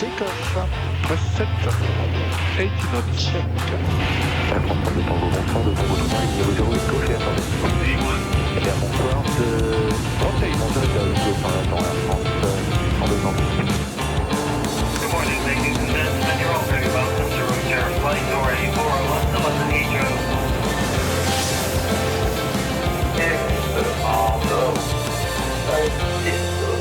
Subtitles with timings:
[0.00, 0.32] take-off.
[1.04, 1.44] Press 7.
[2.56, 3.44] 80 knots check.
[4.48, 7.44] Air France de Tango, bonsoir, de Tango 3, niveau 0 est gauche et attendez.
[8.56, 9.48] Eh bien, bonsoir, de...
[10.24, 13.36] Conseil, bonsoir, de Tango par attend Air France, euh, en deux ans.
[15.00, 16.36] Good morning, ladies and gentlemen.
[16.40, 20.40] You're all very welcome to room share flight door A401 to London Heathrow.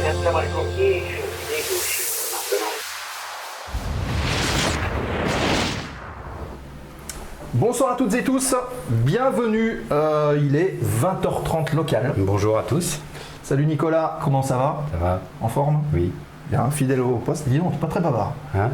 [0.09, 1.28] Sistema Association negotiate
[7.59, 8.55] Bonsoir à toutes et tous,
[8.89, 12.13] bienvenue, euh, il est 20h30 local.
[12.17, 13.01] Bonjour à tous,
[13.43, 14.83] Salut Nicolas, comment ça va?
[14.91, 15.81] Ça va En forme?
[15.93, 16.11] Oui.
[16.49, 18.33] Bien, fidèle au poste, dis donc, pas très bavard.
[18.55, 18.69] Hein?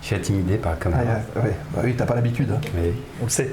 [0.00, 1.02] Je suis intimidé par la Ah, caméra.
[1.44, 2.60] ouais, bah oui, t'as pas l'habitude, hein,
[3.20, 3.50] on le sait.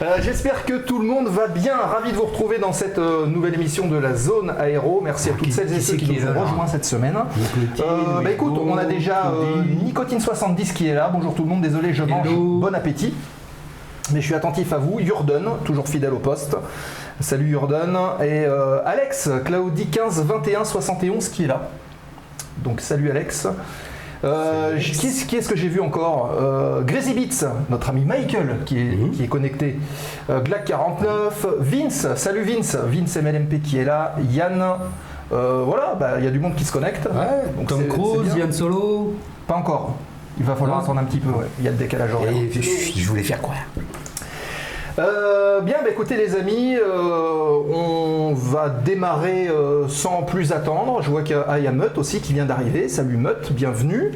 [0.00, 3.26] Euh, J'espère que tout le monde va bien, ravi de vous retrouver dans cette euh,
[3.26, 5.00] nouvelle émission de la zone aéro.
[5.04, 7.18] Merci à toutes qui- celles et ceux qui qui nous ont rejoints cette semaine.
[7.36, 10.18] Nicotine, Euh, bah écoute, on a déjà euh, Nicotine.
[10.20, 11.10] Nicotine70 qui est là.
[11.12, 12.26] Bonjour tout le monde, désolé, je mange.
[12.26, 12.60] Hello.
[12.60, 13.12] Bon appétit.
[14.12, 14.98] Mais je suis attentif à vous.
[15.04, 16.56] Jordan, toujours fidèle au poste.
[17.20, 17.96] Salut Jordan.
[18.22, 21.68] Et euh, Alex, Claudie 15 21 71 qui est là.
[22.58, 23.46] Donc salut Alex.
[24.22, 26.30] Euh, qui est-ce qui est-ce que j'ai vu encore?
[26.38, 29.10] Euh, Grazy Beats, notre ami Michael qui est, Mhm.
[29.12, 29.78] qui est connecté.
[30.28, 34.62] Euh, Glac49, Vince, salut Vince, Vince MLMP qui est là, Yann.
[35.32, 37.06] Euh, voilà, bah, il y a du monde qui se connecte.
[37.06, 38.34] Ouais, Donc Tom Cruise.
[38.36, 39.14] Yann Solo.
[39.46, 39.94] Pas encore.
[40.38, 40.84] Il va falloir Non.
[40.84, 41.46] attendre un petit peu, ouais.
[41.58, 42.32] il y a le décalage horaire.
[42.32, 42.60] Et je,
[43.00, 43.54] je voulais faire quoi?
[44.98, 51.02] Euh, bien, bah, écoutez les amis, euh, on va démarrer euh, sans plus attendre.
[51.02, 52.88] Je vois qu'il y a Mutt aussi qui vient d'arriver.
[52.88, 54.12] Salut Mutt, bienvenue.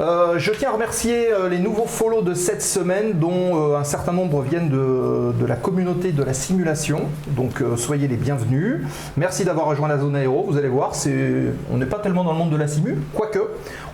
[0.00, 3.84] Euh, je tiens à remercier euh, les nouveaux follow de cette semaine, dont euh, un
[3.84, 7.02] certain nombre viennent de, de la communauté de la simulation.
[7.28, 8.80] Donc soyez les bienvenus.
[9.16, 10.44] Merci d'avoir rejoint la zone aéro.
[10.48, 13.38] Vous allez voir, c'est, on n'est pas tellement dans le monde de la simu, quoique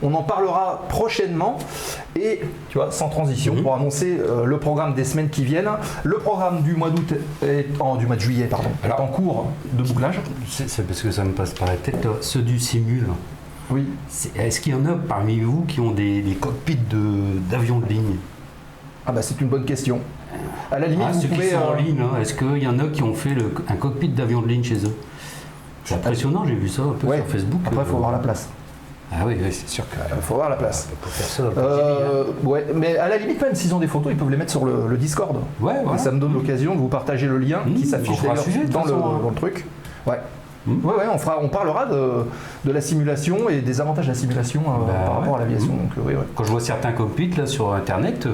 [0.03, 1.59] on en parlera prochainement.
[2.19, 2.41] Et
[2.71, 3.63] tu vois, sans transition, Mhm.
[3.63, 5.71] pour annoncer le programme des semaines qui viennent.
[6.05, 7.15] Le programme du mois d'août
[7.45, 10.21] est en, du mois de juillet, pardon, est en cours de bouclage.
[10.49, 12.07] C'est c'est parce que ça me passe par la tête.
[12.21, 13.15] Ceux du Simu, là,
[13.71, 13.85] Oui.
[14.37, 17.87] est-ce qu'il y en a parmi vous qui ont des, des cockpits de- d'avions de,
[17.87, 18.17] ligne?
[19.07, 20.01] Ah bah c'est une bonne question.
[20.71, 22.79] À la limite, Ah, vous Ceux qui en euh, ligne, là, est-ce qu'il y en
[22.79, 24.95] a qui ont fait le- un cockpit d'avion de ligne chez eux?
[25.85, 27.17] C'est impressionnant, j'ai vu ça un peu Ouais.
[27.17, 27.61] sur Facebook.
[27.67, 28.49] Après, il faut Euh, voir la place.
[29.13, 29.97] Ah oui, oui, c'est sûr que.
[30.15, 30.89] Il faut voir la place.
[31.03, 34.17] Pour faire ça, Euh, ouais, mais à la limite, même s'ils ont des photos, ils
[34.17, 35.37] peuvent les mettre sur le, le Discord.
[35.61, 38.23] ouais, Et ça me donne l'occasion de vous partager le lien qui Mmh, s'affiche
[38.71, 39.19] dans, hein.
[39.23, 39.65] dans le truc.
[40.07, 40.21] Ouais.
[40.67, 40.85] Mmh.
[40.87, 42.25] Ouais, ouais, on, fera, on parlera de,
[42.65, 45.39] de la simulation et des avantages de la simulation euh, Bah, par rapport ouais.
[45.39, 45.73] à l'aviation.
[45.73, 45.99] Mmh.
[45.99, 46.25] Euh, oui, ouais.
[46.35, 48.33] Quand je vois certains cockpits là sur internet, euh,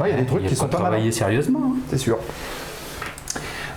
[0.00, 0.86] il y a des trucs il y a qui sont pas mal.
[0.86, 1.60] travailler sérieusement.
[1.64, 1.76] hein.
[1.90, 2.16] C'est sûr.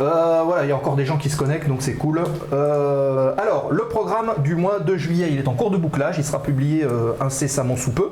[0.01, 2.21] Euh, voilà, il y a encore des gens qui se connectent, donc c'est cool.
[2.53, 6.41] Alors, le programme du mois de juillet, il est en cours de bouclage, il sera
[6.41, 6.85] publié
[7.19, 8.09] incessamment sous peu.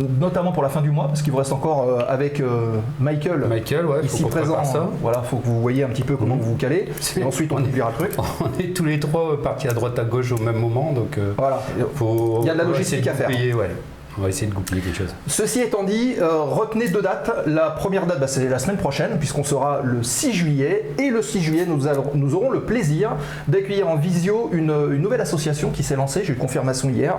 [0.00, 2.76] Euh, notamment pour la fin du mois, parce qu'il vous reste encore euh, avec euh,
[2.98, 4.64] Michael, Michael, ouais, ici présent.
[4.64, 4.88] ça.
[5.02, 6.40] Voilà, faut que vous voyez un petit peu comment Mhm.
[6.40, 6.88] vous vous calez.
[7.16, 8.12] Et ensuite, on on est- le truc.
[8.40, 11.34] On est tous les trois partis à droite à gauche au même moment, donc euh,
[11.36, 11.60] Voilà.
[11.94, 12.38] faut.
[12.42, 13.28] Il y a de la logistique à faire.
[13.28, 13.70] ouais.
[14.18, 15.14] On va essayer de goupiller quelque chose.
[15.26, 17.30] Ceci étant dit, euh, retenez deux dates.
[17.46, 20.90] La première date, bah, c'est la semaine prochaine, puisqu'on sera le 6 juillet.
[20.98, 23.16] Et le 6 juillet, nous, aurons le plaisir
[23.48, 26.22] d'accueillir en visio une, nouvelle association qui s'est lancée.
[26.24, 27.16] J'ai eu confirmation hier.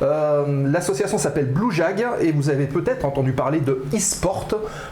[0.00, 4.48] Euh, L'association s'appelle Blue Jag et vous avez peut-être entendu parler de e-sport,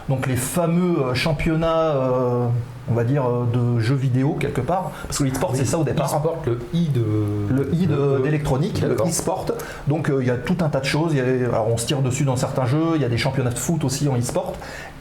[0.07, 2.51] donc les fameux euh, championnats,
[2.91, 4.91] on va dire, euh, de jeux vidéo quelque part.
[5.07, 6.07] Parce que l'e-sport, c'est ça au départ.
[6.07, 7.03] E-sport, le i de.
[7.49, 7.87] Le i
[8.23, 9.45] d'électronique, le e-sport.
[9.87, 11.13] Donc euh, il y a tout un tas de choses.
[11.13, 12.91] Il y a- alors on se tire dessus dans certains jeux.
[12.95, 14.53] Il y a des championnats de foot aussi en e-sport.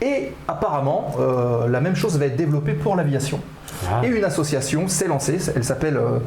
[0.03, 3.41] Et apparemment, euh, la même chose va être développée pour l'aviation.
[3.89, 4.03] Ah.
[4.05, 5.39] Et une association s'est lancée.
[5.55, 6.19] Elle s'appelle euh,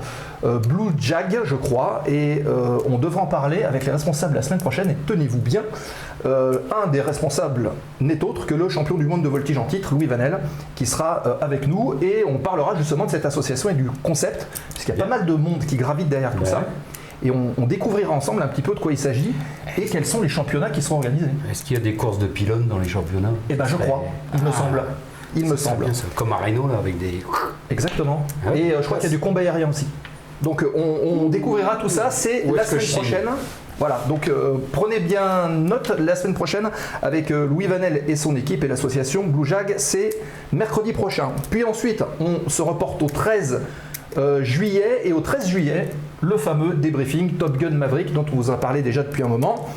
[0.43, 2.03] euh, Blue Jag, je crois.
[2.07, 4.89] Et euh, on devra en parler avec les responsables la semaine prochaine.
[4.89, 5.63] Et tenez-vous bien,
[6.25, 10.05] un des responsables n'est autre que le champion du monde de voltige en titre, Louis
[10.05, 10.39] Vanel,
[10.75, 11.95] qui sera avec nous.
[12.01, 15.25] Et on parlera justement de cette association et du concept, puisqu'il y a pas mal
[15.25, 16.63] de monde qui gravite derrière tout ça.
[17.23, 19.31] Et on, on découvrira ensemble un petit peu de quoi il s'agit
[19.77, 21.27] et quels sont les championnats qui seront organisés.
[21.49, 23.31] Est-ce qu'il y a des courses de pylônes dans les championnats?
[23.49, 24.03] Eh ben je crois,
[24.35, 24.51] il me Ah.
[24.51, 24.83] semble.
[25.35, 25.85] Il me semble.
[25.85, 25.93] bien.
[26.15, 27.23] Comme à Rhino, là, avec des.
[27.71, 28.25] Exactement.
[28.45, 28.55] Ah.
[28.55, 29.87] Et euh, je crois qu'il y a du combat aérien aussi.
[30.41, 33.25] Donc euh, on, on découvrira tout ça, c'est la semaine prochaine.
[33.79, 36.69] Voilà, donc euh, prenez bien note la semaine prochaine
[37.01, 40.11] avec euh, Louis Vanel et son équipe et l'association Blue Jag, c'est
[40.51, 41.29] mercredi prochain.
[41.49, 43.61] Puis ensuite, on se reporte au 13
[44.17, 45.89] euh, juillet et au 13 juillet,
[46.23, 49.67] le fameux débriefing Top Gun Maverick dont on vous a parlé déjà depuis un moment.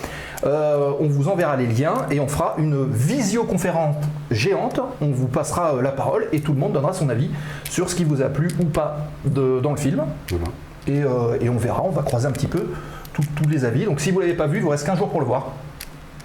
[0.44, 3.96] Euh, on vous enverra les liens et on fera une visioconférence
[4.30, 4.80] géante.
[5.00, 7.30] On vous passera euh, la parole et tout le monde donnera son avis
[7.68, 10.02] sur ce qui vous a plu ou pas de- dans le film.
[10.30, 10.44] Voilà.
[10.86, 12.66] Et, euh, et on verra, on va croiser un petit peu
[13.14, 13.86] tous les avis.
[13.86, 15.52] Donc si vous ne l'avez pas vu, il vous reste 15 jours pour le voir.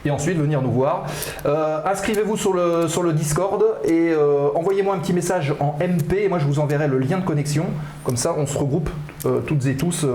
[0.05, 1.05] Et ensuite venir nous voir.
[1.45, 6.13] Euh, Inscrivez-vous sur le, sur le Discord et euh, envoyez-moi un petit message en MP
[6.23, 7.65] et moi je vous enverrai le lien de connexion.
[8.03, 8.89] Comme ça on se regroupe
[9.25, 10.05] euh, toutes et tous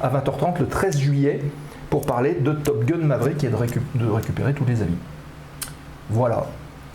[0.00, 1.42] à 20h30 le 13 juillet
[1.90, 3.56] pour parler de Top Gun Maverick et de,
[3.96, 4.96] de récupérer tous les avis.
[6.10, 6.46] Voilà.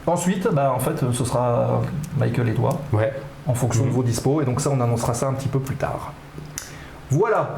[0.05, 1.81] Ensuite, bah, en fait, ce sera
[2.17, 3.13] Michael et toi Ouais.
[3.47, 5.75] en fonction de vos dispos et donc ça on annoncera ça un petit peu plus
[5.75, 6.13] tard.
[7.09, 7.55] Voilà.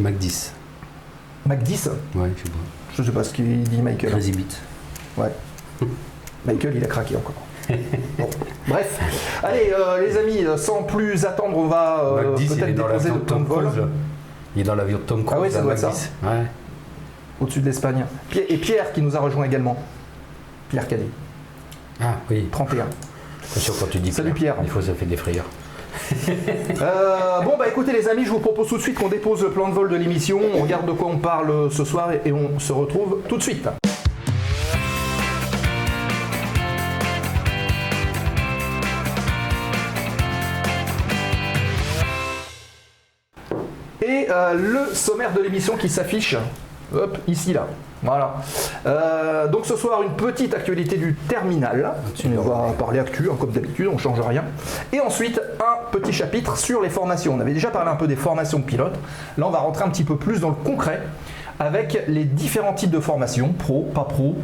[0.00, 0.52] Mac 10.
[1.46, 2.58] Mac 10, Ouais, je sais pas.
[2.96, 4.10] Je sais pas ce qu'il dit Michael.
[4.10, 4.58] Crazy Beat.
[5.16, 5.30] Ouais.
[6.46, 7.34] Michael, il a craqué encore.
[8.18, 8.28] Bon.
[8.68, 9.00] Bref,
[9.42, 12.56] allez euh, les amis, euh, sans plus attendre, on va euh, Mac 10, il est
[12.62, 13.84] peut-être déposer le de plan de Tom vol Cruise.
[14.54, 15.36] Il est dans l'avion de Tom Cruise.
[15.36, 15.90] Ah ouais, ça doit être ça.
[15.90, 16.10] 10.
[16.22, 16.30] Ouais.
[17.40, 18.04] au-dessus de l'Espagne.
[18.30, 19.76] Pierre- Et Pierre qui nous a rejoint également.
[20.68, 21.08] Pierre Cadet,
[22.00, 22.86] Ah oui, 31.
[23.50, 24.54] attention quand tu dis Salut, Pierre.
[24.62, 25.46] Des fois ça fait des frayeurs.
[26.82, 29.50] Euh, bon bah écoutez les amis, je vous propose tout de suite qu'on dépose le
[29.50, 32.32] plan de vol de l'émission, on regarde de quoi on parle euh, ce soir et-
[32.32, 33.66] on se retrouve tout de suite.
[44.02, 46.36] Et euh, le sommaire de l'émission qui s'affiche,
[46.94, 47.66] hop, ici là.
[48.02, 48.36] Voilà.
[48.86, 51.94] Euh, donc ce soir, une petite actualité du terminal.
[52.24, 54.44] On va parler actu, hein, comme d'habitude, on ne change rien.
[54.92, 57.34] Et ensuite, un petit chapitre sur les formations.
[57.34, 58.98] On avait déjà parlé un peu des formations de pilotes.
[59.38, 61.02] Là, on va rentrer un petit peu plus dans le concret
[61.58, 64.36] avec les différents types de formations, pro, pas pro,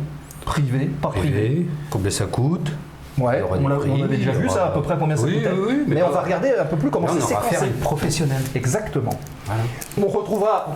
[0.44, 1.30] privé, pas privé.
[1.30, 2.72] Privé, combien ça coûte
[3.18, 5.50] Ouais, on, prix, avait déjà vu aura- ça à peu près combien ça Oui, coûtait.
[5.54, 7.66] oui, mais mais on va regarder un peu plus comment c'est séquencé.
[7.66, 8.40] une professionnelle.
[8.54, 9.12] Exactement.
[9.44, 9.62] Voilà.
[10.02, 10.68] On retrouvera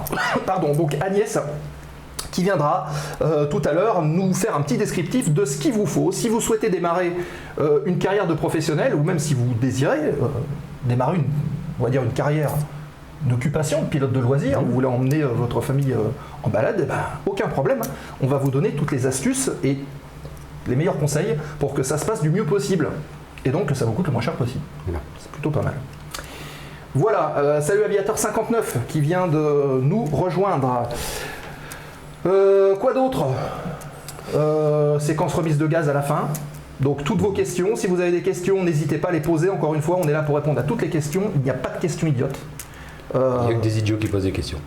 [0.44, 1.38] pardon, donc Agnès
[2.32, 2.88] qui viendra
[3.22, 6.12] euh, tout à l'heure nous faire un petit descriptif de ce qu'il vous faut.
[6.12, 7.12] Si vous souhaitez démarrer
[7.58, 10.26] euh, une carrière de professionnel ou même si vous désirez euh,
[10.84, 11.24] démarrer une,
[11.80, 12.50] on va dire une carrière
[13.22, 15.94] d'occupation, de pilote de loisirs, vous voulez emmener votre famille
[16.42, 17.80] en balade, eh ben, aucun problème.
[18.20, 19.78] On va vous donner toutes les astuces et
[20.68, 22.88] les meilleurs conseils pour que ça se passe du mieux possible.
[23.44, 24.64] Et donc que ça vous coûte le moins cher possible.
[24.86, 25.00] Voilà.
[25.18, 25.74] C'est plutôt pas mal.
[26.94, 30.84] Voilà, euh, salut Aviateur 59 qui vient de nous rejoindre.
[32.24, 33.26] Euh, quoi d'autre?
[34.34, 36.28] Euh, Séquence remise de gaz à la fin.
[36.80, 39.50] Donc toutes vos questions, si vous avez des questions, n'hésitez pas à les poser.
[39.50, 41.30] Encore une fois, on est là pour répondre à toutes les questions.
[41.34, 42.38] Il n'y a pas de questions idiotes.
[43.14, 44.58] Il n'y a que des idiots qui posent des questions.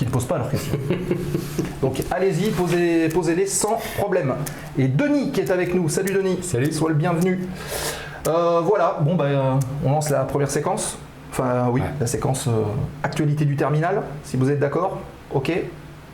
[0.00, 0.78] Qui ne posent pas leurs questions.
[1.82, 4.32] Donc allez-y, posez- posez-les sans problème.
[4.78, 5.90] Et Denis qui est avec nous.
[5.90, 6.38] Salut Denis.
[6.42, 6.72] Salut.
[6.72, 7.38] Sois le bienvenu.
[8.26, 9.52] Euh, voilà, bon bah euh,
[9.84, 10.96] on lance la première séquence.
[11.30, 11.86] Enfin oui, Ouais.
[12.00, 12.62] la séquence euh,
[13.02, 15.00] actualité du terminal, si vous êtes d'accord.
[15.34, 15.52] Ok,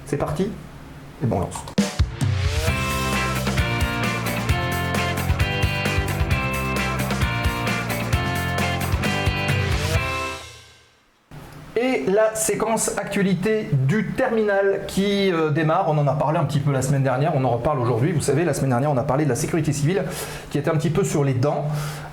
[0.05, 0.51] c'est parti.
[1.23, 1.86] Et bon on lance.
[11.79, 16.59] Et la séquence actualité du terminal qui euh, démarre, on en a parlé un petit
[16.59, 18.13] peu la semaine dernière, on en reparle aujourd'hui.
[18.13, 20.03] Vous savez, la semaine dernière, on a parlé de la sécurité civile
[20.51, 21.67] qui était un petit peu sur les dents,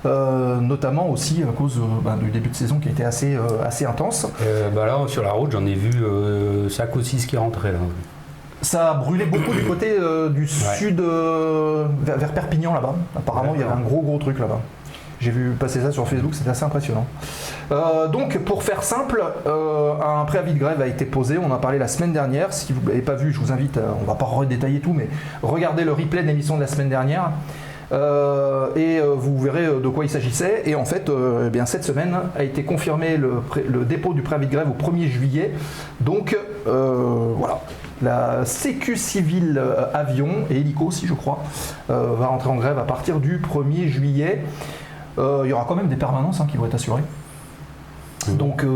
[0.04, 3.86] euh, notamment aussi à cause euh, ben, du début de saison qui était assez, assez
[3.86, 4.26] intense.
[4.74, 5.92] Bah là, sur la route, j'en ai vu
[6.68, 7.78] 5 ou 6 qui rentraient là.
[8.60, 9.96] Ça a brûlé beaucoup du côté
[10.30, 12.96] du sud, vers, vers Perpignan là-bas.
[13.16, 14.60] Apparemment, il y avait un gros gros truc là-bas.
[15.20, 17.06] J'ai vu passer ça sur Facebook, c'était assez impressionnant.
[17.72, 21.38] Euh, donc, pour faire simple, euh, un préavis de grève a été posé.
[21.38, 22.52] On en a parlé la semaine dernière.
[22.52, 24.92] Si vous ne l'avez pas vu, je vous invite, à- on va pas redétailler tout,
[24.92, 25.08] mais
[25.42, 27.30] regardez le replay de l'émission de la semaine dernière.
[27.92, 30.62] Euh, et euh, vous verrez euh, de quoi il s'agissait.
[30.66, 34.46] Et en fait, euh, eh bien, cette semaine a été confirmé le, dépôt du préavis
[34.46, 35.52] de grève au 1er juillet.
[36.00, 37.60] Donc, euh, voilà.
[38.02, 41.38] La Sécu civile euh, avion et hélico aussi, je crois,
[41.90, 44.42] euh, va rentrer en grève à partir du 1er juillet.
[45.18, 47.02] Euh, il y aura quand même des permanences hein, qui vont être assurées.
[48.32, 48.68] Donc euh,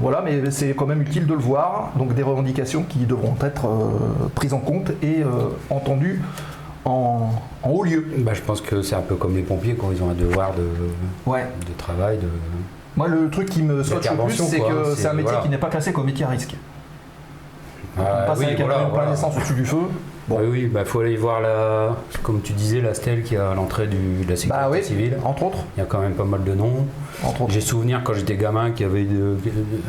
[0.00, 1.90] voilà, mais c'est quand même utile de le voir.
[1.96, 5.26] Donc des revendications qui devront être euh, prises en compte et euh,
[5.70, 6.22] entendues
[6.84, 7.30] en,
[7.62, 8.06] en haut lieu.
[8.18, 10.52] Bah, je pense que c'est un peu comme les pompiers quand ils ont un devoir
[10.54, 10.66] de,
[11.30, 11.46] Ouais.
[11.68, 12.18] de travail.
[12.18, 12.28] De...
[12.96, 15.40] Moi, le truc qui me scotche le plus, c'est que c'est- c'est un métier voilà.
[15.42, 16.54] qui n'est pas classé comme métier à risque.
[17.98, 19.10] On Ah, passe oui, avec un voilà, plein voilà.
[19.10, 19.76] d'essence au-dessus du feu.
[20.28, 20.38] Bon.
[20.40, 23.54] Oui, oui, bah faut aller voir la, comme tu disais, la stèle qui est à
[23.54, 25.16] l'entrée du- de la sécurité Bah oui, civile.
[25.24, 25.58] entre autres.
[25.76, 26.86] Il y a quand même pas mal de noms.
[27.24, 27.52] Entre autres.
[27.52, 29.36] J'ai souvenir quand j'étais gamin qu'il y avait de-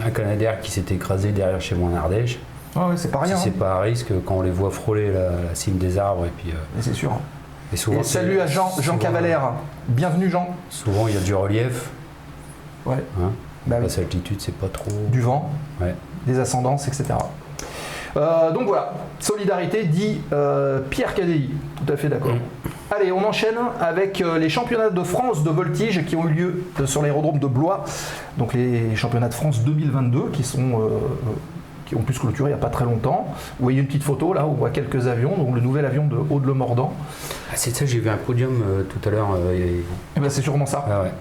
[0.05, 2.39] un Canadair qui s'était écrasé derrière chez moi en Ardèche.
[2.75, 3.35] Ah ouais, c'est pas rien.
[3.35, 3.53] Si c'est hein.
[3.59, 6.49] pas à risque, quand on les voit frôler la, la cime des arbres et puis
[6.49, 7.11] euh, Mais C'est sûr.
[7.71, 9.51] et souvent Et c'est- salut à Jean, Jean souvent- Cavalère.
[9.87, 10.47] Bienvenue Jean.
[10.71, 11.91] Souvent il y a du relief,
[12.87, 12.95] Ouais.
[13.21, 13.29] hein.
[13.67, 13.83] Bah oui.
[13.83, 14.91] basse altitude c'est pas trop.
[15.11, 15.51] Du vent.
[15.79, 15.93] Ouais.
[16.25, 17.03] des ascendances, etc.
[18.15, 22.33] Euh, donc voilà, solidarité dit euh, Pierre Cadéi, tout à fait d'accord.
[22.95, 26.63] Allez, on enchaîne avec euh, les championnats de France de voltige qui ont eu lieu
[26.85, 27.85] sur l'aérodrome de Blois.
[28.37, 30.91] Donc les championnats de France 2022 qui sont,
[31.87, 33.25] qui ont pu se clôturer il n'y a pas très longtemps.
[33.59, 36.05] Vous voyez une petite photo là, où on voit quelques avions, donc le nouvel avion
[36.05, 36.93] de Haut-de-le-Mordant.
[37.51, 39.29] Ah, c'est ça, j'ai vu un podium euh, tout à l'heure.
[39.35, 39.83] euh, et-
[40.15, 40.85] Et ben c'est sûrement ça.
[40.87, 41.11] Ah ouais.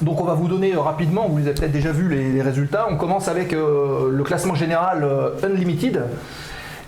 [0.00, 2.86] Donc on va vous donner euh, rapidement, vous les avez peut-être déjà vu les, résultats.
[2.90, 6.04] On commence avec euh, le classement général euh, Unlimited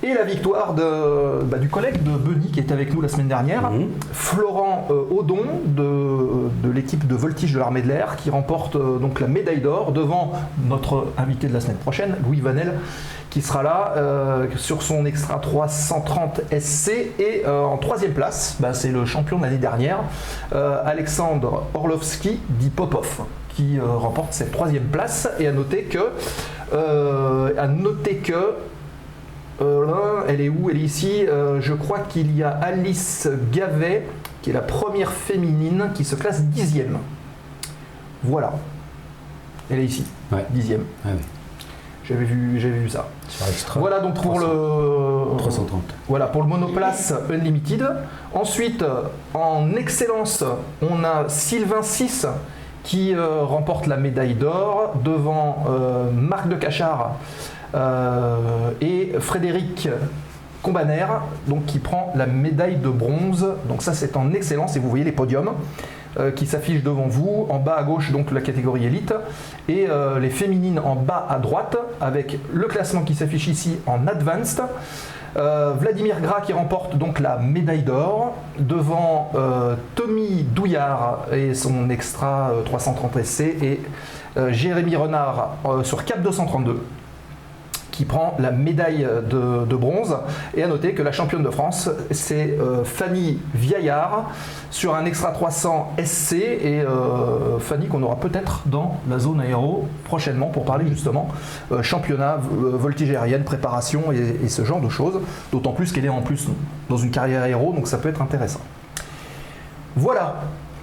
[0.05, 3.29] et la victoire de, bah, du collègue de Benny qui était avec nous la semaine
[3.29, 3.89] dernière, Mhm.
[4.13, 8.99] Florent euh, Audon de, de l'équipe de voltige de l'armée de l'air qui remporte euh,
[8.99, 10.33] donc la médaille d'or devant
[10.69, 12.75] notre invité de la semaine prochaine, Louis Vanel,
[13.31, 18.75] qui sera là euh, sur son Extra 330 SC et euh, en troisième place, bah,
[18.75, 20.01] c'est le champion de l'année dernière,
[20.53, 26.11] Alexandre Orlovski dit Popov qui remporte cette troisième place et à noter que
[27.57, 28.55] à noter que
[29.61, 30.69] euh, elle est où?
[30.71, 31.25] Elle est ici.
[31.29, 34.07] Euh, je crois qu'il y a Alice Gavet,
[34.43, 36.99] qui est la première féminine, qui se classe dixième.
[38.23, 38.53] Voilà.
[39.71, 40.45] Elle est ici, Ouais.
[40.51, 40.83] dixième.
[41.05, 41.23] Ah oui.
[42.05, 43.07] J'avais vu, j'avais vu ça.
[43.49, 43.81] Extra.
[43.81, 44.47] Voilà donc pour 300.
[44.47, 45.83] le 330.
[46.07, 47.83] voilà pour le monoplace Unlimited.
[48.35, 48.85] Ensuite,
[49.33, 50.45] en excellence,
[50.83, 52.27] on a Sylvain 6
[52.83, 55.65] qui euh, remporte la médaille d'or devant
[56.13, 57.13] Marc de Cachard
[58.81, 59.89] et Frédéric
[60.65, 61.07] Combaner,
[61.47, 63.47] donc qui prend la médaille de bronze.
[63.69, 65.51] Donc ça c'est en excellence et vous voyez les podiums
[66.19, 67.47] euh, qui s'affichent devant vous.
[67.51, 69.13] En bas à gauche donc la catégorie élite
[69.69, 74.07] et euh, les féminines en bas à droite avec le classement qui s'affiche ici en
[74.07, 74.63] advanced.
[75.37, 81.91] Euh, Vladimir Gras qui remporte donc la médaille d'or devant euh, Tommy Douillard et son
[81.91, 83.81] extra euh, 330 SC et
[84.37, 86.81] euh, Jérémy Renard euh, sur Cap 232
[87.95, 90.17] qui prend la médaille de, de bronze.
[90.57, 94.31] Et à noter que la championne de France, c'est euh, Fanny Viaillard
[94.71, 96.33] sur un extra 300 SC.
[96.33, 101.29] Et euh, Fanny qu'on aura peut-être dans la zone aéro prochainement pour parler justement
[101.71, 105.21] euh, championnat, voltige aérienne, préparation et, et ce genre de choses.
[105.53, 106.49] D'autant plus qu'elle est en plus
[106.91, 108.61] dans une carrière aéro, donc ça peut être intéressant.
[109.97, 110.41] Voilà,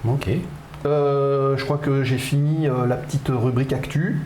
[0.08, 0.28] Ok.
[0.86, 4.22] euh, je crois que j'ai fini euh, la petite rubrique actu.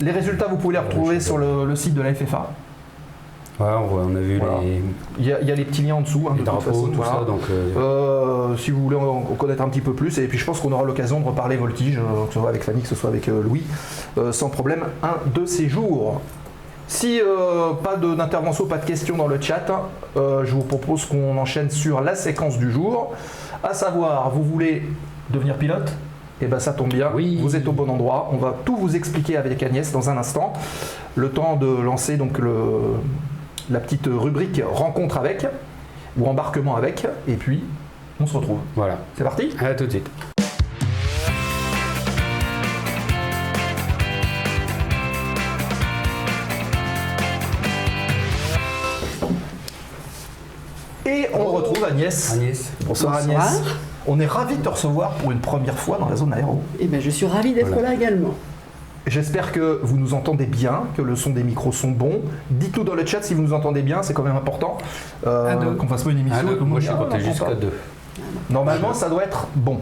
[0.00, 2.50] Les résultats, vous pouvez les retrouver sur le, le site de la FFA.
[3.58, 4.58] Ouais, on, voit- on a vu Voilà.
[4.62, 4.80] les,
[5.18, 6.28] Il y, a, il y a les petits liens en dessous.
[6.28, 7.12] hein, les de toute drapeaux, façon, tout voilà.
[7.12, 7.24] ça.
[7.26, 10.44] Donc, euh, Euh, si vous voulez en, connaître un petit peu plus, et puis je
[10.44, 12.94] pense qu'on aura l'occasion de reparler voltige, euh, que ce soit avec Fanny, que ce
[12.94, 13.64] soit avec Louis,
[14.30, 16.20] sans problème, un de ces jours.
[16.86, 17.20] Si
[17.82, 19.66] pas d'intervention, pas de questions dans le chat,
[20.16, 23.12] euh, je vous propose qu'on enchaîne sur la séquence du jour.
[23.64, 24.84] À savoir, vous voulez
[25.30, 25.92] devenir pilote?
[26.40, 27.36] Eh bien ça tombe bien, Oui.
[27.40, 28.30] vous êtes au bon endroit.
[28.32, 30.52] On va tout vous expliquer avec Agnès dans un instant.
[31.16, 32.54] Le temps de lancer donc le,
[33.70, 35.46] la petite rubrique rencontre avec,
[36.16, 37.62] ou embarquement avec, et puis
[38.20, 38.58] on se retrouve.
[38.76, 38.98] voilà.
[39.16, 39.50] C'est parti?
[39.60, 40.08] À tout de suite.
[51.06, 52.32] Et on retrouve Agnès.
[52.32, 52.70] Agnès.
[52.84, 53.46] Bonsoir, Bonsoir.
[53.46, 53.62] Agnès.
[54.10, 56.62] On est ravis de te recevoir pour une première fois dans la zone aéro.
[56.80, 57.90] Eh ben, je suis ravie d'être Voilà.
[57.90, 58.34] là également.
[59.06, 62.20] J'espère que vous nous entendez bien, que le son des micros sont bons.
[62.50, 64.78] Dites-nous dans le chat si vous nous entendez bien, c'est quand même important.
[65.26, 65.72] Euh, À deux.
[65.72, 66.40] qu'on fasse pas une émission.
[66.40, 67.54] Ah, le moi, je suis Ah, compté jusqu'à.
[67.54, 67.70] 2.
[68.50, 69.78] Normalement, ça doit être bon.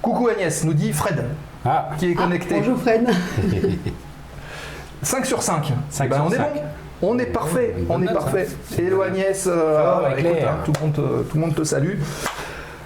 [0.00, 1.24] Coucou Agnès, nous dit Fred,
[1.64, 2.56] Ah, qui est connecté.
[2.58, 3.08] Bonjour Fred.
[5.02, 5.72] 5 sur 5.
[5.90, 6.54] 5 Ben, sur on est 5.
[6.54, 6.60] bon.
[7.00, 8.48] On est parfait, on est note, parfait.
[8.76, 10.94] Hello Agnès, euh, écoute, hein, tout, le monde
[11.30, 11.94] tout le monde te salue.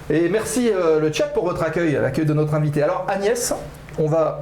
[0.09, 2.83] Et merci euh, le chat pour votre accueil, l'accueil de notre invité.
[2.83, 3.53] Alors Agnès,
[3.97, 4.39] on va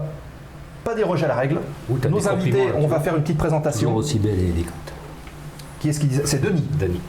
[0.83, 1.59] pas déroger à la règle.
[1.89, 2.99] Ouh, t'as Nos invités, compliments, là, on tu va vois.
[2.99, 3.95] faire une petite toujours présentation.
[3.95, 4.73] aussi belle et élégante.
[5.79, 6.65] Qui est-ce qui disait C'est Denis.
[6.79, 6.99] Dani.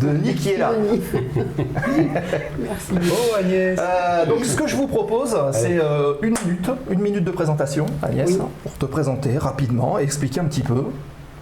[0.00, 0.72] Denis qui est là.
[0.72, 1.02] Denis.
[2.60, 2.92] Merci.
[3.10, 3.78] Oh, Agnès.
[3.78, 7.86] Euh, donc ce que je vous propose, c'est euh, une minute, une minute de présentation,
[8.02, 8.38] Agnès, Oui.
[8.62, 10.84] pour te présenter rapidement et expliquer un petit peu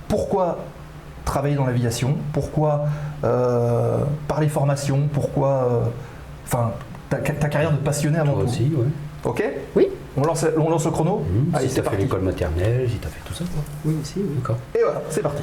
[0.09, 0.59] pourquoi
[1.25, 2.87] travailler dans l'aviation, pourquoi
[3.25, 3.99] euh,
[4.29, 5.81] parler formation, pourquoi, euh,
[6.47, 6.73] enfin,
[7.11, 8.49] ta, ta carrière de passionné avant Toi tout.
[8.51, 8.87] aussi, ouais.
[9.25, 9.45] Ok
[9.77, 9.89] Oui.
[10.17, 13.09] On lance, on lance le chrono Mmh, Allez, si c'est fait l'école maternelle, si t'as
[13.09, 13.63] fait tout ça, quoi.
[13.85, 14.15] Oui, aussi.
[14.19, 14.25] oui.
[14.37, 14.59] D'accord.
[14.77, 15.43] Et voilà, c'est parti.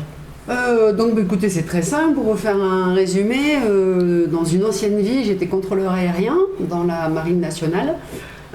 [0.50, 2.16] Euh, donc, bah, écoutez, c'est très simple.
[2.16, 6.38] Pour vous faire un résumé, euh, dans une ancienne vie, j'étais contrôleur aérien
[6.70, 7.96] dans la Marine nationale.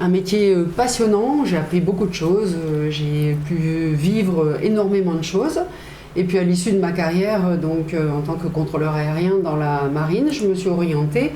[0.01, 1.45] Un métier euh, passionnant.
[1.45, 2.57] J'ai appris beaucoup de choses.
[2.91, 5.61] j'ai pu vivre énormément de choses.
[6.17, 9.83] Et puis, à l'issue de ma carrière, donc en tant que contrôleur aérien dans la
[9.93, 11.33] marine, je me suis orientée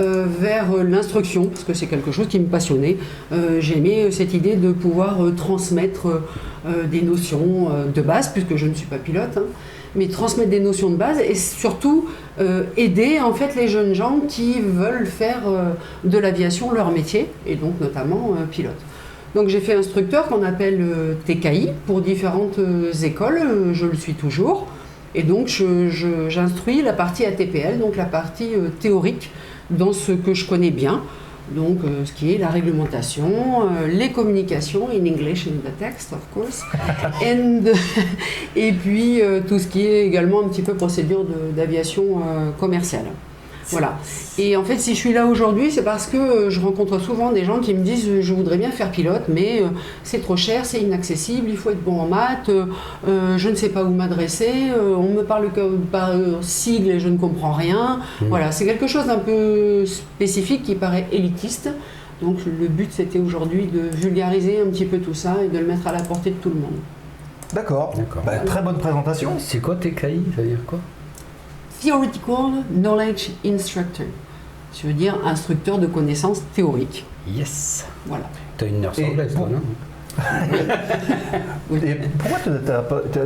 [0.00, 2.96] euh, vers l'instruction parce que c'est quelque chose qui me passionnait.
[3.32, 6.22] Euh, J'aimais euh, cette idée de pouvoir euh, transmettre
[6.90, 9.44] des notions de base, puisque je ne suis pas pilote, hein,
[9.94, 12.06] mais transmettre des notions de base et surtout
[12.76, 15.44] aider en fait les jeunes gens qui veulent faire
[16.04, 18.76] de l'aviation leur métier et donc notamment pilote.
[19.34, 20.84] Donc j'ai fait instructeur qu'on appelle
[21.24, 22.60] TKI pour différentes
[23.02, 24.66] écoles, je le suis toujours.
[25.14, 25.48] Et donc
[26.28, 29.30] j'instruis la partie ATPL, donc la partie théorique
[29.70, 31.02] dans ce que je connais bien.
[31.54, 33.24] Donc euh, ce qui est la réglementation,
[33.62, 36.62] euh, les communications in English in the text of course,
[37.24, 37.62] and,
[38.56, 41.24] et puis euh, tout ce qui est également un petit peu procédure
[41.56, 42.22] d'aviation
[42.58, 43.06] commerciale.
[43.70, 43.98] Voilà.
[44.38, 47.32] Et en fait, si je suis là aujourd'hui, c'est parce que euh, je rencontre souvent
[47.32, 49.68] des gens qui me disent je voudrais bien faire pilote, mais euh,
[50.02, 53.68] c'est trop cher, c'est inaccessible, il faut être bon en maths, euh, je ne sais
[53.68, 58.00] pas où m'adresser, on me parle que par sigle et je ne comprends rien.
[58.28, 61.70] Voilà, c'est quelque chose d'un peu spécifique qui paraît élitiste.
[62.22, 65.66] Donc le but c'était aujourd'hui de vulgariser un petit peu tout ça et de le
[65.66, 66.78] mettre à la portée de tout le monde.
[67.52, 67.94] D'accord.
[67.96, 68.22] D'accord.
[68.24, 69.32] Bah, très bonne présentation.
[69.38, 70.78] C'est quoi TKI Ça veut dire quoi?
[71.80, 74.06] Theoretical Knowledge Instructor.
[74.72, 77.04] Ça veut dire instructeur de connaissances théoriques.
[77.28, 78.24] Yes Voilà.
[78.56, 79.60] T'as une nurse anglaise, toi, non
[81.76, 82.38] Et pourquoi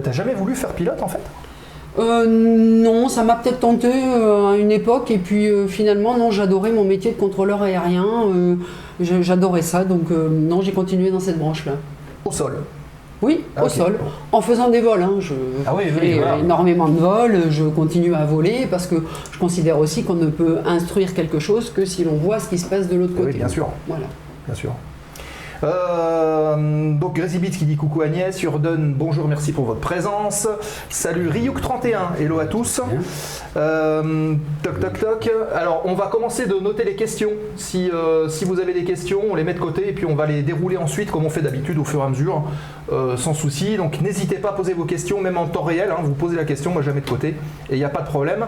[0.03, 1.21] t'as- jamais voulu faire pilote en fait?
[1.99, 6.31] Euh, non, ça m'a peut-être tenté euh, à une époque et puis euh, finalement non,
[6.31, 8.57] j'adorais mon métier de contrôleur aérien, euh,
[9.01, 11.73] je- j'adorais ça donc euh, non, j'ai continué dans cette branche-là.
[12.25, 12.57] Au sol.
[13.25, 13.99] Oui, Ah, au sol,
[14.33, 15.03] en faisant des vols.
[15.03, 15.33] hein, je
[15.67, 16.35] Ah oui, oui, fais voilà.
[16.35, 18.97] euh, énormément de vols, je continue à voler parce que
[19.33, 22.59] je considère aussi qu'on ne peut instruire quelque chose que si l'on voit ce qui
[22.59, 23.39] se passe de l'autre Oui, côté.
[23.39, 23.69] bien sûr.
[23.89, 24.05] Voilà.
[24.47, 24.73] Bien sûr.
[25.63, 30.49] Euh, donc Beats qui dit coucou Agnès, Urden, bonjour, merci pour votre présence.
[30.89, 32.81] Salut Ryuk31, hello à tous.
[33.57, 35.31] Euh, toc toc toc.
[35.55, 37.31] Alors on va commencer de noter les questions.
[37.57, 40.15] Si, euh, si vous avez des questions, on les met de côté et puis on
[40.15, 42.43] va les dérouler ensuite comme on fait d'habitude au fur et à mesure,
[43.17, 43.77] sans souci.
[43.77, 45.91] Donc n'hésitez pas à poser vos questions, même en temps réel.
[45.91, 46.01] hein.
[46.03, 47.29] vous posez la question, moi je la mets de côté
[47.71, 48.47] et il n'y a pas de problème.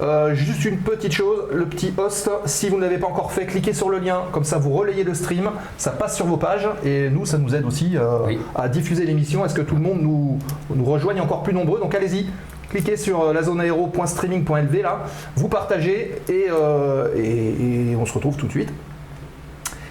[0.00, 3.46] Euh, juste une petite chose, le petit host, si vous ne l'avez pas encore fait,
[3.46, 6.68] cliquez sur le lien, comme ça vous relayez le stream, ça passe sur vos pages
[6.84, 8.38] et nous ça nous aide aussi euh, Oui.
[8.54, 10.38] à diffuser l'émission, à ce que tout le monde nous,
[10.72, 11.80] nous rejoigne encore plus nombreux?
[11.80, 12.26] Donc allez-y,
[12.70, 15.00] cliquez sur euh, la zone aéro.streaming.lv là,
[15.34, 18.70] vous partagez et, euh, et- et on se retrouve tout de suite.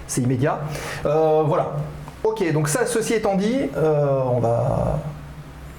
[0.06, 0.60] C'est immédiat.
[1.04, 1.72] Voilà.
[2.24, 5.00] Ok, donc ça, ceci étant dit, on va,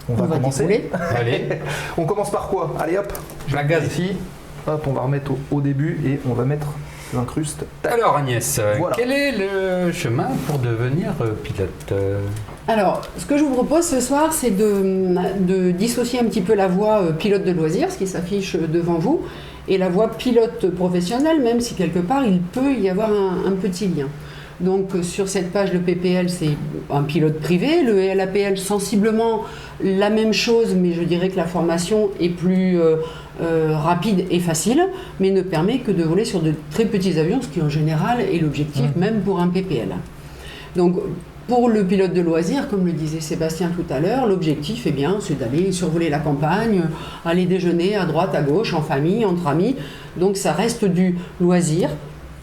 [0.09, 0.65] on va On va commencer.
[0.65, 0.89] dérouler.
[1.15, 1.47] Allez,
[1.97, 2.73] On commence par quoi?
[2.79, 3.11] Allez hop,
[3.47, 3.85] je La gaz.
[3.87, 4.11] ici.
[4.67, 6.67] Hop, on va remettre au, au début et on va mettre
[7.13, 7.65] l'incruste.
[7.89, 8.95] Alors Agnès, euh, Voilà.
[8.95, 12.19] quel est le chemin pour devenir euh, pilote euh,
[12.67, 16.53] Alors, ce que je vous propose ce soir, c'est de, de dissocier un petit peu
[16.53, 19.21] la voie pilote de loisirs, ce qui s'affiche devant vous,
[19.67, 23.51] et la voie pilote professionnelle, même si quelque part il peut y avoir un, un
[23.53, 24.07] petit lien.
[24.61, 26.51] Donc euh, sur cette page, le PPL, c'est
[26.89, 29.43] un pilote privé, le LAPL, sensiblement
[29.81, 32.97] la même chose, mais je dirais que la formation est plus euh,
[33.41, 34.83] euh, rapide et facile,
[35.19, 38.19] mais ne permet que de voler sur de très petits avions, ce qui en général
[38.19, 39.89] est l'objectif même pour un PPL.
[40.75, 40.97] Donc,
[41.47, 45.17] pour le pilote de loisirs, comme le disait Sébastien tout à l'heure, l'objectif, eh bien,
[45.19, 46.83] c'est d'aller survoler la campagne,
[47.25, 49.75] aller déjeuner à droite, à gauche, en famille, entre amis.
[50.15, 51.89] Donc, ça reste du loisir.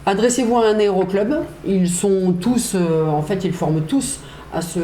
[0.07, 1.35] Adressez-vous à un aéroclub.
[1.67, 4.21] Ils sont tous, euh, en fait, ils forment tous
[4.53, 4.79] à ce,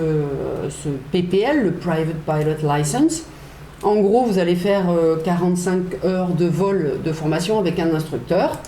[1.14, 3.24] PPL, le Private Pilot License.
[3.84, 8.60] En gros, vous allez faire euh, 45 heures de vol de formation avec un instructeur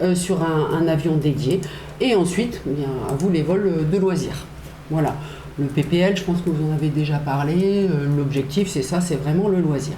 [0.00, 1.60] euh, sur un, avion dédié.
[2.00, 4.46] Et ensuite, eh à vous les vols de loisirs.
[4.90, 5.14] Voilà.
[5.58, 7.86] Le PPL, je pense que vous en avez déjà parlé.
[7.86, 9.96] Euh, L'objectif, c'est ça, c'est vraiment le loisir.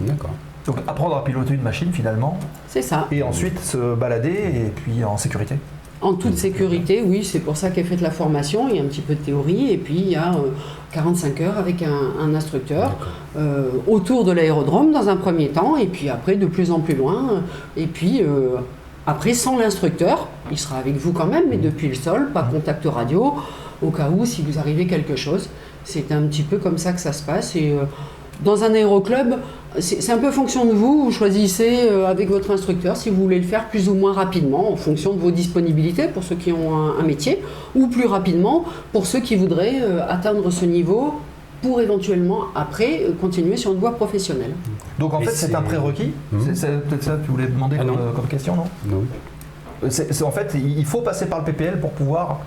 [0.00, 0.34] D'accord.
[0.66, 3.08] Donc apprendre à piloter une machine finalement, C'est ça.
[3.10, 5.56] et ensuite se balader et puis en sécurité.
[6.00, 8.68] En toute sécurité, oui, c'est pour ça qu'est faite la formation.
[8.68, 10.48] Il y a un petit peu de théorie et puis il y a euh,
[10.92, 12.96] 45 heures avec un, un instructeur
[13.36, 16.96] euh, autour de l'aérodrome dans un premier temps et puis après de plus en plus
[16.96, 17.42] loin.
[17.76, 18.56] Et puis euh,
[19.06, 22.84] après, sans l'instructeur, il sera avec vous quand même, mais depuis le sol, pas contact
[22.86, 23.34] radio,
[23.80, 25.48] au cas où si vous arrivez quelque chose.
[25.84, 27.54] C'est un petit peu comme ça que ça se passe.
[27.56, 27.84] Et euh,
[28.44, 29.34] dans un aéroclub,
[29.78, 31.04] c'est un peu fonction de vous.
[31.04, 34.72] Vous choisissez euh, avec votre instructeur si vous voulez le faire plus ou moins rapidement
[34.72, 37.42] en fonction de vos disponibilités pour ceux qui ont un, un métier
[37.74, 41.14] ou plus rapidement pour ceux qui voudraient euh, atteindre ce niveau
[41.62, 44.52] pour éventuellement après euh, continuer sur une voie professionnelle.
[44.98, 46.12] Donc en Et fait c'est un prérequis.
[46.32, 46.54] Mhm.
[46.54, 48.56] C'est- peut-être ça que tu voulais demander Ah comme, question,
[48.88, 49.04] non
[49.82, 52.40] En fait, il il faut passer par le PPL pour pouvoir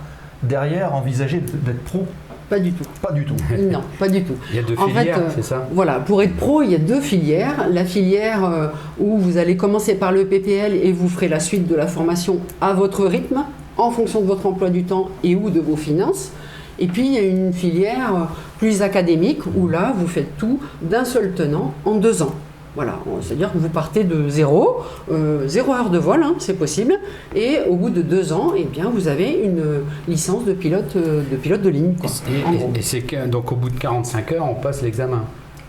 [0.43, 2.05] derrière envisager d'être pro.
[2.49, 2.83] Pas du tout.
[3.01, 3.35] Pas du tout.
[3.71, 4.35] Non, pas du tout.
[4.51, 5.67] Il y a deux En fait, filières, euh, c'est ça?
[5.71, 7.67] Voilà, pour être pro, il y a deux filières.
[7.71, 8.67] La filière euh,
[8.99, 12.39] où vous allez commencer par le PPL et vous ferez la suite de la formation
[12.61, 13.43] à votre rythme,
[13.77, 16.31] en fonction de votre emploi du temps et ou de vos finances.
[16.77, 18.25] Et puis il y a une filière euh,
[18.59, 22.35] plus académique où là, vous faites tout d'un seul tenant en deux ans.
[22.75, 26.99] Voilà, c'est-à-dire que vous partez de zéro, euh, zéro heure de vol, hein, c'est possible,
[27.33, 29.63] et au bout de deux ans, eh bien, vous avez une
[30.09, 31.95] licence de pilote euh, de, pilote de ligne.
[31.95, 32.09] quoi.
[32.29, 35.23] Et, et c'est donc au bout de 45 heures, on passe l'examen.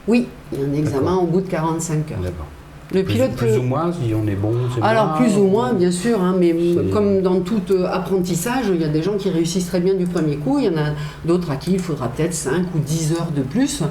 [0.09, 2.19] Oui, il y a un examen au bout de 45 heures.
[2.21, 2.47] D'accord.
[2.95, 5.45] Le Plus, pilote plus ou moins, si on est bon, c'est Alors bien, plus ou
[5.49, 6.55] moins, bien sûr, hein, mais
[6.93, 10.07] comme dans tout euh, apprentissage, il y a des gens qui réussissent très bien du
[10.07, 10.91] premier coup, il y en a
[11.25, 13.83] d'autres à qui il faudra peut-être 5 ou 10 heures de plus.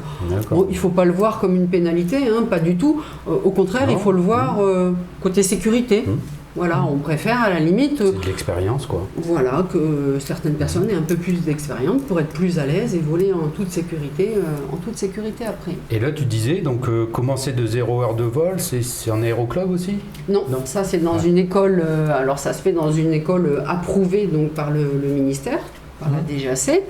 [0.49, 3.01] Bon, il ne faut pas le voir comme une pénalité, hein, pas du tout.
[3.27, 3.93] Au contraire, Non.
[3.93, 6.05] il faut le voir euh, côté sécurité.
[6.07, 6.11] Mmh.
[6.55, 9.05] Voilà, on préfère à la limite C'est de l'expérience, quoi.
[9.17, 12.99] voilà, que certaines personnes aient un peu plus d'expérience pour être plus à l'aise et
[12.99, 14.41] voler en toute sécurité, euh,
[14.73, 15.73] en toute sécurité après.
[15.91, 19.69] Et là, tu disais, donc, euh, commencer de 0 heure de vol, c'est en aéroclub
[19.69, 19.95] aussi?
[20.29, 20.59] Non, Non.
[20.63, 21.27] ça c'est dans Ouais.
[21.27, 25.09] une école, euh, alors ça se fait dans une école approuvée donc par le, le
[25.09, 25.59] ministère,
[25.99, 26.39] par la Mhm.
[26.39, 26.83] DGAC.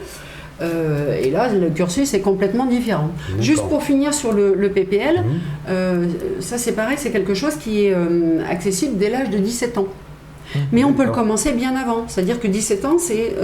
[0.62, 3.10] Euh, et là, le cursus est complètement différent.
[3.40, 5.24] Juste pour finir sur le, le PPL, Mhm.
[5.70, 6.08] euh,
[6.40, 9.88] ça c'est pareil, c'est quelque chose qui est euh, accessible dès l'âge de 17 ans.
[10.72, 12.04] Mais on peut le commencer bien avant.
[12.08, 13.36] C'est-à-dire que 17 ans, c'est,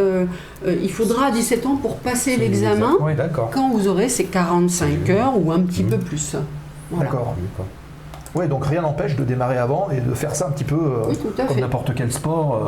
[0.82, 3.14] il faudra 17 ans pour passer l'examen Oui,
[3.52, 5.90] quand vous aurez ces 45 heures ou un petit Mhm.
[5.90, 6.36] peu plus.
[6.92, 7.10] Voilà.
[7.10, 7.36] D'accord.
[8.36, 10.78] Ouais, donc rien n'empêche de démarrer avant et de faire ça un petit peu
[11.10, 12.62] Oui, comme n'importe quel sport.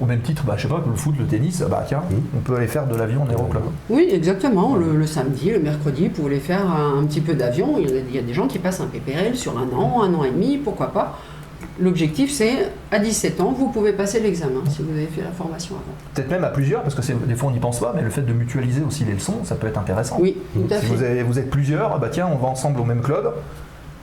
[0.00, 2.02] Euh, au même titre, bah, je sais pas, que le foot, le tennis, bah tiens,
[2.36, 3.62] on peut aller faire de l'avion en aéroclub.
[3.90, 4.74] Oui, exactement.
[4.76, 7.76] Le, le samedi, le mercredi, vous voulez faire un, un petit peu d'avion.
[7.78, 10.02] Il, y a- il y a des gens qui passent un PPL sur un an,
[10.02, 11.18] un an et demi, pourquoi pas.
[11.80, 15.74] L'objectif, c'est à 17 ans, vous pouvez passer l'examen si vous avez fait la formation
[15.76, 15.94] avant.
[16.14, 18.10] Peut-être même à plusieurs, parce que c'est- des fois on n'y pense pas, mais le
[18.10, 20.18] fait de mutualiser aussi les leçons, ça peut être intéressant.
[20.20, 20.94] Oui, tout à Si fait.
[20.94, 23.32] vous, avez- vous êtes plusieurs, ah bah tiens, on va ensemble au même club.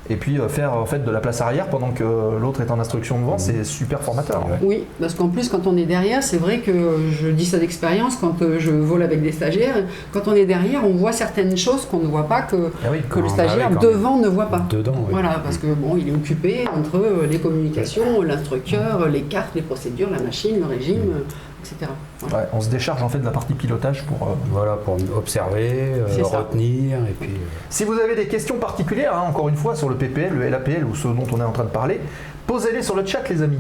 [0.10, 2.04] Et puis euh, faire en fait de la place arrière pendant que
[2.40, 4.46] l'autre est en instruction devant, c'est super formateur.
[4.48, 4.58] Ouais.
[4.62, 6.72] Oui, parce qu'en plus, quand on est derrière, c'est vrai que
[7.12, 9.76] je dis ça d'expérience, quand euh, je vole avec des stagiaires,
[10.12, 13.00] quand on est derrière, on voit certaines choses qu'on ne voit pas, que, Ah oui,
[13.10, 14.66] que le Ah, bah stagiaire oui, quand devant ne voit pas.
[14.70, 15.08] Dedans, oui.
[15.12, 19.62] Voilà, parce que bon, il est occupé entre euh, les communications, l'instructeur, les cartes, les
[19.62, 21.22] procédures, la machine, le régime, euh,
[21.62, 21.92] etc.
[22.22, 22.38] Voilà.
[22.38, 24.28] Ouais, on se décharge en fait de la partie pilotage pour.
[24.28, 27.30] euh, Voilà, pour observer, euh, retenir, et puis...
[27.30, 27.38] euh,
[27.70, 30.84] Si vous avez des questions particulières, hein, encore une fois, sur le PPL, le LAPL
[30.86, 32.00] ou ce dont on est en train de parler,
[32.48, 33.60] posez-les sur le chat, les amis.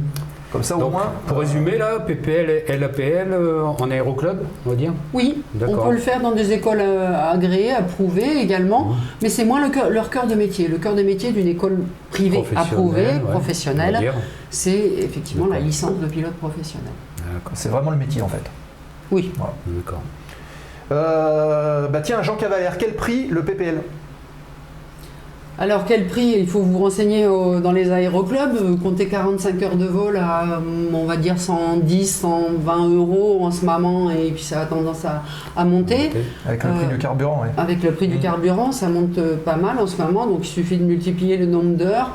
[0.51, 1.11] Comme ça, au Donc, moins.
[1.27, 5.77] pour euh, résumer, là, PPL et LAPL euh, en aéroclub, on va dire Oui, on
[5.77, 8.95] peut le faire dans des écoles euh, agréées, approuvées également, Mmh.
[9.21, 10.67] mais c'est moins le leur cœur de métier.
[10.67, 11.77] Le cœur de métier d'une école
[12.09, 14.11] privée approuvée, ouais, professionnelle,
[14.49, 16.89] c'est effectivement la licence de pilote professionnel.
[17.53, 18.43] C'est vraiment le métier en fait.
[19.11, 19.31] Oui.
[19.67, 20.01] D'accord.
[20.91, 23.81] Euh, bah tiens, Jean Cavalère, quel prix le PPL
[25.59, 26.35] Alors quel prix?
[26.37, 30.59] Il faut vous renseigner au- dans les aéroclubs, comptez 45 heures de vol à, euh,
[30.93, 35.21] on va dire, 110, 120 euros en ce moment, et puis ça a tendance à,
[35.57, 36.11] à monter.
[36.47, 37.49] Avec le prix Euh, du carburant, ouais.
[37.57, 38.21] Avec le prix du Mm.
[38.21, 41.45] carburant, ça monte euh, pas mal en ce moment, donc il suffit de multiplier le
[41.45, 42.11] nombre d'heures.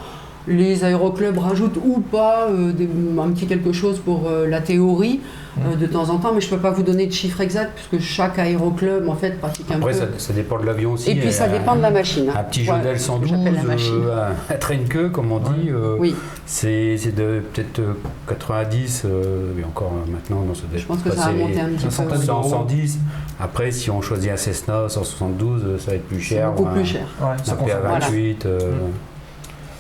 [0.46, 5.20] Les aéroclubs rajoutent ou pas euh, des- un petit quelque chose pour euh, la théorie
[5.58, 7.72] euh, de temps en temps, mais je ne peux pas vous donner de chiffre exact
[7.88, 9.98] puisque chaque aéroclub en fait pratique un Après, peu.
[10.00, 11.10] ça, ça dépend de l'avion aussi.
[11.10, 12.28] Et puis ça dépend de la machine.
[12.28, 14.02] Un petit Ouais, Jodel ce que 112, j'appelle la machine.
[14.04, 17.94] euh, un train queue, comme on dit, euh, Oui, c'est de peut-être euh,
[18.28, 21.68] 90, euh, mais encore maintenant, non, ça doit je pense que ça a monté un
[21.68, 22.04] petit peu.
[22.26, 22.42] d'euros.
[22.42, 22.98] 100, 110.
[23.40, 26.52] Après, si on choisit un Cessna 172, euh, ça va être plus cher.
[26.52, 27.06] beaucoup plus cher.
[27.20, 27.54] Ouais, Un ça.
[27.54, 28.44] PA28.
[28.46, 28.58] euh,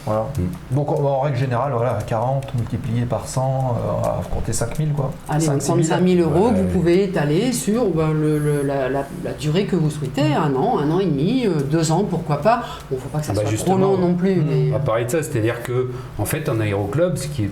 [0.06, 0.26] Voilà.
[0.38, 0.74] Mm.
[0.74, 4.92] Donc en, en règle générale, voilà, 40 multiplié par 100, euh, on va compter 5000
[4.92, 5.12] quoi.
[5.28, 5.88] Allez, 5 on 6 compte 000.
[5.88, 6.54] 5000 euros Ouais.
[6.54, 10.54] vous pouvez étaler sur ben, le- le- la, la- la durée que vous souhaitez, un
[10.54, 12.62] an, un an et demi, euh, deux ans, pourquoi pas.
[12.90, 14.36] Bon, faut pas que ça Bah, soit trop long non plus.
[14.36, 14.44] Mm.
[14.48, 17.50] mais- On va parler de ça, c'est-à-dire que en fait en aéroclub, ce qui est,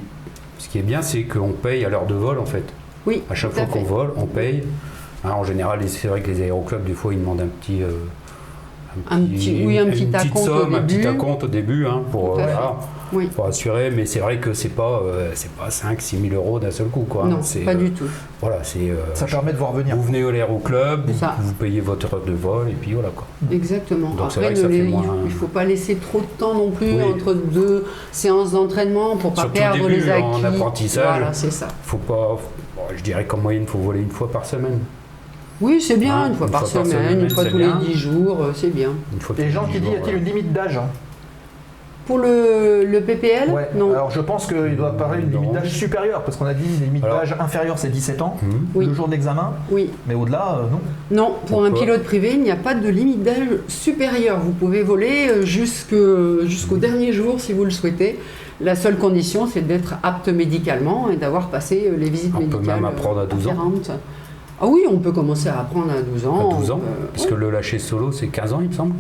[0.59, 2.65] ce qui est bien, c'est qu'on paye à l'heure de vol en fait.
[3.07, 4.63] Oui, À chaque à fois qu'on vole, on paye.
[5.25, 7.83] Hein, en général, c'est vrai que les aéroclubs, des fois, ils demandent un petit.
[7.83, 7.91] euh,
[9.11, 11.09] Un petit- oui, un petit une petite acompte au somme, un petit début.
[11.09, 12.77] acompte au début hein, pour, euh, voilà,
[13.13, 13.27] Oui.
[13.35, 16.71] pour assurer, mais c'est vrai que c'est pas, euh, c'est pas 5-6 000 euros d'un
[16.71, 17.07] seul coup.
[17.09, 17.25] Quoi.
[17.27, 18.05] Non, pas euh, du tout.
[18.41, 18.91] Voilà, c'est.
[18.91, 19.97] euh, Ça permet de voir venir.
[19.97, 20.31] vous venez au
[21.07, 21.37] C'est vous, ça.
[21.41, 23.27] vous payez votre heure de vol, et puis voilà quoi.
[23.51, 24.11] Exactement.
[24.11, 26.27] Donc, Après, vrai que ça ne fait moins- il ne faut pas laisser trop de
[26.39, 27.03] temps non plus Oui.
[27.03, 30.23] entre deux séances d'entraînement pour pas Surtout au perdre début, les acquis.
[30.25, 31.05] en apprentissage.
[31.19, 31.69] Voilà, c'est ça.
[31.85, 32.37] Faut pas.
[32.77, 34.79] bon, je dirais qu'en moyenne, il faut voler une fois par semaine.
[35.63, 37.79] Oui, c'est bien, Hein, une fois par semaine, semaine, une fois tous bien.
[37.81, 38.91] les 10 jours, euh, c'est bien.
[39.15, 40.79] Une fois Et tous Jean les qui dit, jours, y a-t-il une limite d'âge
[42.07, 43.69] Pour le, le PPL, Ouais.
[43.77, 43.93] non.
[43.93, 46.85] Alors je pense qu'il doit parler d'une limite d'âge supérieure, parce qu'on a dit une
[46.87, 48.49] limite d'âge inférieure c'est 17 ans, Hmm.
[48.75, 48.87] Oui.
[48.87, 49.89] le jour de l'examen, Oui.
[50.09, 50.81] mais au-delà, euh, non.
[51.17, 54.41] Non, pour un pilote privé, il n'y a pas de limite d'âge supérieure.
[54.41, 58.19] Vous pouvez voler euh, jusqu'au dernier jour si vous le souhaitez.
[58.61, 62.77] La seule condition, c'est d'être apte médicalement et d'avoir passé les visites On peut médicales.
[62.77, 63.51] même apprendre à 12 ans.
[63.53, 63.91] afférentes.
[64.63, 66.51] Ah oui, on peut commencer à apprendre à 12 ans.
[66.53, 66.81] À 12 ans
[67.13, 68.95] Parce que le lâcher solo, c'est 15 ans, il me semble.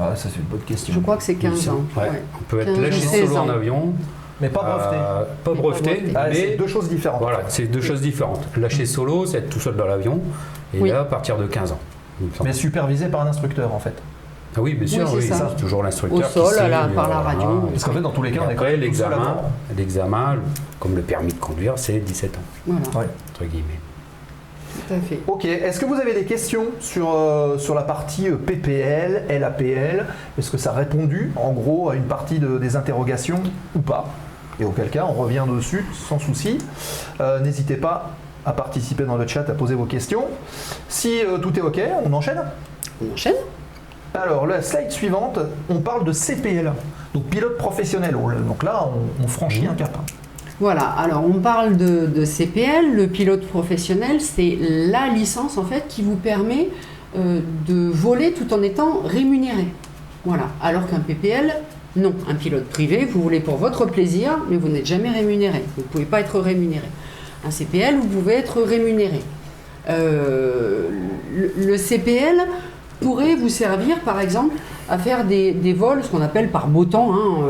[0.00, 0.92] Ah, ça c'est une bonne question.
[0.94, 1.80] Je crois que c'est 15 ans.
[1.96, 2.02] Ouais.
[2.02, 2.22] ouais.
[2.38, 3.92] On peut être 15 lâché ou 16 solo en avion.
[4.40, 4.96] Mais pas breveté.
[4.96, 6.12] euh, pas pas breveté, breveté.
[6.14, 7.20] Ah, mais deux choses différentes.
[7.20, 8.46] voilà, c'est deux choses différentes.
[8.56, 10.20] Lâcher solo, c'est être tout seul dans l'avion.
[10.72, 10.90] Et Oui.
[10.90, 11.78] là, à partir de 15 ans.
[12.44, 13.94] Mais supervisé par un instructeur en fait.
[14.56, 15.48] Ah oui, bien sûr, Oui, c'est ça.
[15.50, 16.18] c'est toujours l'instructeur.
[16.20, 17.48] Au qui sol, sait, la- euh, par la radio.
[17.48, 17.66] voilà.
[17.72, 19.36] Parce qu'en fait, dans tous les cas, Et on est quand après, l'examen,
[19.76, 20.36] l'examen,
[20.80, 23.06] comme le permis de conduire, c'est 17 ans, Voilà, Ouais.
[23.34, 23.78] entre guillemets.
[24.74, 25.20] Tout à fait.
[25.26, 30.06] Ok, est-ce que vous avez des questions sur, euh, sur la partie euh, PPL, LAPL
[30.38, 33.42] Est-ce que ça a répondu en gros à une partie de- des interrogations
[33.74, 34.06] ou pas?
[34.60, 36.58] Et auquel cas, on revient dessus sans souci.
[37.20, 38.10] Euh, N'hésitez pas
[38.44, 40.24] à participer dans le chat, à poser vos questions.
[40.88, 42.42] Si euh, tout est ok, on enchaîne?
[43.02, 43.34] On enchaîne
[44.14, 46.72] Alors, la slide suivante, on parle de CPL,
[47.14, 48.16] donc pilote professionnel.
[48.16, 49.96] On- Donc là, on, on franchit un cap.
[50.60, 56.02] Voilà, alors on parle de, CPL, le pilote professionnel, c'est la licence en fait qui
[56.02, 56.68] vous permet
[57.16, 59.68] euh, de voler tout en étant rémunéré.
[60.24, 61.54] Voilà, alors qu'un PPL,
[61.94, 62.12] non.
[62.28, 65.62] Un pilote privé, vous voulez pour votre plaisir, mais vous n'êtes jamais rémunéré.
[65.76, 66.86] Vous ne pouvez pas être rémunéré.
[67.46, 69.20] Un CPL, vous pouvez être rémunéré.
[69.88, 70.88] Euh,
[71.56, 72.36] le, CPL
[73.00, 74.56] pourrait vous servir par exemple
[74.90, 77.44] à faire des, vols, ce qu'on appelle par beau temps hein,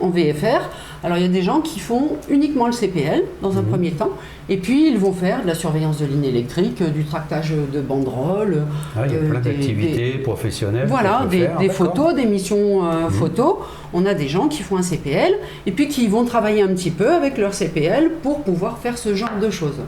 [0.00, 0.70] en VFR.
[1.04, 3.66] Alors il y a des gens qui font uniquement le CPL dans un Mhm.
[3.68, 4.08] premier temps,
[4.48, 7.80] et puis ils vont faire de la surveillance de ligne électrique, euh, du tractage de
[7.82, 8.62] banderoles,
[8.96, 10.86] Ah, il y a euh, plein des- d'activités professionnelles.
[10.88, 11.58] voilà, des, faire.
[11.58, 11.86] des D'accord.
[11.88, 13.10] photos, des missions euh, Mhm.
[13.10, 13.54] photos.
[13.92, 15.34] On a des gens qui font un CPL
[15.66, 19.14] et puis qui vont travailler un petit peu avec leur CPL pour pouvoir faire ce
[19.14, 19.80] genre de choses.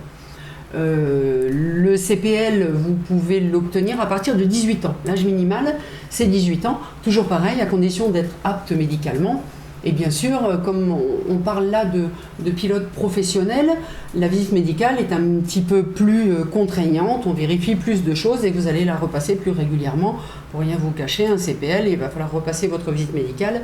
[0.75, 4.95] Euh, le CPL, vous pouvez l'obtenir à partir de 18 ans.
[5.07, 5.77] L'âge minimal,
[6.11, 6.79] c'est 18 ans.
[7.03, 9.43] Toujours pareil, à condition d'être apte médicalement.
[9.87, 12.07] Et bien sûr, euh, comme on, on parle là de,
[12.41, 13.71] de pilote professionnel,
[14.17, 17.25] la visite médicale est un petit peu plus euh, contraignante.
[17.25, 20.17] On vérifie plus de choses et vous allez la repasser plus régulièrement.
[20.51, 23.63] Pour rien vous cacher, un CPL, il va falloir repasser votre visite médicale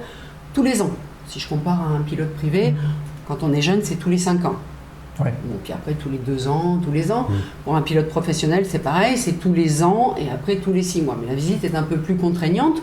[0.54, 0.90] tous les ans.
[1.26, 2.74] Si je compare à un pilote privé,
[3.26, 4.56] quand on est jeune, c'est tous les 5 ans.
[5.18, 5.32] Ouais.
[5.44, 7.26] Bon, puis après, tous les 2 ans, tous les ans.
[7.28, 7.34] Mm.
[7.64, 11.02] Pour un pilote professionnel, c'est pareil, c'est tous les ans et après tous les 6
[11.02, 11.16] mois.
[11.20, 12.80] Mais la visite est un peu plus contraignante.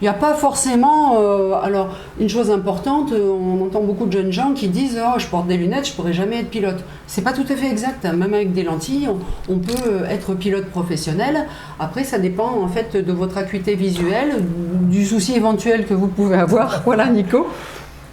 [0.00, 1.18] Il n'y a pas forcément.
[1.20, 5.18] euh, alors, une chose importante, euh, on entend beaucoup de jeunes gens qui disent Oh,
[5.18, 6.84] je porte des lunettes, je pourrais jamais être pilote.
[7.06, 8.04] C'est pas tout à fait exact.
[8.04, 8.12] hein.
[8.12, 9.08] Même avec des lentilles,
[9.48, 11.46] on, peut euh, être pilote professionnel.
[11.80, 14.44] Après, ça dépend en fait de votre acuité visuelle,
[14.82, 16.82] du souci éventuel que vous pouvez avoir.
[16.84, 17.46] voilà, Nico.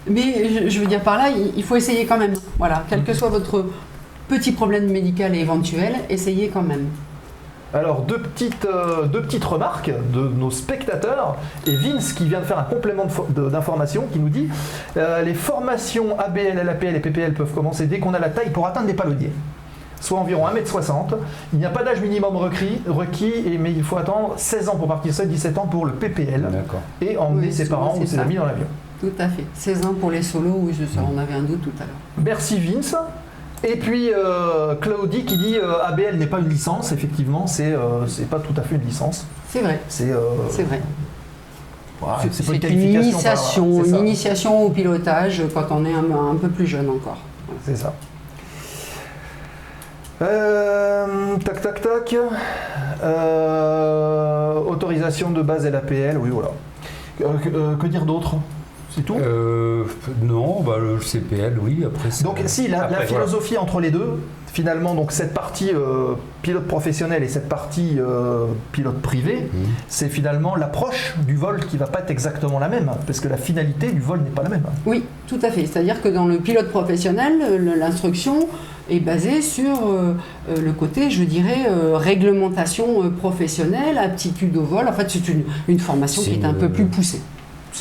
[0.08, 2.34] Mais je, veux dire par là, il, faut essayer quand même.
[2.58, 3.66] Voilà, quel que soit votre
[4.28, 6.86] petit problème médical éventuel, essayez quand même.
[7.74, 11.36] Alors, deux petites, euh, deux petites remarques de nos spectateurs.
[11.66, 14.48] Et Vince qui vient de faire un complément d'information qui nous dit
[14.96, 18.66] euh, les formations ABL, LAPL et PPL peuvent commencer dès qu'on a la taille pour
[18.66, 19.32] atteindre des palonniers.
[20.00, 21.16] Soit environ 1m60.
[21.52, 24.76] Il n'y a pas d'âge minimum requis, requis et, mais il faut attendre 16 ans
[24.76, 26.46] pour partir, 17 ans pour le PPL.
[27.00, 28.22] Et emmener Oui, ses parents ou ses ça.
[28.22, 28.66] amis dans l'avion.
[29.00, 29.44] Tout à fait.
[29.54, 31.96] 16 ans pour les solos, oui, c'est ça, on avait un doute tout à l'heure.
[32.24, 32.94] Merci Vince.
[33.66, 38.06] Et puis euh, Claudie qui dit euh, ABL n'est pas une licence, effectivement, c'est euh,
[38.06, 39.26] c'est pas tout à fait une licence.
[39.48, 40.82] C'est vrai, C'est euh, c'est vrai.
[41.98, 45.84] voilà, C'est pas c'est une qualification, initiation, voilà, c'est une initiation au pilotage quand on
[45.86, 47.18] est un, un peu plus jeune encore.
[47.64, 47.94] C'est ça.
[50.22, 52.16] Euh, tac, tac, tac.
[53.02, 56.50] Euh, autorisation de base LAPL, oui, voilà.
[57.22, 58.36] Euh, que, euh, que dire d'autre?
[58.94, 59.16] C'est tout?
[59.18, 59.84] Euh,
[60.22, 61.82] non, bah, le CPL, oui.
[61.84, 63.26] Après, c'est- Donc, si, la, la après, voilà.
[63.26, 64.20] philosophie entre les deux,
[64.52, 69.64] finalement, donc cette partie euh, pilote professionnel et cette partie euh, pilote privé, Mhm.
[69.88, 73.36] c'est finalement l'approche du vol qui va pas être exactement la même, parce que la
[73.36, 74.62] finalité du vol n'est pas la même.
[74.86, 75.66] Oui, tout à fait.
[75.66, 77.32] C'est-à-dire que dans le pilote professionnel,
[77.76, 78.48] l'instruction
[78.88, 80.14] est basée sur euh,
[80.48, 84.86] le côté, je dirais, euh, réglementation professionnelle, aptitude au vol.
[84.86, 87.20] En fait, c'est une, une formation qui est un peu plus poussée.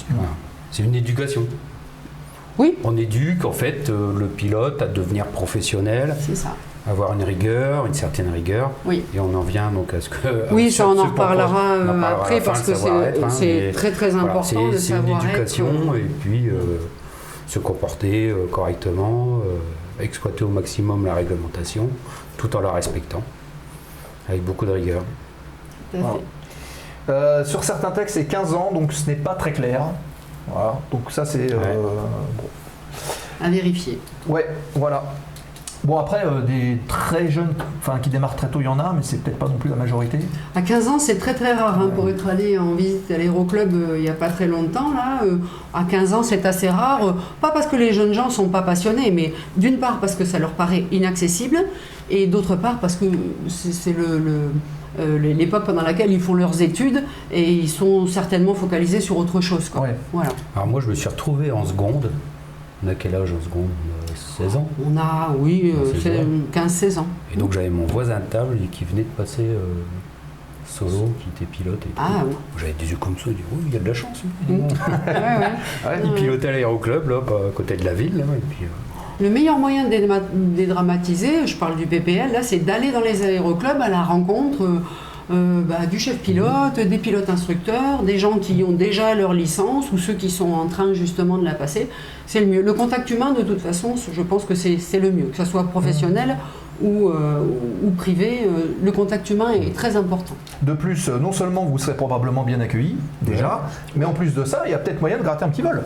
[0.09, 0.30] Voilà.
[0.74, 1.43] C'est une éducation.
[2.57, 2.76] Oui.
[2.84, 6.55] On éduque en fait euh, le pilote à devenir professionnel, C'est ça.
[6.89, 8.71] avoir une rigueur, une certaine rigueur.
[8.84, 9.03] Oui.
[9.15, 10.51] Et on en vient donc à ce que.
[10.51, 12.89] Oui, ça on en reparlera euh, après parce que c'est
[13.69, 15.95] hein, très très important de C'est une savoir éducation être.
[15.97, 16.80] et puis euh,
[17.45, 21.88] se comporter euh, correctement, euh, exploiter au maximum la réglementation
[22.38, 23.21] tout en la respectant,
[24.28, 25.03] avec beaucoup de rigueur.
[25.91, 26.05] Tout à fait.
[26.07, 26.19] Voilà.
[27.09, 29.82] Euh, sur certains textes, c'est 15 ans, donc ce n'est pas très clair.
[30.48, 31.52] Voilà, donc ça c'est...
[31.52, 31.78] euh, Ouais.
[32.38, 32.44] bon.
[33.46, 34.00] À vérifier.
[34.28, 35.04] Ouais, voilà.
[35.86, 38.94] Bon après, euh, des très jeunes, enfin qui démarrent très tôt, il y en a,
[38.94, 40.18] mais c'est peut-être pas non plus la majorité.
[40.56, 43.74] À 15 ans, c'est très très rare hein, pour être allé en visite à l'aéroclub
[43.74, 44.94] euh, il n'y a pas très longtemps.
[44.94, 45.39] Là, euh,
[45.74, 47.06] à 15 ans, c'est assez rare.
[47.06, 50.24] euh, pas parce que les jeunes gens sont pas passionnés, mais d'une part parce que
[50.24, 51.58] ça leur paraît inaccessible,
[52.10, 53.06] et d'autre part parce que
[53.50, 54.52] c'est c'est le, le-
[55.00, 59.41] euh, l'époque pendant laquelle ils font leurs études et ils sont certainement focalisés sur autre
[59.41, 59.70] chose.
[59.70, 59.82] Quoi.
[59.82, 59.96] Ouais.
[60.12, 60.30] Voilà.
[60.56, 62.10] Alors moi, je me suis retrouvé en seconde.
[62.84, 63.70] On a quel âge en seconde?
[64.10, 64.68] Euh, 16 ans?
[64.86, 66.44] On a, oui, euh, C'est c'est jeune.
[66.54, 67.08] 15-16 ans.
[67.34, 69.74] Et donc j'avais mon voisin de table qui venait de passer euh,
[70.66, 71.96] solo, qui était pilote et tout.
[71.98, 72.36] Ah oui.
[72.58, 74.22] J'avais des yeux comme ça, je dis, oui, il y a de la chance.
[74.50, 74.56] lui.
[74.56, 74.62] Mm.
[74.62, 74.68] Ouais,
[75.88, 76.02] ouais.
[76.04, 78.18] Il pilotait à l'aéroclub, là, à côté de la ville.
[78.18, 78.93] Là, et puis, euh,
[79.24, 83.24] Le meilleur moyen de dédra- dédramatiser, je parle du PPL, là, c'est d'aller dans les
[83.24, 84.80] aéroclubs à la rencontre euh,
[85.32, 89.93] euh, bah, du chef pilote, des pilotes instructeurs, des gens qui ont déjà leur licence
[89.93, 91.88] ou ceux qui sont en train justement de la passer.
[92.26, 92.61] C'est le mieux.
[92.61, 95.63] Le contact humain, de toute façon, je pense que c'est le mieux, que ce soit
[95.69, 96.36] professionnel
[96.82, 97.39] ou, euh,
[97.86, 98.41] ou- privé.
[98.45, 100.36] euh, le contact humain est très important.
[100.63, 103.61] De plus, non seulement vous serez probablement bien accueillis, déjà,
[103.95, 105.82] mais en plus de ça, il y a peut-être moyen de gratter un petit vol.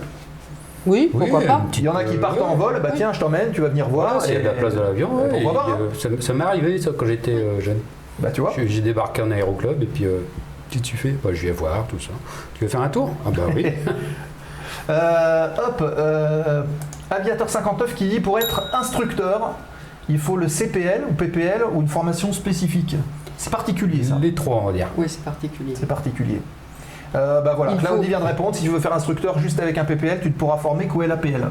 [0.86, 3.12] Oui, pourquoi oui, pas Il y en a qui euh, partent en vol, bah tiens,
[3.12, 4.22] je t'emmène, tu vas venir voir.
[4.22, 6.34] S'il y a de la place de l'avion, Bah, ouais, pourquoi pas, euh, ça, ça
[6.34, 7.80] m'est arrivé ça quand j'étais euh, jeune.
[8.20, 8.54] Bah tu vois.
[8.58, 10.20] J'ai- débarqué en aéroclub et puis euh,
[10.70, 11.16] qu'est-ce que tu fais?
[11.24, 12.12] Bah, Je viens voir tout ça.
[12.56, 13.12] Tu veux faire un tour?
[13.26, 13.66] Ah bah oui.
[14.90, 16.64] Euh, hop, euh,
[17.10, 19.56] Aviateur 59 qui dit pour être instructeur,
[20.08, 22.96] il faut le CPL ou PPL ou une formation spécifique.
[23.38, 24.18] C'est particulier ça.
[24.22, 24.88] Les trois, on va dire.
[24.98, 25.74] Oui, c'est particulier.
[25.78, 26.42] C'est particulier.
[27.16, 28.56] Euh, bah voilà, Il Claudie faut- vient de répondre.
[28.56, 31.48] Si tu veux faire instructeur juste avec un PPL, tu ne pourras former qu'au LAPL.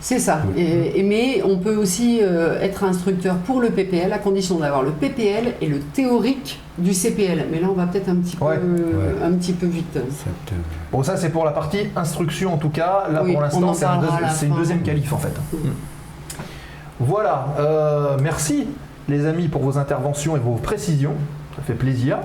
[0.00, 0.38] C'est ça.
[0.56, 4.82] Et, et- mais on peut aussi euh, être instructeur pour le PPL à condition d'avoir
[4.84, 7.46] le PPL et le théorique du CPL.
[7.50, 8.56] Mais là, on va peut-être un petit peu, Ouais.
[8.58, 9.24] Ouais.
[9.24, 9.92] un petit peu vite.
[9.92, 10.54] Te-
[10.92, 13.08] Bon, ça c'est pour la partie instruction en tout cas.
[13.12, 14.00] Là Oui, pour on l'instant, c'est un
[14.46, 15.32] une deuxième qualif en fait.
[17.00, 18.66] Voilà, euh, merci
[19.08, 21.14] les amis pour vos interventions et vos précisions.
[21.58, 22.18] Ça fait plaisir.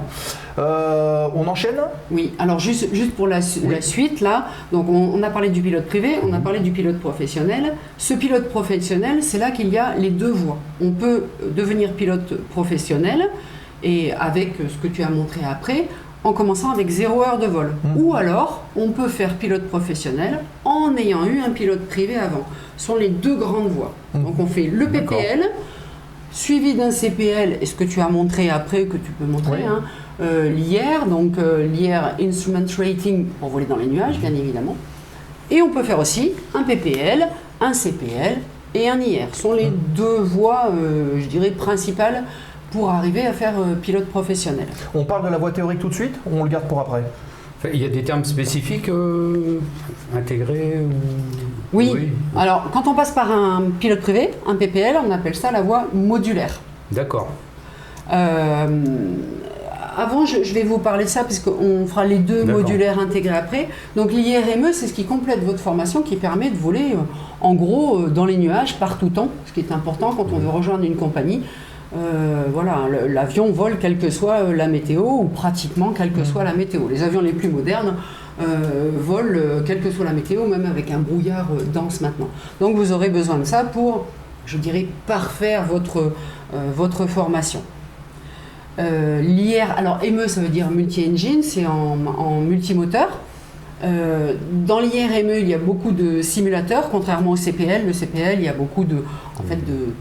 [0.59, 1.75] Euh, on enchaîne?
[2.11, 3.73] Oui, alors juste, juste pour la, su- Oui.
[3.73, 6.71] la suite, là, donc on, on a parlé du pilote privé, on a parlé du
[6.71, 7.73] pilote professionnel.
[7.97, 10.57] Ce pilote professionnel, c'est là qu'il y a les deux voies.
[10.81, 13.29] On peut euh, devenir pilote professionnel
[13.83, 15.87] et avec euh, ce que tu as montré après,
[16.23, 17.73] en commençant avec zéro heure de vol.
[17.83, 17.97] Mhm.
[18.03, 22.43] Ou alors, on peut faire pilote professionnel en ayant eu un pilote privé avant.
[22.77, 23.93] Ce sont les deux grandes voies.
[24.13, 24.23] Mhm.
[24.23, 24.87] Donc on fait le.
[24.87, 25.49] PPL,
[26.33, 29.65] suivi d'un CPL, et ce que tu as montré après, que tu peux montrer, Oui.
[29.67, 29.81] hein,
[30.21, 34.75] euh, l'IR, donc euh, l'IR Instrument Rating pour voler dans les nuages, bien évidemment.
[35.51, 37.27] Et on peut faire aussi un PPL,
[37.61, 38.37] un CPL
[38.73, 39.27] et un IR.
[39.33, 39.77] Ce sont les Mm.
[39.95, 42.23] deux voies, euh, je dirais, principales
[42.71, 44.65] pour arriver à faire pilote professionnel.
[44.95, 47.03] On parle de la voie théorique tout de suite ou on le garde pour après?
[47.71, 49.59] Il y a des termes spécifiques euh,
[50.15, 50.89] intégrés ou...
[51.71, 52.09] Oui.
[52.35, 55.87] Alors, quand on passe par un pilote privé, un PPL, on appelle ça la voie
[55.93, 56.59] modulaire.
[56.91, 57.29] D'accord.
[58.11, 58.67] Euh,
[59.97, 63.37] avant, je, je vais vous parler de ça parce qu'on fera les deux modulaires intégrés
[63.37, 63.69] après.
[63.95, 66.97] Donc l'IRME, c'est ce qui complète votre formation, qui permet de voler euh,
[67.41, 70.49] en gros dans les nuages par tout temps, ce qui est important quand on veut
[70.49, 71.41] rejoindre une compagnie.
[71.95, 76.43] Euh, voilà, l'avion vole quelle que soit euh, la météo ou pratiquement quelle que soit
[76.43, 76.87] la météo.
[76.89, 77.95] Les avions les plus modernes
[78.41, 82.29] euh, volent quelle que soit la météo, même avec un brouillard dense maintenant.
[82.59, 84.05] Donc vous aurez besoin de ça pour,
[84.47, 86.13] je dirais, parfaire votre,
[86.75, 87.61] votre formation.
[88.79, 93.19] L'IR, alors ME ça veut dire multi-engine, c'est en, en multimoteur.
[93.83, 97.85] Dans l'IRME, il y a beaucoup de simulateurs, contrairement au CPL.
[97.85, 99.03] Le CPL, il y a beaucoup de,
[99.39, 99.93] en fait, de,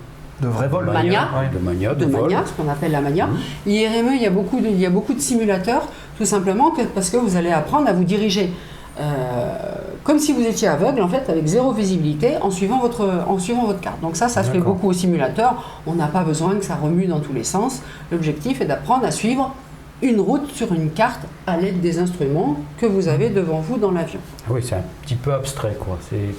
[0.42, 1.28] De vrai vol Mania.
[1.38, 1.48] Ouais.
[1.52, 2.22] De mania, de, de vol.
[2.22, 3.26] mania, ce qu'on appelle la mania.
[3.26, 3.36] Mhm.
[3.66, 5.86] L'IRME, il y, a beaucoup de, il y a beaucoup de simulateurs,
[6.18, 8.52] tout simplement que- parce que vous allez apprendre à vous diriger
[9.00, 9.56] euh,
[10.04, 13.64] comme si vous étiez aveugle, en fait, avec zéro visibilité, en suivant votre, en suivant
[13.64, 14.00] votre carte.
[14.02, 15.80] Donc ça, ça se fait beaucoup au simulateur.
[15.86, 17.80] On n'a pas besoin que ça remue dans tous les sens.
[18.10, 19.54] L'objectif est d'apprendre à suivre
[20.02, 23.92] une route sur une carte à l'aide des instruments que vous avez devant vous dans
[23.92, 24.18] l'avion.
[24.46, 25.96] Ah oui, c'est un petit peu abstrait, quoi.
[26.10, 26.34] C'est...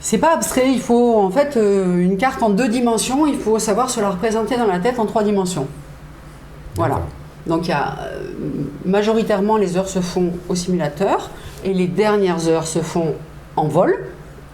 [0.00, 3.58] C'est pas abstrait, il faut en fait euh, une carte en deux dimensions, il faut
[3.58, 5.66] savoir se la représenter dans la tête en trois dimensions.
[6.76, 7.00] Voilà.
[7.46, 8.30] Donc il y a euh,
[8.84, 11.30] majoritairement les heures se font au simulateur
[11.64, 13.14] et les dernières heures se font
[13.56, 14.04] en vol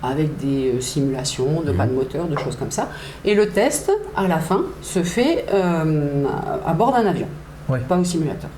[0.02, 1.76] avec des euh, simulations de Mhm.
[1.76, 2.88] pas de moteur, de choses comme ça.
[3.26, 7.26] Et le test à la fin se fait à bord d'un avion,
[7.68, 7.80] Ouais.
[7.80, 8.50] pas au simulateur.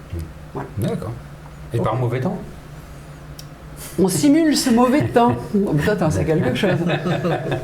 [0.78, 1.10] D'accord.
[1.74, 2.38] Et par mauvais temps?
[3.98, 5.32] On simule ce mauvais temps.
[5.54, 6.70] Oh, putain, sais quelque chose.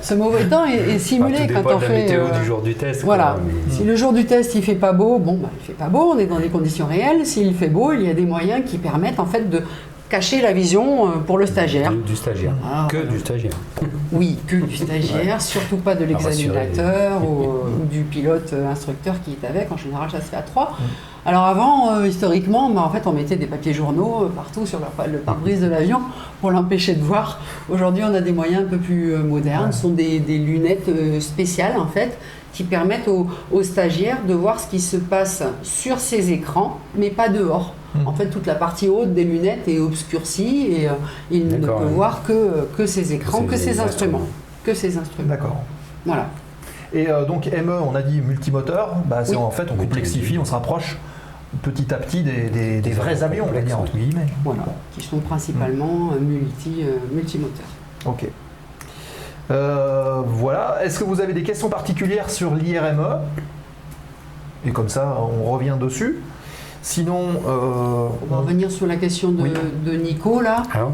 [0.00, 2.02] Ce mauvais temps est, est simulé Enfin, tout quand on de la fait.
[2.04, 3.02] météo euh, du jour du test.
[3.04, 3.34] Voilà.
[3.36, 5.72] quoi, mais- Si le jour du test il fait pas beau, bon bah il fait
[5.74, 7.26] pas beau, on est dans des conditions réelles.
[7.26, 9.60] S'il fait beau, il y a des moyens qui permettent en fait de
[10.08, 11.90] cacher la vision euh, pour le stagiaire.
[11.90, 12.52] Du, du stagiaire.
[12.64, 13.52] Ah, que du stagiaire.
[14.12, 17.44] Oui, que du stagiaire, surtout pas de l'examinateur ou,
[17.82, 19.70] ou du pilote euh, instructeur qui est avec.
[19.70, 20.76] En général, ça se fait à trois.
[21.24, 24.80] Alors avant, euh, historiquement, bah, en fait, on mettait des papiers journaux euh, partout sur
[24.80, 26.00] le, le pare-brise de l'avion
[26.40, 27.38] pour l'empêcher de voir.
[27.70, 29.70] Aujourd'hui, on a des moyens un peu plus euh, modernes.
[29.72, 32.18] Ce sont des, des lunettes spéciales en fait
[32.52, 37.08] qui permettent aux, aux stagiaires de voir ce qui se passe sur ces écrans, mais
[37.10, 37.72] pas dehors.
[37.94, 38.08] Hmm.
[38.08, 40.92] En fait, toute la partie haute des lunettes est obscurcie et euh,
[41.30, 41.92] il ne peut oui.
[41.94, 44.26] voir que, que ces écrans, que ces instruments.
[44.64, 45.28] Que ces instruments.
[45.28, 45.56] D'accord.
[46.04, 46.28] Voilà.
[46.94, 49.42] Et euh, donc ME, on a dit multimoteur, bah, c'est Oui.
[49.42, 50.98] en fait on complexifie, on se rapproche
[51.62, 54.26] petit à petit des, des- des vrais avions, on va dire entre guillemets.
[54.44, 54.64] Voilà.
[54.96, 57.66] Qui sont principalement euh, multi, euh, multimoteurs.
[58.06, 58.26] Ok.
[59.50, 60.78] Euh, voilà.
[60.84, 63.18] Est-ce que vous avez des questions particulières sur l'IRME
[64.66, 66.20] Et comme ça, on revient dessus.
[66.84, 69.52] Sinon, euh, On va revenir sur la question de, Oui.
[69.86, 70.64] de Nico là.
[70.74, 70.88] Ah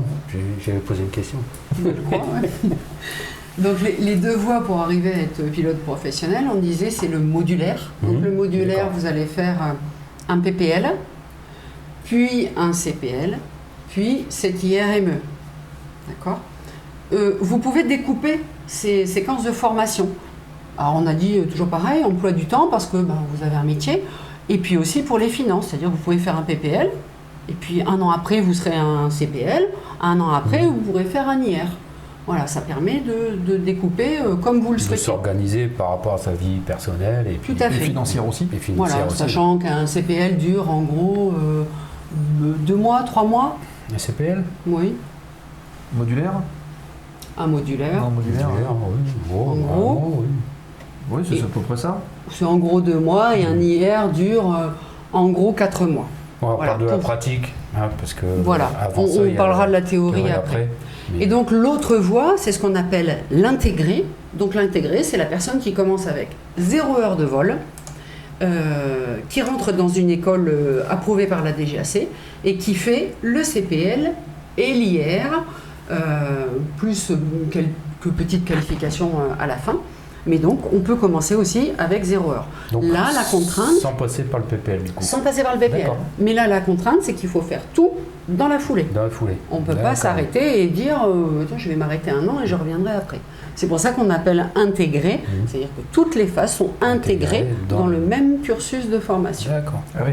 [0.64, 1.38] j'avais posé une question.
[1.82, 2.50] je crois, ouais.
[3.58, 7.18] Donc les, les deux voies pour arriver à être pilote professionnel, on disait c'est le
[7.18, 7.90] modulaire.
[8.02, 9.74] Donc Mhm, le modulaire, vous allez faire
[10.28, 10.90] un PPL,
[12.04, 13.38] puis un CPL,
[13.90, 15.18] puis cet IRME.
[16.08, 16.38] D'accord?
[17.12, 20.08] Euh, Vous pouvez découper ces séquences de formation.
[20.76, 23.56] Alors on a dit euh, toujours pareil, emploi du temps parce que ben, vous avez
[23.56, 24.04] un métier,
[24.48, 26.90] et puis aussi pour les finances, c'est-à-dire vous pouvez faire un PPL,
[27.48, 29.64] et puis un an après vous serez un CPL,
[30.00, 31.66] un an après vous pourrez faire un IR.
[32.28, 35.02] Voilà, ça permet de, de découper euh, comme vous le De souhaitez.
[35.02, 37.84] s'organiser par rapport à sa vie personnelle et puis Tout à et fait.
[37.86, 38.46] financière aussi.
[38.52, 39.16] et financière Voilà, aussi.
[39.18, 41.64] sachant qu'un CPL dure en gros euh,
[42.40, 43.56] deux mois, trois mois,
[43.94, 44.94] Un CPL oui,
[45.94, 46.34] Modulaire
[47.40, 48.02] un modulaire.
[48.02, 48.48] Non, modulaire.
[48.48, 49.12] Modulaire, oui.
[49.32, 50.14] Oh, En gros.
[50.22, 50.26] oui.
[51.10, 51.98] Oui, c'est à peu près ça.
[52.32, 54.68] C'est en gros deux mois et un IR dure euh,
[55.12, 56.06] en gros quatre mois.
[56.42, 59.66] On va Voilà, parler de la pratique, hein, parce que Voilà, avant on, ça, parlera
[59.68, 60.68] la de la théorie, après.
[61.20, 64.04] Et donc l'autre voie, c'est ce qu'on appelle l'intégré.
[64.34, 66.28] Donc l'intégré, c'est la personne qui commence avec
[66.58, 67.56] zéro heure de vol,
[68.42, 72.06] euh, qui rentre dans une école euh, approuvée par la DGAC
[72.44, 74.12] et qui fait le CPL
[74.56, 75.44] et l'IR,
[75.90, 76.46] euh,
[76.76, 77.12] plus
[77.50, 79.78] quelques petites qualifications à la fin.
[80.28, 82.46] Mais donc on peut commencer aussi avec zéro heure.
[82.70, 85.02] donc, là, la contrainte- Sans passer par le PPL, du coup.
[85.02, 85.78] Sans passer par le BPL.
[85.80, 85.96] D'accord.
[86.18, 87.90] Mais là, la contrainte, c'est qu'il faut faire tout
[88.28, 88.86] dans la foulée.
[88.94, 89.38] Dans la foulée.
[89.50, 92.46] On ne peut pas s'arrêter et dire euh, Tiens, je vais m'arrêter un an et
[92.46, 93.20] je reviendrai après.
[93.56, 95.46] C'est pour ça qu'on appelle intégré, Mhm.
[95.48, 99.50] c'est-à-dire que toutes les phases sont intégrées Intégrées dans, le- même cursus de formation.
[99.50, 99.82] D'accord.
[99.98, 100.12] Ah oui.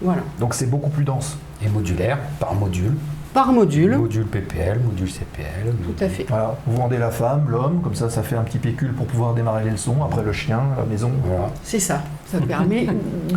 [0.00, 0.22] Voilà.
[0.38, 1.36] Donc c'est beaucoup plus dense.
[1.64, 2.92] Et modulaire, par module.
[3.36, 5.66] Par module, Module PPL, module CPL.
[5.84, 6.24] tout à fait.
[6.26, 6.56] Voilà.
[6.66, 9.64] Vous vendez la femme, l'homme, comme ça, ça fait un petit pécule pour pouvoir démarrer
[9.64, 9.96] les leçons.
[10.02, 11.10] Après le chien, la maison.
[11.22, 11.50] Voilà.
[11.62, 12.02] C'est ça.
[12.32, 12.86] Ça permet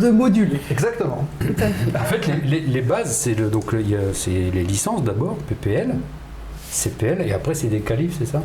[0.00, 0.58] de moduler.
[0.70, 1.26] Exactement.
[1.38, 1.98] Tout à fait.
[1.98, 3.84] En fait, les, les- les bases, c'est le, donc le-
[4.14, 5.94] c'est les licences d'abord, PPL,
[6.70, 8.42] CPL, et après c'est des qualifs, c'est ça?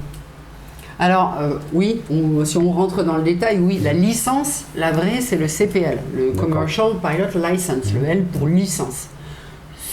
[1.00, 5.22] Alors, euh, oui, on- si on rentre dans le détail, oui, la licence, la vraie,
[5.22, 6.50] c'est le CPL, le D'accord.
[6.50, 9.08] Commercial Pilot License, le L pour licence.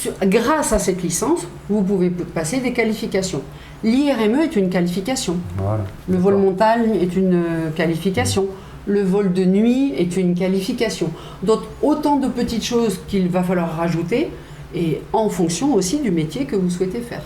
[0.02, 3.42] Sur- grâce à cette licence, vous pouvez passer des qualifications.
[3.84, 5.36] L'IRME est une qualification.
[5.56, 5.84] Voilà.
[6.08, 8.46] Le vol montagne est une euh, qualification.
[8.86, 11.10] Le vol de nuit est une qualification.
[11.44, 14.30] Donc, autant de petites choses qu'il va falloir rajouter,
[14.74, 17.22] et en fonction aussi du métier que vous souhaitez faire.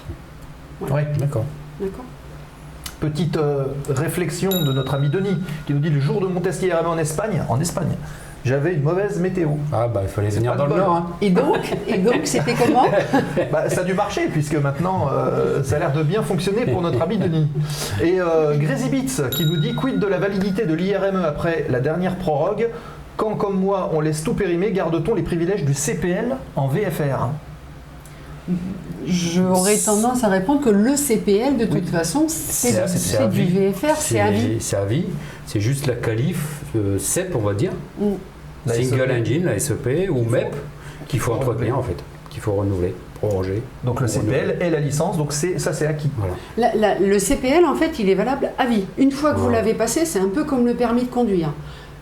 [0.83, 1.01] Oui.
[1.18, 1.47] D'accord.
[1.81, 2.05] D'accord
[3.01, 6.62] Petite euh, réflexion de notre ami Denis qui nous dit le jour de mon test
[6.85, 7.95] en Espagne, en Espagne,
[8.47, 9.51] j'avais une mauvaise météo.
[9.72, 10.80] Ah bah il fallait venir pas dans le bol.
[10.80, 10.94] nord.
[10.94, 11.07] Hein.
[11.20, 12.86] Et donc, et donc c'était comment
[13.53, 16.80] Bah, ça a dû marcher puisque maintenant euh, ça a l'air de bien fonctionner pour
[16.80, 17.49] notre ami Denis.
[18.03, 21.80] Et euh, Grazy Beats qui nous dit quid de la validité de l'IRME après la
[21.80, 22.68] dernière prorogue?
[23.16, 27.30] Quand comme moi on laisse tout périmer, garde-t-on les privilèges du CPL en VFR
[29.07, 33.70] J'aurais tendance à répondre que le CPL, de toute façon, c'est du vie.
[33.70, 34.57] VFR, c'est à vie.
[34.61, 35.05] C'est à vie.
[35.47, 37.72] C'est juste la qualif euh, CEP, on va dire.
[37.99, 38.14] Mm.
[38.67, 39.21] La Single SEP.
[39.21, 40.55] Engine, la SEP ou MEP,
[41.09, 41.97] qu'il faut entretenir en fait,
[42.31, 43.62] qu'il faut renouveler, proroger.
[43.85, 46.11] Donc le CPL et la licence, donc c'est ça c'est acquis.
[46.19, 46.35] Voilà.
[46.57, 48.85] La- la- le CPL, en fait, il est valable à vie.
[48.99, 51.53] Une fois que vous l'avez passé, c'est un peu comme le permis de conduire.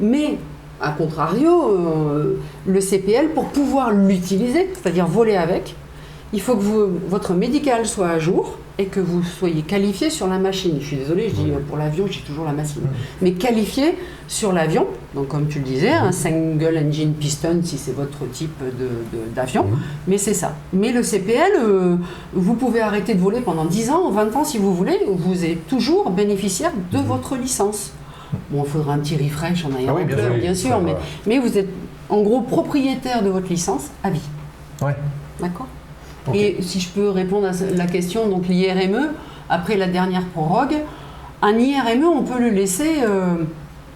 [0.00, 0.36] Mais,
[0.80, 5.74] à contrario, euh, le CPL, pour pouvoir l'utiliser, c'est-à-dire voler avec,
[6.34, 10.26] il faut que vous- votre médical soit à jour et que vous soyez qualifié sur
[10.26, 10.76] la machine.
[10.80, 12.82] Je suis désolée, je dis pour l'avion, j'ai toujours la machine.
[13.22, 17.92] Mais qualifié sur l'avion, donc comme tu le disais, un single engine piston si c'est
[17.94, 19.64] votre type de- de- d'avion,
[20.08, 20.56] mais c'est ça.
[20.72, 21.96] Mais le CPL, euh,
[22.32, 25.68] vous pouvez arrêter de voler pendant 10 ans, 20 ans si vous voulez, vous êtes
[25.68, 27.92] toujours bénéficiaire de votre licence.
[28.50, 30.54] Bon, il faudra un petit refresh en ayant Ah oui, bien sûr, bien
[31.26, 31.68] mais vous êtes
[32.08, 34.20] en gros propriétaire de votre licence à vie.
[34.82, 34.96] Ouais.
[35.40, 35.68] D'accord?
[36.32, 39.10] Et si je peux répondre à la question, donc l'IRME,
[39.48, 40.76] après la dernière prorogue,
[41.42, 43.36] un IRME, on peut le laisser euh,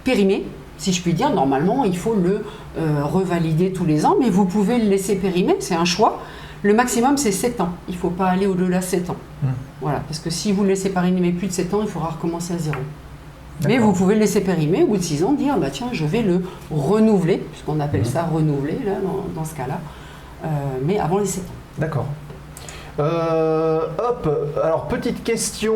[0.03, 0.45] périmer,
[0.77, 1.31] si je puis dire.
[1.31, 2.45] Normalement, il faut le
[2.77, 6.21] euh, revalider tous les ans, mais vous pouvez le laisser périmer, c'est un choix.
[6.61, 7.69] Le maximum, c'est 7 ans.
[7.87, 9.15] Il ne faut pas aller au-delà de 7 ans.
[9.41, 9.47] Hmm.
[9.81, 12.53] Voilà, parce que si vous le laissez périmer plus de 7 ans, il faudra recommencer
[12.53, 12.77] à zéro.
[13.65, 16.05] Mais vous pouvez le laisser périmer au bout de 6 ans, dire bah tiens, je
[16.05, 19.79] vais le renouveler, puisqu'on appelle ça renouveler là, dans, dans ce cas-là,
[20.41, 20.47] Euh,
[20.85, 21.58] mais avant les 7 ans.
[21.79, 22.05] D'accord.
[22.99, 24.29] Euh, hop,
[24.61, 25.75] alors petite question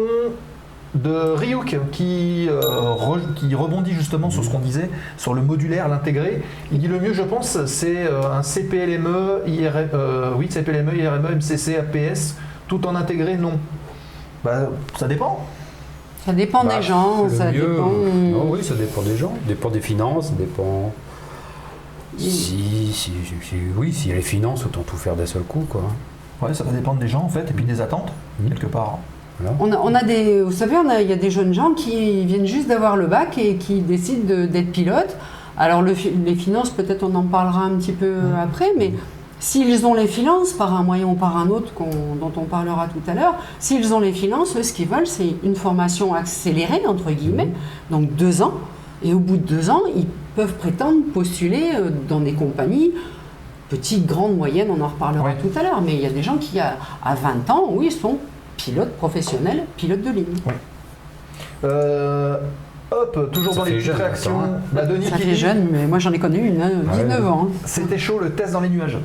[0.94, 5.88] de Ryuk qui, euh, re- qui rebondit justement sur ce qu'on disait, sur le modulaire,
[5.88, 6.44] l'intégré.
[6.72, 11.36] Il dit le mieux, je pense, c'est euh, un CPLME, IRM, euh, oui, CPLME, IRME,
[11.38, 12.36] MCC, APS,
[12.68, 13.54] tout en intégré, non.
[14.44, 15.46] Bah, ça dépend.
[16.26, 17.90] Ça dépend Bah, des gens, le ça mieux, dépend.
[17.90, 20.92] non, oui, ça dépend des gens, ça dépend des finances, ça dépend.
[22.18, 23.12] Si, si, si-
[23.42, 25.82] si- oui, s'il y a les finances, autant tout faire d'un seul coup, quoi.
[26.42, 28.50] Ouais, ça va dépendre des gens en fait, et puis des attentes, Mhm.
[28.50, 29.00] quelque part.
[29.40, 29.56] Voilà.
[29.60, 31.74] On a, on a des, vous savez, on a- il y a des jeunes gens
[31.74, 35.16] qui viennent juste d'avoir le bac et qui décident de- d'être pilotes.
[35.58, 35.94] Alors le
[36.26, 38.92] les finances, peut-être on en parlera un petit peu après, mais
[39.40, 41.72] s'ils ont les finances par un moyen ou par un autre
[42.20, 45.36] dont on parlera tout à l'heure, s'ils ont les finances, eux, ce qu'ils veulent, c'est
[45.44, 47.50] une formation accélérée entre guillemets,
[47.92, 48.54] donc deux ans.
[49.04, 50.06] Et au bout de deux ans, ils
[50.36, 52.92] peuvent prétendre postuler euh, dans des compagnies
[53.70, 55.36] petites, grandes, moyennes, on en reparlera Ouais.
[55.42, 55.82] tout à l'heure.
[55.82, 58.18] Mais il y a des gens qui, à, à 20 ans, oui, sont
[58.58, 60.26] pilotes professionnels, pilotes de ligne.
[61.64, 62.38] Euh,
[62.92, 64.40] hop, toujours Ça dans les petites jeune, réactions.
[64.42, 64.60] attends, hein.
[64.74, 66.96] Bah, Denis Ça qui fait dit, jeune, mais moi j'en ai connu une, hein, Ah
[66.98, 67.04] ouais.
[67.04, 67.48] 19 ans.
[67.50, 67.54] hein.
[67.66, 68.98] C'était chaud le test dans les nuages.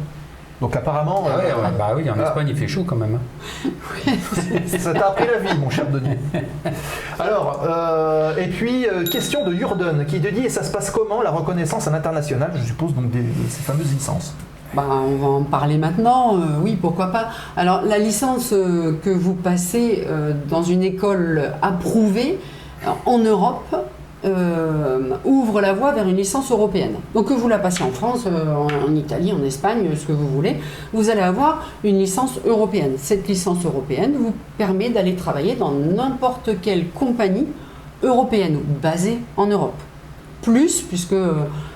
[0.60, 2.24] Donc apparemment, Ah ouais, euh, ouais, bah oui, en Ah.
[2.24, 3.18] Espagne, il fait chaud quand même.
[3.66, 3.70] hein.
[4.66, 6.16] ça t'a appris la vie, mon cher Denis.
[7.18, 10.90] Alors, euh, et puis, euh, question de Jurden qui te dit, et ça se passe
[10.90, 14.34] comment la reconnaissance à l'international, je suppose, donc des, de ces fameuses licences
[14.74, 17.28] Bah, on va en parler maintenant, euh, oui, pourquoi pas.
[17.56, 22.38] Alors, la licence euh, que vous passez euh, dans une école approuvée
[22.84, 23.76] euh, en Europe
[24.24, 26.94] euh, ouvre la voie vers une licence européenne.
[27.14, 30.12] Donc, que vous la passiez en France, euh, en, en Italie, en Espagne, ce que
[30.12, 30.56] vous voulez,
[30.92, 32.92] vous allez avoir une licence européenne.
[32.96, 37.46] Cette licence européenne vous permet d'aller travailler dans n'importe quelle compagnie
[38.02, 39.74] européenne basée en Europe
[40.42, 41.32] plus, puisque euh,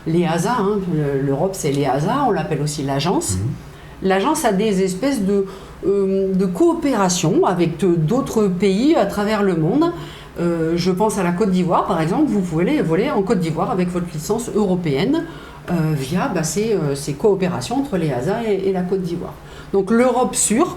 [0.06, 3.38] l'EASA, hein, le- l'Europe c'est l'EASA, on l'appelle aussi l'agence.
[4.02, 5.46] L'agence a des espèces de,
[5.86, 9.92] euh, de coopération avec euh, d'autres pays à travers le monde.
[10.40, 13.40] Euh, je pense à la Côte d'Ivoire, par exemple, vous pouvez aller voler en Côte
[13.40, 15.24] d'Ivoire avec votre licence européenne
[15.70, 19.34] euh, via bah, ces, euh, ces coopérations entre l'EASA et, et la Côte d'Ivoire.
[19.72, 20.76] Donc l'Europe sûre,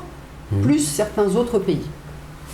[0.61, 1.81] plus certains autres pays.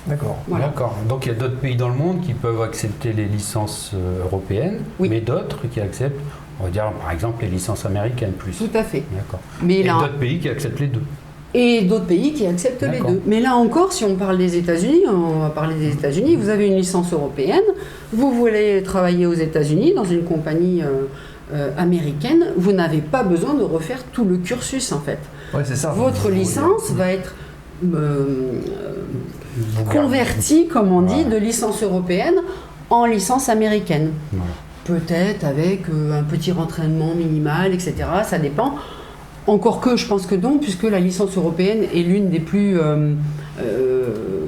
[0.08, 0.38] D'accord.
[0.47, 0.68] Voilà.
[0.68, 0.95] D'accord.
[1.08, 3.91] Donc il y a d'autres pays dans le monde qui peuvent accepter les licences
[4.26, 5.10] européennes, Oui.
[5.10, 6.20] mais d'autres qui acceptent,
[6.60, 8.54] on va dire par exemple les licences américaines plus.
[8.58, 9.04] Tout à fait.
[9.12, 9.39] D'accord.
[9.62, 11.04] Mais Et là, d'autres pays qui acceptent les deux.
[11.54, 13.22] Et d'autres pays qui acceptent les deux.
[13.26, 16.68] Mais là encore, si on parle des États-Unis, on va parler des États-Unis, vous avez
[16.68, 17.64] une licence européenne,
[18.14, 21.08] vous voulez travailler aux États-Unis dans une compagnie euh,
[21.54, 25.20] euh, américaine, vous n'avez pas besoin de refaire tout le cursus en fait.
[25.54, 25.91] Ouais, c'est ça.
[25.91, 27.36] Votre licence va être
[27.93, 28.54] euh,
[29.91, 32.36] convertie, comme on dit, de licence européenne
[32.89, 34.12] en licence américaine.
[34.86, 37.95] Peut-être avec un petit rentraînement minimal, etc.
[38.26, 38.76] Ça dépend.
[39.48, 43.14] Encore que je pense que non, puisque la licence européenne est l'une des plus euh,
[43.60, 44.46] euh,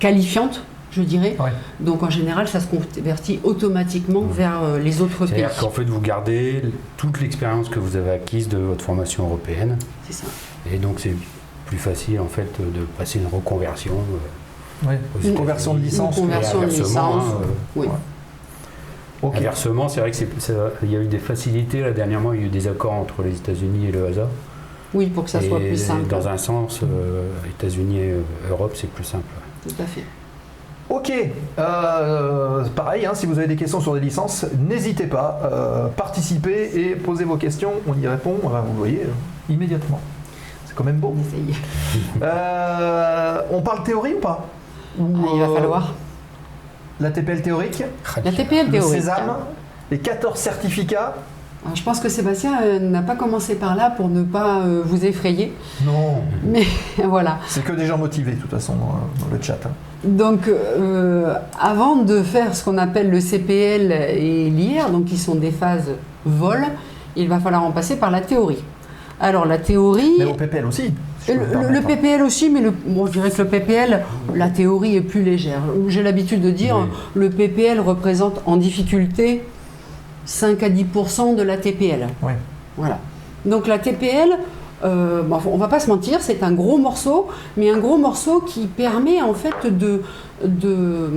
[0.00, 1.36] qualifiantes, je dirais.
[1.40, 1.50] Ouais.
[1.80, 5.28] Donc en général, ça se convertit automatiquement vers euh, les autres pays.
[5.28, 6.62] C'est-à-dire qu'en fait, vous gardez
[6.96, 10.26] toute l'expérience que vous avez acquise de votre formation européenne, C'est ça.
[10.72, 11.14] et donc c'est
[11.66, 13.94] plus facile en fait de passer une reconversion.
[13.94, 16.14] euh, Ouais, aux Une conversion de licence.
[16.18, 16.96] Une conversion de licence.
[16.96, 17.86] hein, euh, Oui.
[19.28, 19.36] Ok.
[19.36, 20.52] Inversement, c'est vrai que c'est- ça-
[20.82, 21.80] il y a eu des facilités.
[21.80, 24.28] Là, dernièrement, il y a eu des accords entre les États-Unis et le hasard.
[24.92, 26.06] Oui, pour que ça soit plus simple.
[26.08, 28.20] Dans un sens, euh, États-Unis et euh,
[28.50, 29.24] Europe, c'est plus simple.
[29.66, 30.04] Tout à fait.
[30.90, 31.10] Ok,
[31.58, 36.70] Euh, pareil, hein, si vous avez des questions sur des licences, n'hésitez pas, euh, participez
[36.74, 40.00] et posez vos questions, on y répond, Enfin, vous le voyez, euh, immédiatement.
[40.66, 41.14] C'est quand même beau.
[41.16, 41.56] On essaye.
[42.22, 44.46] Euh, on parle théorie ou pas?
[44.98, 45.92] Ou, Ah, il va euh, falloir.
[47.00, 47.82] La TPL théorique,
[48.24, 48.92] La TPL le théorique.
[49.00, 49.36] Sésame,
[49.90, 51.14] les 14 certificats.
[51.64, 54.82] Alors, je pense que Sébastien euh, n'a pas commencé par là pour ne pas euh,
[54.84, 55.52] vous effrayer.
[55.86, 56.64] Non, Mais
[57.04, 57.38] voilà.
[57.48, 59.58] c'est que des gens motivés de toute façon dans, dans le chat.
[59.64, 59.70] hein.
[60.04, 65.36] Donc, euh, avant de faire ce qu'on appelle le CPL et l'IR, donc qui sont
[65.36, 65.90] des phases
[66.26, 66.62] vol,
[67.16, 68.62] il va falloir en passer par la théorie.
[69.18, 70.12] Alors, la théorie.
[70.18, 70.92] Mais au PPL aussi.
[71.28, 71.80] Le.
[71.80, 74.02] PPL aussi, mais le, bon, je dirais que le PPL,
[74.34, 75.62] la théorie est plus légère.
[75.88, 76.86] J'ai l'habitude de dire, Oui.
[77.14, 79.42] le PPL représente en difficulté
[80.26, 82.06] 5 à 10% de la TPL.
[82.22, 82.36] Ouais.
[82.76, 82.98] Voilà.
[83.46, 84.30] Donc la TPL,
[84.84, 88.40] euh, bon, on va pas se mentir, c'est un gros morceau, mais un gros morceau
[88.40, 90.02] qui permet en fait de,
[90.44, 91.08] de,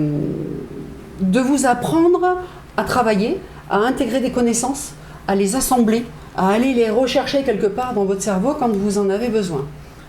[1.22, 2.38] de vous apprendre
[2.78, 3.40] à travailler,
[3.70, 4.92] à intégrer des connaissances,
[5.28, 6.06] à les assembler,
[6.38, 9.66] à aller les rechercher quelque part dans votre cerveau quand vous en avez besoin.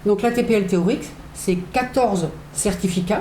[0.09, 3.21] Donc la TPL théorique, c'est 14 certificats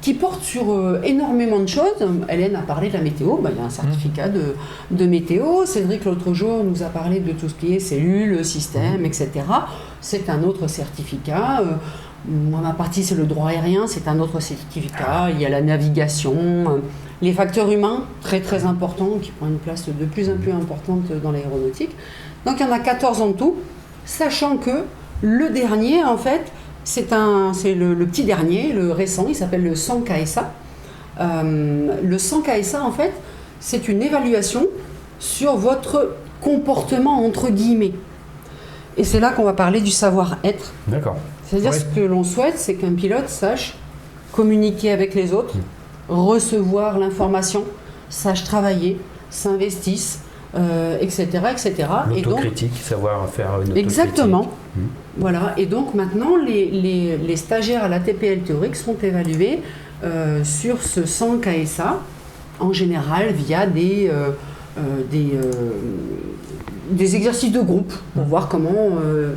[0.00, 2.02] qui porte sur euh, énormément de choses.
[2.30, 4.54] Hélène a parlé de la météo, bah, il y a un certificat de,
[4.90, 5.66] de météo.
[5.66, 9.32] Cédric, l'autre jour, nous a parlé de tout ce qui est cellules, système, etc.
[10.00, 11.60] C'est un autre certificat.
[11.60, 11.74] Euh,
[12.26, 15.28] moi, ma partie, c'est le droit aérien, c'est un autre certificat.
[15.30, 16.78] Il y a la navigation, euh,
[17.20, 21.02] les facteurs humains, très très importants, qui prennent une place de plus en plus importante
[21.22, 21.94] dans l'aéronautique.
[22.46, 23.56] Donc il y en a 14 en tout,
[24.06, 24.84] sachant que
[25.22, 26.42] le dernier, en fait,
[26.84, 27.06] c'est
[27.74, 30.52] le, le petit dernier, le récent, il s'appelle le 100 KSA.
[31.20, 33.12] Euh, le 100 KSA, en fait,
[33.60, 34.66] c'est une évaluation
[35.18, 37.92] sur votre comportement, entre guillemets.
[38.96, 40.72] Et c'est là qu'on va parler du savoir-être.
[40.88, 41.16] D'accord.
[41.46, 41.78] C'est-à-dire Ouais.
[41.78, 43.74] ce que l'on souhaite, c'est qu'un pilote sache
[44.32, 45.54] communiquer avec les autres,
[46.08, 47.64] recevoir l'information,
[48.08, 48.98] sache travailler,
[49.30, 50.20] s'investisse,
[50.56, 51.72] euh, etc., etc.
[52.16, 52.40] Et donc,
[52.80, 53.84] savoir faire une autocritique.
[53.84, 54.50] Exactement.
[54.76, 54.82] Mhm.
[55.18, 55.54] Voilà.
[55.56, 59.60] Et donc maintenant, les, les- les stagiaires à la TPL théorique sont évalués
[60.04, 61.98] euh, sur ce 100 KSA,
[62.60, 64.30] en général via des, euh,
[65.10, 65.30] des,
[66.90, 68.90] des exercices de groupe pour voir comment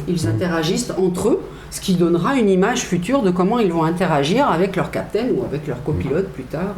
[0.07, 1.39] ils interagissent entre eux,
[1.71, 5.43] ce qui donnera une image future de comment ils vont interagir avec leur capitaine ou
[5.45, 6.75] avec leur copilote plus tard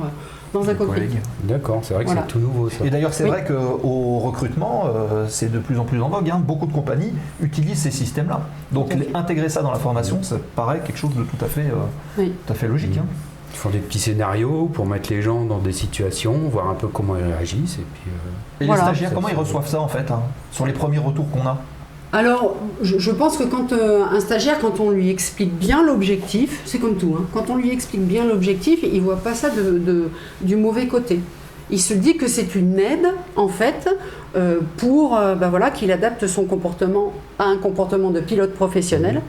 [0.53, 1.01] dans un cockpit.
[1.43, 2.23] D'accord, c'est vrai que Voilà.
[2.27, 2.83] c'est tout nouveau ça.
[2.85, 3.29] Et d'ailleurs, c'est Oui.
[3.29, 6.29] vrai qu'au recrutement, euh, c'est de plus en plus en vogue.
[6.29, 6.41] hein.
[6.45, 8.41] Beaucoup de compagnies utilisent ces systèmes-là.
[8.71, 11.75] Donc, intégrer ça dans la formation, ça paraît quelque chose de tout à fait, euh,
[12.17, 12.33] Oui.
[12.45, 12.97] tout à fait logique.
[12.97, 13.05] hein.
[13.51, 16.87] Ils font des petits scénarios pour mettre les gens dans des situations, voir un peu
[16.87, 18.11] comment ils réagissent et puis.
[18.11, 18.81] euh, Et Voilà.
[18.83, 20.21] les stagiaires, comment ils reçoivent ça en fait hein,
[20.51, 21.57] Sur les premiers retours qu'on a?
[22.12, 26.62] Alors, je, je pense que quand euh, un stagiaire, quand on lui explique bien l'objectif,
[26.66, 29.78] c'est comme tout, hein, quand on lui explique bien l'objectif, il voit pas ça de,
[29.78, 30.10] de-
[30.41, 31.20] du mauvais côté.
[31.70, 33.88] Il se dit que c'est une aide, en fait,
[34.36, 39.22] euh, pour euh, ben voilà, qu'il adapte son comportement à un comportement de pilote professionnel.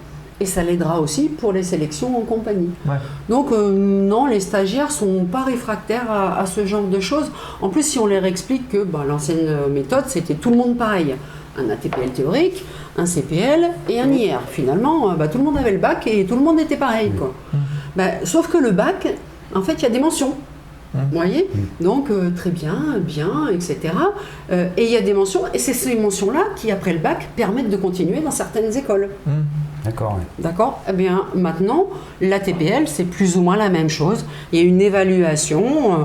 [0.43, 2.71] Et ça l'aidera aussi pour les sélections en compagnie.
[2.89, 2.95] Ouais.
[3.29, 7.31] Donc non, les stagiaires sont pas réfractaires à, à ce genre de choses.
[7.61, 11.15] En plus, si on leur explique que bah, l'ancienne méthode, c'était tout le monde pareil.
[11.59, 12.65] Un ATPL théorique,
[12.97, 14.41] un CPL et un IR.
[14.49, 17.11] Finalement, euh, bah, tout le monde avait le bac et tout le monde était pareil.
[17.19, 17.35] Quoi.
[17.97, 19.09] Bah, sauf que le bac,
[19.55, 20.35] en fait, il y a des mentions.
[20.93, 21.49] Vous voyez?
[21.81, 23.79] Donc, euh, très bien, bien, etc.
[24.51, 27.29] Euh, et il y a des mentions, et c'est ces mentions-là qui, après le bac,
[27.37, 29.11] permettent de continuer dans certaines écoles.
[29.85, 30.27] D'accord, ouais.
[30.41, 30.83] D'accord?
[30.89, 31.87] Eh bien, maintenant,
[32.21, 34.25] l'ATPL, c'est plus ou moins la même chose.
[34.53, 36.05] Il y a une évaluation euh,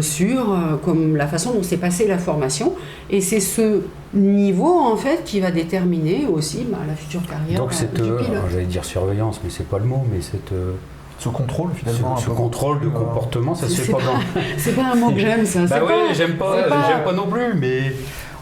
[0.00, 2.74] sur euh, comme la façon dont s'est passée la formation.
[3.10, 3.82] Et c'est ce
[4.14, 8.02] niveau, en fait, qui va déterminer aussi bah, la future carrière Donc euh, cette, du
[8.10, 8.42] euh, pilote.
[8.50, 10.72] j'allais dire surveillance, mais c'est pas le mot, mais cette, euh,
[11.18, 12.16] Ce contrôle finalement.
[12.16, 14.40] ce contrôle de euh, comportement, ça se C'est fait pas dans.
[14.58, 15.64] C'est pas un mot que j'aime, ça.
[15.66, 17.92] Bah oui, j'aime pas, pas- j'aime pas non plus, mais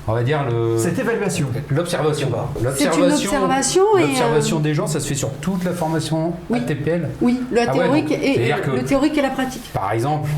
[0.06, 0.76] on va dire le.
[0.78, 1.46] Cette évaluation.
[1.70, 2.28] L'observation.
[2.76, 6.34] C'est une observation et, euh, L'observation des gens, ça se fait sur toute la formation
[6.50, 6.58] Oui.
[6.60, 7.08] ATPL.
[7.22, 9.70] Oui, la Ah ouais, théorique donc, et, le théorique et la pratique.
[9.72, 10.28] Par exemple,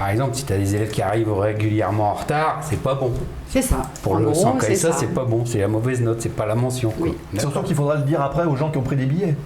[0.00, 3.12] par exemple, si tu as des élèves qui arrivent régulièrement en retard, c'est pas bon.
[3.50, 3.82] C'est ça.
[4.02, 4.96] Pour En le gros, 100 c'est KSA, ça.
[4.98, 6.88] c'est pas bon, c'est la mauvaise note, c'est pas la mention.
[6.90, 7.08] quoi.
[7.08, 7.38] Oui.
[7.38, 9.36] Surtout qu'il faudra le dire après aux gens qui ont pris des billets.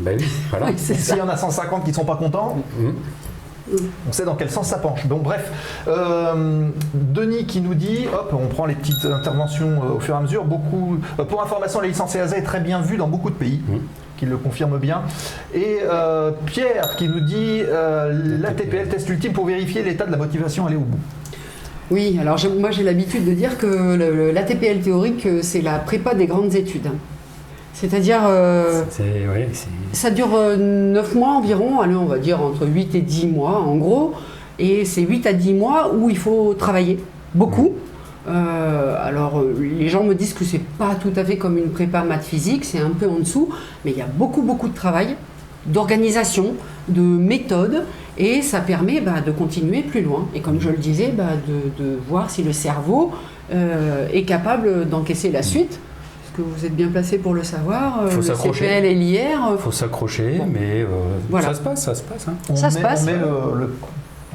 [0.00, 0.66] Bah oui, voilà.
[0.68, 0.78] Oui.
[0.78, 2.94] S'il y en a 150 qui ne sont pas contents, Mhm.
[4.08, 5.06] on sait dans quel sens ça penche.
[5.06, 5.52] Donc bref,
[5.86, 10.18] Euh, Denis qui nous dit, hop, on prend les petites interventions euh, au fur et
[10.18, 10.44] à mesure.
[10.46, 13.60] Beaucoup, euh, pour information, la licence EASA est très bien vue dans beaucoup de pays.
[13.68, 13.80] Mhm.
[14.24, 15.02] Qui le confirme bien.
[15.54, 20.10] Et euh, Pierre qui nous dit euh, la TPL test ultime pour vérifier l'état de
[20.12, 20.98] la motivation aller au bout.
[21.90, 26.14] Oui, alors moi j'ai l'habitude de dire que le- l'ATPL théorique, euh, c'est la prépa
[26.14, 26.88] des grandes études.
[27.74, 29.48] C'est-à-dire, euh, ouais,
[29.92, 33.76] ça dure 9 mois environ, allez, on va dire entre 8 et 10 mois en
[33.76, 34.12] gros,
[34.60, 37.00] et c'est 8 à 10 mois où il faut travailler
[37.34, 37.72] beaucoup.
[38.28, 41.70] Euh, alors, euh, les gens me disent que c'est pas tout à fait comme une
[41.70, 43.50] prépa maths physique, c'est un peu en dessous,
[43.84, 45.16] mais il y a beaucoup, beaucoup de travail,
[45.66, 46.54] d'organisation,
[46.88, 47.84] de méthode,
[48.16, 50.26] et ça permet bah, de continuer plus loin.
[50.34, 53.12] Et comme je le disais, bah, de, de voir si le cerveau
[53.52, 55.78] euh, est capable d'encaisser la suite.
[56.22, 58.64] Parce que vous êtes bien placé pour le savoir, Faut le s'accrocher.
[58.66, 60.46] CPL et l'IR, euh, faut s'accrocher, Bon.
[60.52, 60.86] mais euh,
[61.30, 61.48] Voilà.
[61.48, 62.26] ça se passe, ça se passe.
[62.28, 62.34] hein.
[62.48, 63.02] On Ça met, se passe.
[63.02, 63.74] on met le, le-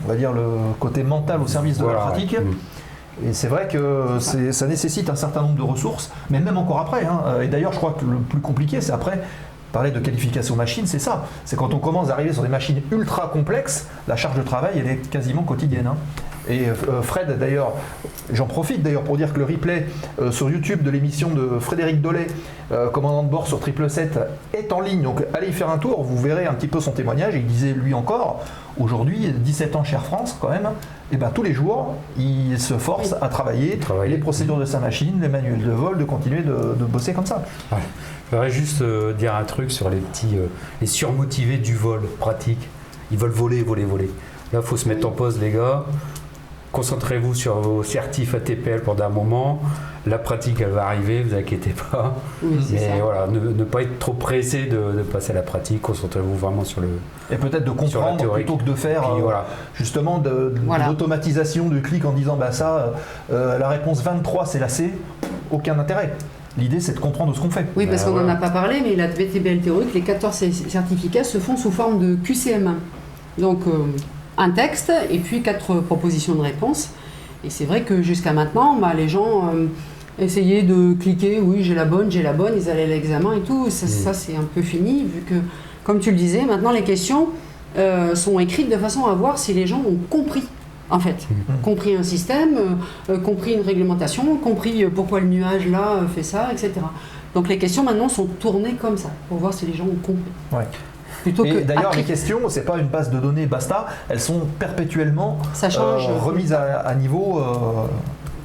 [0.06, 0.42] on va dire le
[0.80, 2.32] côté mental au service de Voilà, la pratique.
[2.34, 2.46] ouais.
[3.26, 7.06] Et c'est vrai que ça nécessite un certain nombre de ressources, mais même encore après.
[7.06, 7.42] hein.
[7.42, 9.20] Et d'ailleurs, je crois que le plus compliqué, c'est après.
[9.72, 11.26] Parler de qualification machine, c'est ça.
[11.46, 14.72] C'est quand on commence à arriver sur des machines ultra complexes, la charge de travail,
[14.78, 15.86] elle est quasiment quotidienne.
[15.88, 15.96] hein.
[16.50, 17.74] Et euh, Fred, d'ailleurs,
[18.34, 19.86] j'en profite d'ailleurs pour dire que le replay
[20.20, 22.26] euh, sur YouTube de l'émission de Frédéric Dollet,
[22.72, 24.20] euh, commandant de bord sur 777,
[24.56, 25.04] est en ligne.
[25.04, 27.36] Donc allez y faire un tour, vous verrez un petit peu son témoignage.
[27.36, 28.44] Il disait lui encore,
[28.80, 30.70] aujourd'hui, 17 ans Air France quand même,
[31.12, 34.16] et ben tous les jours, il se force à travailler Travailler.
[34.16, 37.26] les procédures de sa machine, les manuels de vol, de continuer de, de bosser comme
[37.26, 37.44] ça.
[37.72, 37.80] Ouais.
[38.30, 40.46] Je voudrais juste euh, dire un truc sur les petits, euh,
[40.82, 42.68] les surmotivés du vol pratique.
[43.12, 44.12] ils veulent voler, voler, voler.
[44.54, 45.86] Là, il faut se mettre en pause, les gars.
[46.72, 49.60] Concentrez-vous sur vos certifs ATPL pendant un moment.
[50.06, 52.16] La pratique, elle va arriver, vous inquiétez pas.
[52.44, 52.94] Oui, Mais ça.
[53.04, 55.82] voilà, ne, ne pas être trop pressé de, de passer à la pratique.
[55.82, 56.88] Concentrez-vous vraiment sur le.
[57.32, 58.44] Et peut-être de comprendre théorie.
[58.44, 59.46] plutôt que de faire Puis euh, voilà.
[59.74, 60.88] justement de, de- Voilà.
[60.88, 62.94] l'automatisation du clic en disant bah ça,
[63.32, 64.94] euh, la réponse 23 c'est la C,
[65.52, 66.14] aucun intérêt.
[66.58, 67.66] L'idée c'est de comprendre ce qu'on fait.
[67.76, 68.38] Oui, parce Bah, qu'on n'en voilà.
[68.38, 72.00] a pas parlé, mais la VTBL théorique, les 14 c- certificats se font sous forme
[72.00, 72.76] de QCM1.
[73.38, 73.72] Donc, euh,
[74.40, 76.90] un texte et puis quatre propositions de réponse.
[77.44, 79.68] Et c'est vrai que jusqu'à maintenant, bah, les gens euh,
[80.18, 83.42] essayaient de cliquer, oui, j'ai la bonne, j'ai la bonne, ils allaient à l'examen et
[83.42, 83.70] tout.
[83.70, 83.90] Ça, Mm.
[83.90, 85.36] ça, c'est un peu fini, vu que,
[85.84, 87.28] comme tu le disais, maintenant les questions
[87.78, 90.44] euh, sont écrites de façon à voir si les gens ont compris.
[90.90, 91.62] En fait, Mm.
[91.62, 92.58] compris un système,
[93.10, 96.72] euh, compris une réglementation, compris pourquoi le nuage là fait ça, etc.
[97.36, 100.32] Donc les questions maintenant sont tournées comme ça, pour voir si les gens ont compris.
[100.52, 100.66] Ouais.
[101.24, 104.42] Plutôt Et que d'ailleurs les questions, c'est pas une base de données basta, elles sont
[104.58, 107.40] perpétuellement ça change euh, remises à, à niveau.
[107.40, 107.86] euh,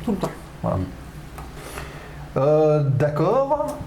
[0.04, 0.30] tout le temps.
[2.36, 3.78] euh, D'accord.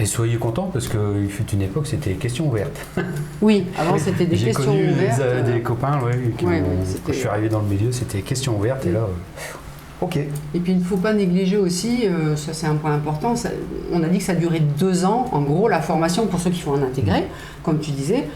[0.00, 2.76] Et soyez contents parce qu'il fut une époque, c'était des questions ouvertes.
[3.42, 5.20] Oui, avant c'était des questions connu des- ouvertes.
[5.20, 7.92] euh, des copains, ouais, qui Ouais, ont- ouais, quand je suis arrivé dans le milieu,
[7.92, 8.86] c'était questions ouvertes.
[8.86, 9.06] Et là, euh,
[10.02, 10.16] Ok.
[10.16, 13.50] Et puis il ne faut pas négliger aussi, euh, ça c'est un point important, ça-
[13.92, 16.60] on a dit que ça durait deux ans, en gros, la formation pour ceux qui
[16.60, 17.24] font un intégré,
[17.62, 18.26] comme tu disais.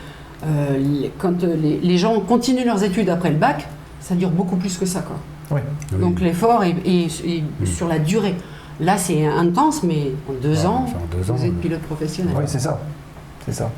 [0.45, 3.67] euh, les- quand euh, les, les gens continuent leurs études après le bac,
[4.01, 5.01] ça dure beaucoup plus que ça.
[5.01, 5.17] Quoi.
[5.57, 5.63] Ouais.
[5.95, 5.99] oui.
[5.99, 7.67] Donc l'effort est, est- est Mm.
[7.67, 8.35] sur la durée.
[8.79, 12.35] Là c'est intense, mais en deux Ouais, ans, en deux ans, vous êtes pilote professionnel.
[12.37, 12.79] Oui, c'est ça.
[13.47, 13.71] C'est ça.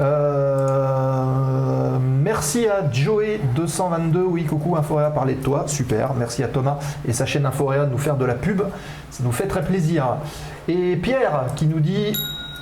[0.00, 4.16] Euh, merci à Joey222.
[4.28, 5.64] Oui, coucou, Inforéa parlait de toi.
[5.66, 6.14] Super.
[6.14, 8.62] Merci à Thomas et sa chaîne Inforéa de nous faire de la pub.
[9.10, 10.16] Ça nous fait très plaisir.
[10.68, 12.12] Et Pierre qui nous dit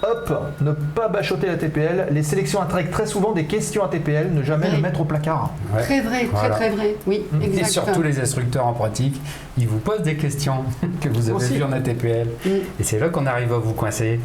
[0.02, 2.06] Hop, ne pas bachoter la TPL.
[2.12, 5.50] Les sélections intègrent très souvent des questions à TPL, ne jamais le mettre au placard.
[5.74, 5.82] ouais.
[5.82, 6.54] Très vrai, très Voilà.
[6.54, 6.94] très vrai.
[7.08, 7.60] Oui, exact.
[7.60, 9.20] Et surtout les instructeurs en pratique,
[9.58, 10.62] ils vous posent des questions
[11.00, 11.54] que vous avez Aussi.
[11.56, 12.28] vues en ATPL.
[12.46, 12.48] Mm.
[12.78, 14.20] Et c'est là qu'on arrive à vous coincer.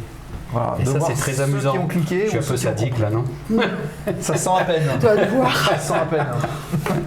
[0.54, 1.72] Voilà, Et de ça, c'est très ceux amusant.
[1.72, 3.24] qui ont cliqué Je suis un peu sadique là, non.
[4.20, 4.82] Ça sent à peine.
[5.00, 5.56] Toi de voir.
[5.70, 6.26] Ça sent à peine.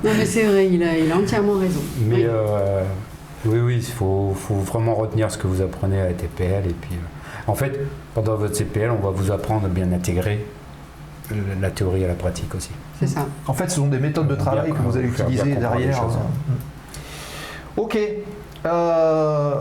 [0.03, 1.79] Non mais c'est vrai, il a, il a entièrement raison.
[2.01, 2.25] Mais Oui.
[2.27, 2.83] euh,
[3.45, 6.67] oui, oui, il faut, faut vraiment retenir ce que vous apprenez à la TPL.
[6.67, 7.79] Et puis, euh, en fait,
[8.13, 10.45] pendant votre CPL, on va vous apprendre à bien intégrer
[11.61, 12.71] la théorie à la pratique aussi.
[12.99, 13.25] C'est ça.
[13.47, 15.95] En fait, ce sont des méthodes de Bien travail que vous allez utiliser derrière.
[15.97, 16.17] choses.
[17.77, 17.97] Ok.
[18.65, 19.55] Euh,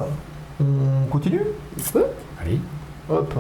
[0.61, 1.43] on continue?
[1.78, 2.05] On peut
[2.41, 2.59] Allez.
[3.11, 3.34] Hop.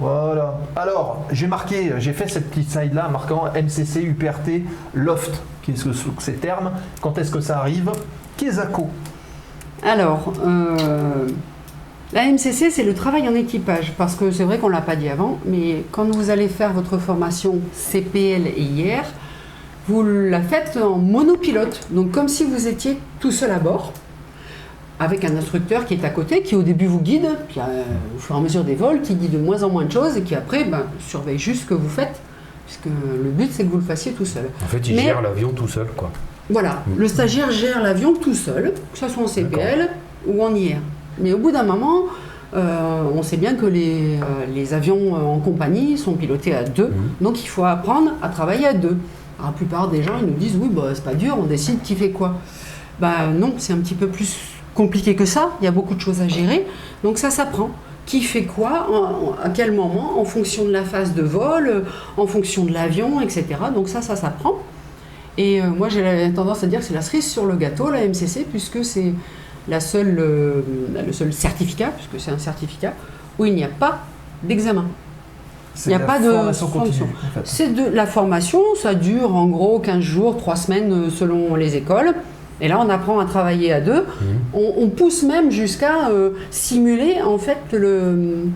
[0.00, 0.58] Voilà.
[0.76, 4.62] Alors, j'ai marqué, j'ai fait cette petite slide là marquant MCC, UPRT,
[4.94, 5.42] Loft.
[5.62, 6.72] Qu'est-ce que sont ces termes
[7.02, 7.92] Quand est-ce que ça arrive?
[8.38, 8.88] Kesako.
[9.82, 11.28] Alors, euh,
[12.14, 14.96] la MCC, c'est le travail en équipage, parce que c'est vrai qu'on ne l'a pas
[14.96, 19.02] dit avant, mais quand vous allez faire votre formation CPL et IR,
[19.86, 23.92] vous la faites en monopilote, donc comme si vous étiez tout seul à bord,
[25.00, 27.82] avec un instructeur qui est à côté, qui au début vous guide, puis euh,
[28.16, 30.16] au fur et à mesure des vols, qui dit de moins en moins de choses,
[30.16, 32.20] et qui après ben, surveille juste ce que vous faites,
[32.66, 34.44] puisque le but c'est que vous le fassiez tout seul.
[34.62, 36.10] En fait, il Mais- gère l'avion tout seul, quoi.
[36.50, 36.98] Voilà, Mm.
[36.98, 39.88] le stagiaire gère l'avion tout seul, que ce soit en CPL
[40.26, 40.76] ou en IR.
[41.18, 42.02] Mais au bout d'un moment,
[42.54, 44.24] euh, on sait bien que les, euh,
[44.54, 46.92] les avions euh, en compagnie sont pilotés à deux, Mhm.
[47.22, 48.96] donc il faut apprendre à travailler à deux.
[49.38, 51.80] Alors, la plupart des gens ils nous disent oui, bah, c'est pas dur, on décide
[51.82, 52.34] qui fait quoi.
[53.00, 54.36] Bah non, c'est un petit peu plus
[54.74, 56.66] compliqué que ça, il y a beaucoup de choses à gérer,
[57.04, 57.70] donc ça s'apprend.
[58.06, 58.94] Qui fait quoi, en-
[59.30, 61.80] en- à quel moment, en fonction de la phase de vol, euh,
[62.16, 63.44] en fonction de l'avion, etc.
[63.74, 64.54] Donc ça, ça s'apprend.
[65.38, 67.88] Et euh, moi, j'ai la- tendance à dire que c'est la cerise sur le gâteau,
[67.90, 69.12] la MCC, puisque c'est
[69.68, 70.62] la seule, euh,
[71.06, 72.94] le seul certificat, puisque c'est un certificat,
[73.38, 74.00] où il n'y a pas
[74.42, 74.86] d'examen.
[75.74, 76.92] C'est Il y a pas de formation continue.
[76.92, 77.06] fonction.
[77.28, 77.40] en fait.
[77.44, 82.12] C'est de la formation, ça dure en gros 15 jours, 3 semaines selon les écoles.
[82.60, 84.02] Et là, on apprend à travailler à deux.
[84.02, 84.38] Mhm.
[84.54, 88.46] On, on pousse même jusqu'à euh, simuler en fait le.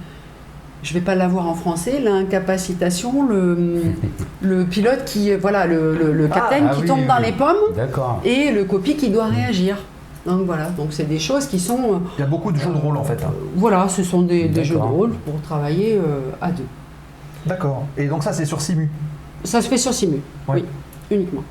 [0.82, 3.82] Je vais pas l'avoir en français, l'incapacitation, le,
[4.42, 7.16] le pilote qui, voilà, le, le, le Ah, capitaine ah qui oui, tombe oui, dans
[7.18, 7.24] oui.
[7.26, 8.20] les pommes D'accord.
[8.24, 9.78] et le copie qui doit réagir.
[10.26, 12.70] Donc voilà, donc c'est des choses qui sont, euh, Il y a beaucoup de jeux
[12.70, 13.22] de rôle en fait.
[13.22, 13.32] hein.
[13.56, 16.64] voilà, ce sont des, des jeux de rôle pour travailler euh, à deux.
[17.46, 17.84] D'accord.
[17.96, 18.90] Et donc ça c'est sur Simu.
[19.42, 20.64] Ça se fait sur Simu, oui,
[21.10, 21.42] uniquement.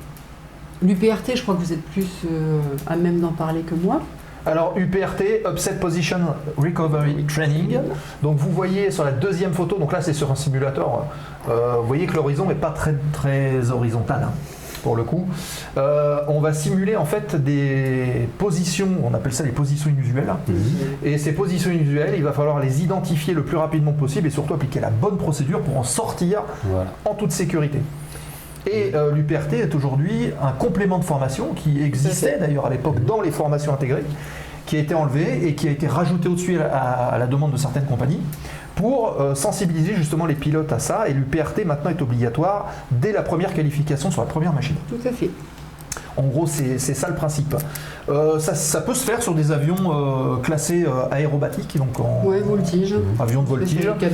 [0.84, 4.00] L'UPRT, je crois que vous êtes plus euh, à même d'en parler que moi.
[4.46, 6.18] Alors UPRT, Upset Position
[6.58, 7.78] Recovery Training.
[8.22, 11.06] Donc vous voyez sur la deuxième photo, donc là c'est sur un simulateur,
[11.48, 14.32] euh, vous voyez que l'horizon n'est pas très, très horizontal hein,
[14.82, 15.26] pour le coup.
[15.78, 20.34] Euh, on va simuler en fait des positions, on appelle ça les positions inusuelles.
[20.46, 20.54] Mhm.
[21.04, 24.52] Et ces positions inusuelles, il va falloir les identifier le plus rapidement possible et surtout
[24.52, 26.90] appliquer la bonne procédure pour en sortir Voilà.
[27.06, 27.78] en toute sécurité.
[28.66, 33.20] Et euh, l'UPRT est aujourd'hui un complément de formation qui existait d'ailleurs à l'époque dans
[33.20, 34.04] les formations intégrées,
[34.66, 37.58] qui a été enlevé et qui a été rajouté au-dessus à, à la demande de
[37.58, 38.20] certaines compagnies
[38.74, 41.08] pour euh, sensibiliser justement les pilotes à ça.
[41.08, 44.76] Et l'UPRT maintenant est obligatoire dès la première qualification sur la première machine.
[44.88, 45.30] Tout à fait.
[46.16, 47.56] En gros, c'est ça le principe.
[48.08, 52.22] Euh, ça, ça peut se faire sur des avions euh, classés euh, aérobatiques, donc en
[52.24, 52.94] Ouais, voltige.
[53.18, 53.80] avion de voltige.
[53.80, 54.08] 4 des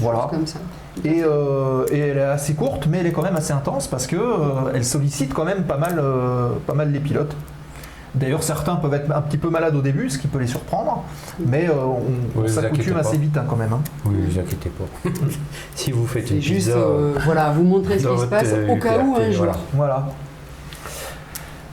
[0.00, 0.22] Voilà.
[0.22, 0.58] choses comme ça.
[1.04, 4.06] Et, euh, et elle est assez courte, mais elle est quand même assez intense parce
[4.06, 7.36] que euh, elle sollicite quand même pas mal, euh, pas mal les pilotes.
[8.16, 11.02] D'ailleurs, certains peuvent être un petit peu malades au début, ce qui peut les surprendre,
[11.44, 11.72] mais euh,
[12.36, 13.72] on, Oui, s'accoutume assez vite hein, quand même.
[13.72, 13.80] hein.
[14.06, 15.10] Oui, vous inquiétez pas.
[15.74, 18.76] si vous faites une juste, pizza, euh, voilà, vous montrer ce qui se passe au
[18.76, 19.38] cas où un jour.
[19.46, 19.52] voilà.
[19.74, 20.06] Voilà.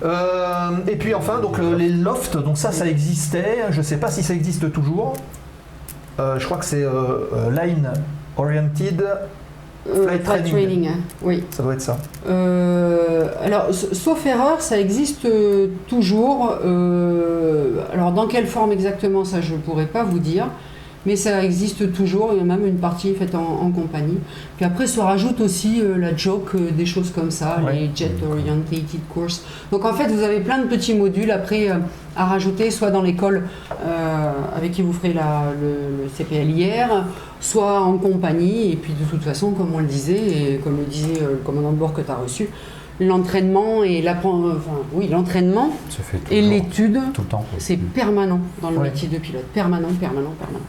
[0.04, 3.66] Euh, et puis enfin, donc le- les lofts, donc ça, ça existait.
[3.70, 5.14] Je ne sais pas si ça existe toujours.
[6.20, 6.92] Euh, je crois que c'est euh,
[7.34, 7.92] euh, Line
[8.38, 9.06] Oriented.
[9.90, 10.52] Euh, Flight flight training.
[10.52, 11.44] training, hein, oui.
[11.50, 11.98] Ça doit être ça.
[12.30, 16.56] Euh, alors, s- sauf erreur, ça existe euh, toujours.
[16.64, 20.48] Euh, alors, dans quelle forme exactement, ça je ne pourrais pas vous dire.
[21.06, 24.20] Mais ça existe toujours, il y a même une partie faite en, en compagnie.
[24.58, 27.74] Puis après se rajoute aussi euh, la joke, euh, des choses comme ça, Ouais.
[27.74, 29.44] les Jet Oriented Course.
[29.72, 31.78] Donc en fait, vous avez plein de petits modules après euh,
[32.16, 33.48] à rajouter, soit dans l'école
[34.56, 37.06] avec qui vous ferez la- le, le CPLIR,
[37.40, 38.72] soit en compagnie.
[38.72, 41.72] Et puis de toute façon, comme on le disait, et comme le disait le commandant
[41.72, 42.50] de bord que tu as reçu,
[43.00, 44.60] l'entraînement et enfin,
[44.94, 45.72] oui, l'entraînement
[46.30, 47.00] et l'étude,
[47.58, 48.84] c'est permanent dans le Ouais.
[48.90, 49.46] métier de pilote.
[49.54, 50.60] Permanent, permanent, permanent.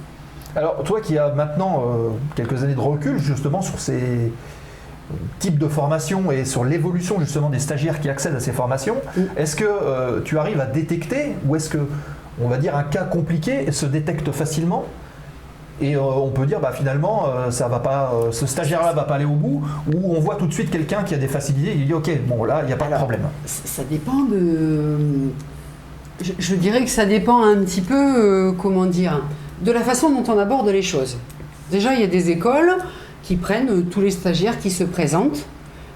[0.55, 4.32] Alors, toi qui as maintenant euh, quelques années de recul justement sur ces
[5.38, 8.96] types de formations et sur l'évolution justement des stagiaires qui accèdent à ces formations,
[9.36, 11.78] est-ce que euh, tu arrives à détecter ou est-ce que,
[12.40, 14.84] on va dire, un cas compliqué se détecte facilement
[15.80, 18.92] et euh, on peut dire bah finalement euh, ça va pas euh, ce stagiaire là
[18.92, 21.28] va pas aller au bout ou on voit tout de suite quelqu'un qui a des
[21.28, 24.24] facilités et il dit ok bon là il n'y a pas de problème Ça dépend
[24.30, 24.98] de.
[26.20, 29.22] Je, je dirais que ça dépend un petit peu, euh, comment dire,
[29.62, 31.16] de la façon dont on aborde les choses.
[31.70, 32.76] Déjà, il y a des écoles
[33.22, 35.46] qui prennent euh, tous les stagiaires qui se présentent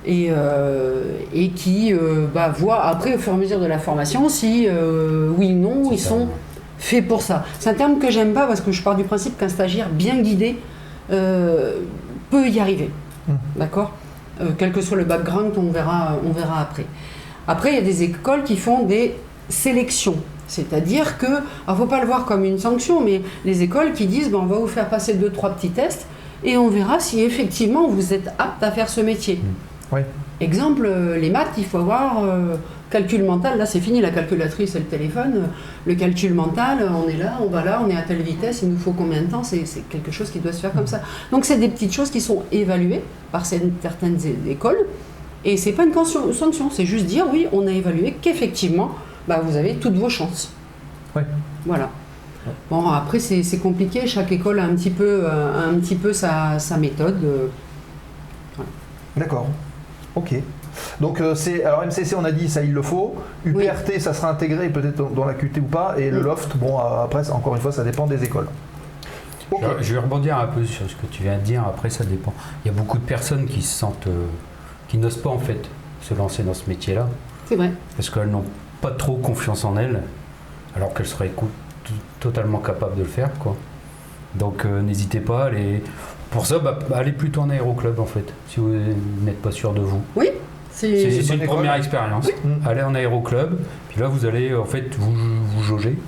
[0.06, 3.78] et, euh, et qui euh, bah, voient après, au fur et à mesure de la
[3.78, 6.10] formation, si euh, oui ou non, ils ça.
[6.10, 6.28] sont
[6.78, 7.44] faits pour ça.
[7.58, 10.20] C'est un terme que j'aime pas parce que je pars du principe qu'un stagiaire bien
[10.20, 10.56] guidé
[11.08, 12.90] peut y arriver.
[13.28, 13.34] Hmm.
[13.56, 13.92] D'accord?
[14.58, 16.84] Quel que soit le background, on verra, on verra après.
[17.48, 19.14] Après, il y a des écoles qui font des
[19.48, 20.16] sélections.
[20.48, 24.06] C'est-à-dire que, il ne faut pas le voir comme une sanction, mais les écoles qui
[24.06, 26.06] disent ben, on va vous faire passer deux, trois petits tests
[26.44, 29.40] et on verra si effectivement vous êtes apte à faire ce métier.
[29.92, 30.00] Oui.
[30.40, 32.56] Exemple, euh, les maths, il faut avoir euh,
[32.90, 33.56] calcul mental.
[33.56, 35.32] Là, c'est fini, la calculatrice et le téléphone.
[35.36, 35.46] Euh,
[35.86, 38.70] Le calcul mental, on est là, on va là, on est à telle vitesse, il
[38.70, 41.00] nous faut combien de temps C'est quelque chose qui doit se faire comme ça.
[41.30, 44.18] Donc, c'est des petites choses qui sont évaluées par certaines
[44.48, 44.86] écoles.
[45.44, 48.90] Et c'est pas une sanction, c'est juste dire oui, on a évalué qu'effectivement,
[49.28, 50.50] bah, vous avez toutes vos chances.
[51.14, 51.24] Ouais.
[51.64, 51.88] Voilà.
[52.70, 54.06] Bon, après, c'est c'est compliqué.
[54.06, 57.18] Chaque école a un petit peu, euh, un petit peu sa, sa méthode.
[57.24, 57.48] euh,
[59.16, 59.46] D'accord.
[60.14, 60.34] Ok.
[61.00, 63.14] Donc euh, c'est alors MCC on a dit ça il le faut.
[63.46, 67.30] UPRT ça sera intégré peut-être dans- la QT ou pas et le loft bon après
[67.30, 68.46] encore une fois ça dépend des écoles.
[69.50, 69.62] Ok.
[69.78, 72.04] Je- Je vais rebondir un peu sur ce que tu viens de dire, après ça
[72.04, 72.34] dépend.
[72.64, 74.26] Il y a beaucoup de personnes qui se sentent, euh,
[74.88, 75.62] qui n'osent pas en fait
[76.02, 77.08] se lancer dans ce métier-là,
[77.48, 77.70] C'est vrai.
[77.96, 78.44] parce qu'elles n'ont
[78.86, 80.00] pas trop confiance en elles,
[80.76, 81.48] alors qu'elles seraient cou-
[81.84, 83.30] t- totalement capables de le faire.
[83.38, 83.56] Quoi.
[84.34, 85.82] Donc euh, n'hésitez pas, à aller...
[86.30, 88.72] pour ça, bah, allez plutôt en aéroclub en fait, si vous
[89.22, 90.02] n'êtes pas sûr de vous.
[90.14, 90.30] Oui,
[90.70, 91.46] C'est une école.
[91.56, 92.28] première expérience.
[92.44, 92.66] Mm.
[92.68, 93.58] Allez en aéroclub,
[93.88, 95.98] puis là vous allez en fait vous, vous jauger,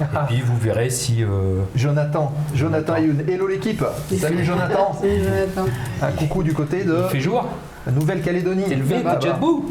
[0.00, 1.22] et Ah, puis vous verrez si...
[1.24, 1.28] euh,
[1.74, 3.20] Jonathan, Jonathan et une.
[3.28, 3.84] Hello l'équipe.
[4.18, 4.92] Salut Jonathan.
[5.02, 5.70] Jonathan.
[6.02, 7.46] Un coucou du côté de il fait jour,
[7.90, 8.64] Nouvelle-Calédonie.
[8.68, 9.06] c'est le vide.
[9.20, 9.62] JetBlue.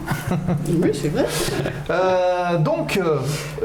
[0.82, 1.26] Oui, c'est vrai.
[1.90, 2.98] Euh, donc.
[2.98, 3.20] euh,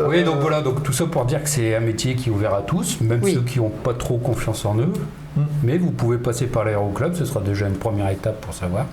[0.09, 2.32] Oui, euh, donc voilà, donc tout ça pour dire que c'est un métier qui est
[2.32, 3.34] ouvert à tous, même Oui.
[3.34, 4.92] ceux qui n'ont pas trop confiance en eux.
[5.36, 5.42] Mm.
[5.64, 8.86] Mais vous pouvez passer par l'aéroclub, ce sera déjà une première étape pour savoir.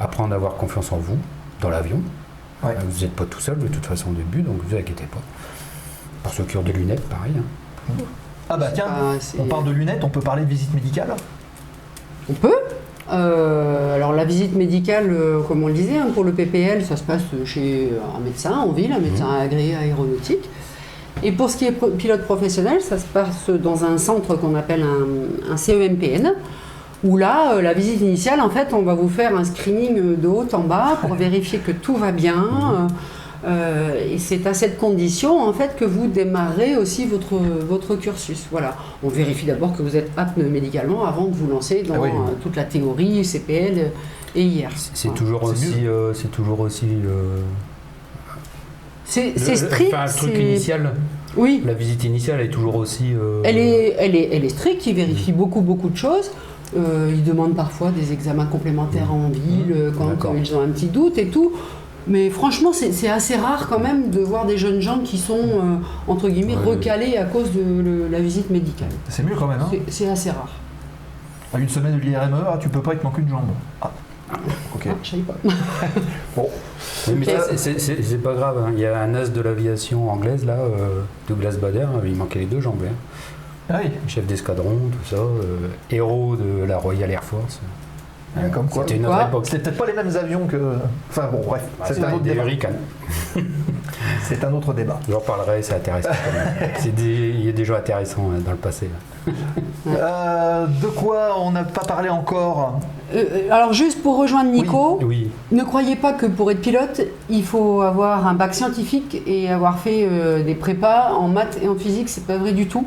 [0.00, 1.18] Apprendre à avoir confiance en vous,
[1.60, 2.00] dans l'avion.
[2.62, 2.70] Ouais.
[2.72, 5.20] Euh, Vous n'êtes pas tout seul de toute façon au début, donc vous inquiétez pas.
[6.22, 7.32] Pour ceux qui ont des lunettes, pareil.
[7.38, 7.92] hein.
[8.48, 11.14] Ah bah tiens, Ah, on parle de lunettes, on peut parler de visite médicale?
[12.28, 12.52] On peut?
[13.12, 16.96] Euh, alors la visite médicale, euh, comme on le disait, hein, pour le PPL, ça
[16.96, 20.48] se passe chez un médecin en ville, un médecin agréé aéronautique.
[21.22, 24.54] Et pour ce qui est pro- pilote professionnel, ça se passe dans un centre qu'on
[24.54, 26.34] appelle un, un CEMPN,
[27.02, 30.28] où là, euh, la visite initiale, en fait, on va vous faire un screening de
[30.28, 32.88] haut en bas pour vérifier que tout va bien.
[33.44, 37.34] Euh, Euh, et c'est à cette condition en fait que vous démarrez aussi votre,
[37.66, 38.46] votre cursus.
[38.50, 38.76] Voilà.
[39.02, 42.10] On vérifie d'abord que vous êtes apte médicalement avant de vous lancer dans Ah oui.
[42.10, 43.92] euh, toute la théorie, CPL
[44.36, 44.68] et IR.
[44.76, 45.18] C'est c'est Voilà.
[45.18, 46.84] toujours, aussi, euh, c'est toujours aussi.
[46.86, 47.38] euh,
[49.04, 49.92] C'est strict.
[49.92, 50.92] enfin, le truc initial,
[51.36, 51.62] Oui.
[51.64, 53.06] la visite initiale est toujours aussi.
[53.14, 56.30] euh, Elle est, elle, est, elle est stricte, il vérifie beaucoup, beaucoup de choses.
[56.76, 60.68] Euh, il demande parfois des examens complémentaires en ville euh, quand euh, ils ont un
[60.68, 61.52] petit doute et tout.
[62.06, 65.76] Mais franchement, c'est assez rare quand même de voir des jeunes gens qui sont, euh,
[66.08, 66.70] entre guillemets, Ouais.
[66.74, 68.88] recalés à cause de le- la visite médicale.
[69.08, 69.60] C'est mieux quand même.
[69.60, 70.50] Hein C'est- assez rare.
[71.52, 73.48] À une semaine de l'IRME, ah, tu peux pas, il te manque une jambe.
[73.82, 73.90] Ah,
[74.74, 74.86] ok.
[74.88, 75.34] Ah, je pas.
[76.36, 76.48] Bon,
[77.08, 77.26] Oui, mais
[77.56, 78.58] c'est pas grave.
[78.66, 78.70] hein.
[78.74, 82.38] Il y a un as de l'aviation anglaise, là, euh, Douglas Bader, hein, il manquait
[82.40, 82.82] les deux jambes.
[82.86, 82.92] hein.
[83.68, 87.60] ah oui, Chef d'escadron, tout ça, euh, héros de la Royal Air Force.
[88.52, 88.82] Comme quoi.
[88.82, 89.46] C'était une autre Quoi époque.
[89.46, 90.74] C'était peut-être pas les mêmes avions que.
[91.10, 92.42] Enfin bon, bref, Bah, c'est c'était un autre des débat.
[92.42, 92.76] Hurricanes.
[94.22, 94.98] C'est un autre débat.
[95.10, 96.08] J'en parlerai, c'est intéressant.
[96.10, 96.70] quand même.
[96.78, 98.88] C'est des- Il y a des gens intéressants hein, dans le passé.
[99.86, 102.80] Euh, de quoi on n'a pas parlé encore
[103.14, 107.00] Euh, euh, alors juste pour rejoindre Nico, Oui, ne croyez pas que pour être pilote,
[107.28, 111.68] il faut avoir un bac scientifique et avoir fait euh, des prépas en maths et
[111.68, 112.84] en physique, c'est pas vrai du tout.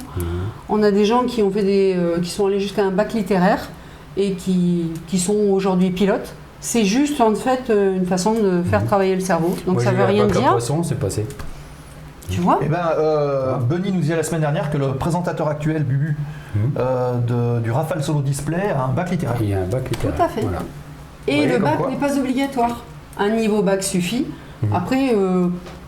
[0.70, 3.14] On a des gens qui ont fait des, euh, qui sont allés jusqu'à un bac
[3.14, 3.70] littéraire
[4.18, 6.34] et qui, qui sont aujourd'hui pilotes.
[6.60, 9.56] C'est juste en fait euh, une façon de faire travailler le cerveau.
[9.66, 11.26] Donc Moi, ça veut rien dire, poisson, c'est passé.
[12.30, 12.60] tu vois.
[12.62, 16.16] Eh ben, euh, Benny nous disait la semaine dernière que le présentateur actuel, Bubu,
[16.56, 16.72] Mhm.
[16.78, 17.14] euh,
[17.58, 19.36] de- du Rafale Solo Display, a un bac littéraire.
[19.42, 20.16] Il y a un bac littéraire.
[20.16, 20.42] Tout à fait.
[20.42, 20.60] Voilà.
[21.28, 22.84] Et voyez le bac n'est pas obligatoire.
[23.18, 24.26] Un niveau bac suffit.
[24.62, 24.70] Mhm.
[24.74, 25.48] Après, euh,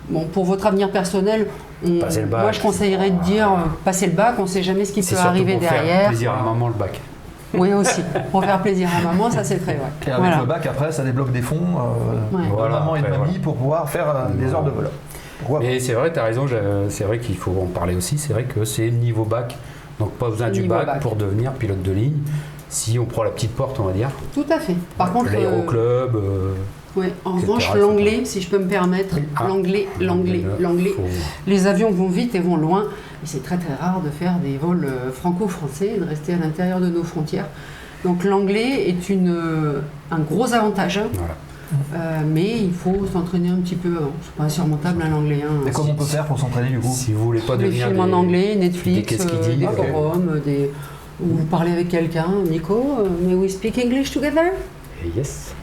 [0.10, 1.48] bon, pour votre avenir personnel,
[1.88, 2.42] on- Passez le bac.
[2.42, 5.04] moi je conseillerais de dire euh, passez le bac, on ne sait jamais ce qui
[5.04, 6.08] C'est peut surtout arriver pour faire derrière.
[6.10, 7.00] plaisir à maman le bac.
[7.58, 8.02] Oui aussi,
[8.32, 9.88] pour faire plaisir à maman, ça c'est très vrai.
[10.08, 10.40] Et avec Voilà.
[10.42, 12.44] le bac, après, ça débloque des fonds euh, Ouais.
[12.48, 13.40] de Voilà, maman et de mamie voilà.
[13.44, 14.90] pour pouvoir faire euh, des heures de vol.
[15.62, 16.46] Mais c'est vrai, tu as raison,
[16.90, 18.18] c'est vrai qu'il faut en parler aussi.
[18.18, 19.58] C'est vrai que c'est niveau bac,
[20.00, 21.00] donc pas besoin du bac, bac.
[21.02, 22.18] pour devenir pilote de ligne.
[22.70, 24.76] Si on prend la petite porte, on va dire, Tout à fait.
[24.98, 26.16] Par contre, l'aéroclub.
[26.16, 26.54] euh,
[26.96, 29.48] ouais, en etc., revanche, l'anglais, si je peux me permettre, Ah.
[29.48, 30.94] l'anglais, l'anglais, l'anglais.
[30.96, 31.04] faut-
[31.48, 32.84] Les avions vont vite et vont loin,
[33.24, 36.38] et c'est très très rare de faire des vols euh, franco-français et de rester à
[36.38, 37.48] l'intérieur de nos frontières.
[38.04, 39.80] Donc l'anglais est une, euh,
[40.12, 41.08] un gros avantage, hein.
[41.14, 41.36] Voilà.
[41.96, 44.12] Euh, mais il faut s'entraîner un petit peu avant.
[44.22, 45.42] C'est pas insurmontable hein, l'anglais.
[45.44, 45.68] hein.
[45.68, 47.96] Et comment on peut faire pour s'entraîner du coup Si vous voulez pas devenir films
[47.98, 49.92] des- en anglais, Netflix, euh, dit, des ok.
[49.92, 50.70] forums, des...
[51.20, 52.28] où vous parlez avec quelqu'un.
[52.48, 54.52] Nico, euh, may we speak English together?
[55.18, 55.54] Yes.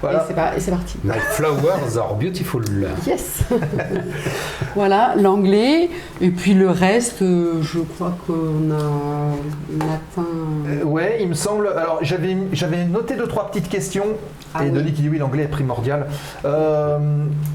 [0.00, 0.16] Voilà.
[0.56, 0.98] Et c'est parti.
[1.04, 2.62] My flowers are beautiful.
[3.06, 3.42] Yes
[4.74, 5.90] Voilà, l'anglais.
[6.20, 10.26] Et puis le reste, euh, je crois qu'on a atteint.
[10.68, 11.68] Euh, Ouais, il me semble.
[11.68, 14.06] Alors, j'avais j'avais noté deux trois petites questions.
[14.54, 14.72] Ah et oui.
[14.72, 16.06] Denis qui dit oui, l'anglais est primordial.
[16.44, 16.98] Euh,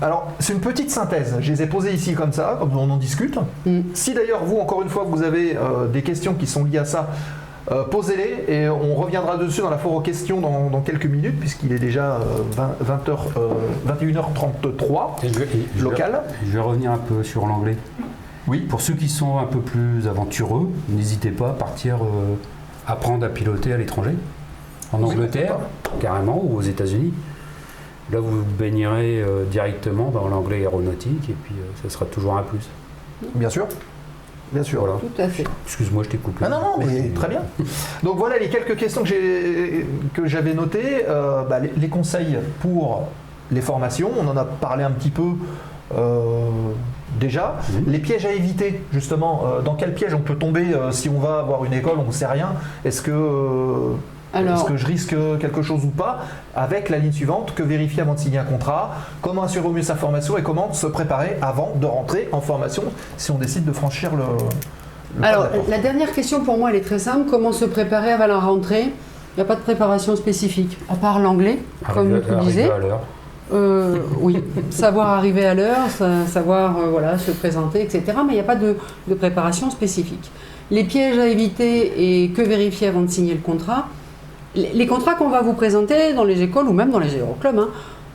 [0.01, 1.35] alors, c'est une petite synthèse.
[1.39, 3.37] Je les ai posées ici comme ça, comme on en discute.
[3.65, 3.81] Mm.
[3.93, 6.85] Si d'ailleurs vous, encore une fois, vous avez euh, des questions qui sont liées à
[6.85, 7.09] ça,
[7.71, 11.39] euh, posez-les et on reviendra dessus dans la foire aux questions dans, dans quelques minutes,
[11.39, 12.21] puisqu'il est déjà euh,
[12.79, 13.17] 20, h
[13.87, 16.21] 21h33 Et je, et je- local.
[16.45, 17.77] Je vais revenir un peu sur l'anglais.
[18.47, 18.59] Oui.
[18.61, 22.35] Pour ceux qui sont un peu plus aventureux, n'hésitez pas à partir euh,
[22.87, 24.15] apprendre à piloter à l'étranger.
[24.93, 25.57] En Angleterre,
[25.99, 27.13] carrément, ou aux États-Unis.
[28.09, 32.43] Là, vous baignerez euh, directement dans l'anglais aéronautique et puis euh, ça sera toujours un
[32.43, 32.69] plus.
[33.35, 33.67] Bien sûr.
[34.51, 34.79] Bien sûr.
[34.79, 34.95] Voilà.
[34.95, 35.45] Tout à fait.
[35.65, 36.45] Excuse-moi, je t'ai coupé.
[36.45, 37.41] Ah non, non, mais très bien.
[38.03, 41.05] Donc voilà les quelques questions que j'avais notées.
[41.07, 43.07] Euh, bah, les, les conseils pour
[43.51, 45.23] les formations, on en a parlé un petit peu
[45.97, 46.49] euh,
[47.19, 47.55] déjà.
[47.87, 51.19] Les pièges à éviter, justement, euh, dans quel piège on peut tomber euh, si on
[51.19, 52.53] va avoir une école, on ne sait rien.
[52.83, 53.93] Est-ce que, euh,
[54.37, 56.19] Alors- est-ce que je risque quelque chose ou pas
[56.55, 58.91] Avec la ligne suivante, que vérifier avant de signer un contrat
[59.21, 62.83] Comment assurer au mieux sa formation et comment se préparer avant de rentrer en formation
[63.17, 64.23] si on décide de franchir le...
[65.23, 67.27] Alors, de la dernière question pour moi, elle est très simple.
[67.29, 71.19] Comment se préparer avant la rentrée Il n'y a pas de préparation spécifique, à part
[71.19, 71.59] l'anglais,
[71.93, 72.69] comme tu disais.
[72.69, 72.99] à l'heure.
[73.53, 78.03] Euh, oui, savoir arriver à l'heure, sa- savoir euh, voilà, se présenter, etc.
[78.25, 78.75] Mais il n'y a pas de,
[79.07, 80.29] de préparation spécifique.
[80.69, 83.87] Les pièges à éviter et que vérifier avant de signer le contrat.
[84.57, 87.69] Les, contrats qu'on va vous présenter dans les écoles ou même dans les aéroclubs, hein,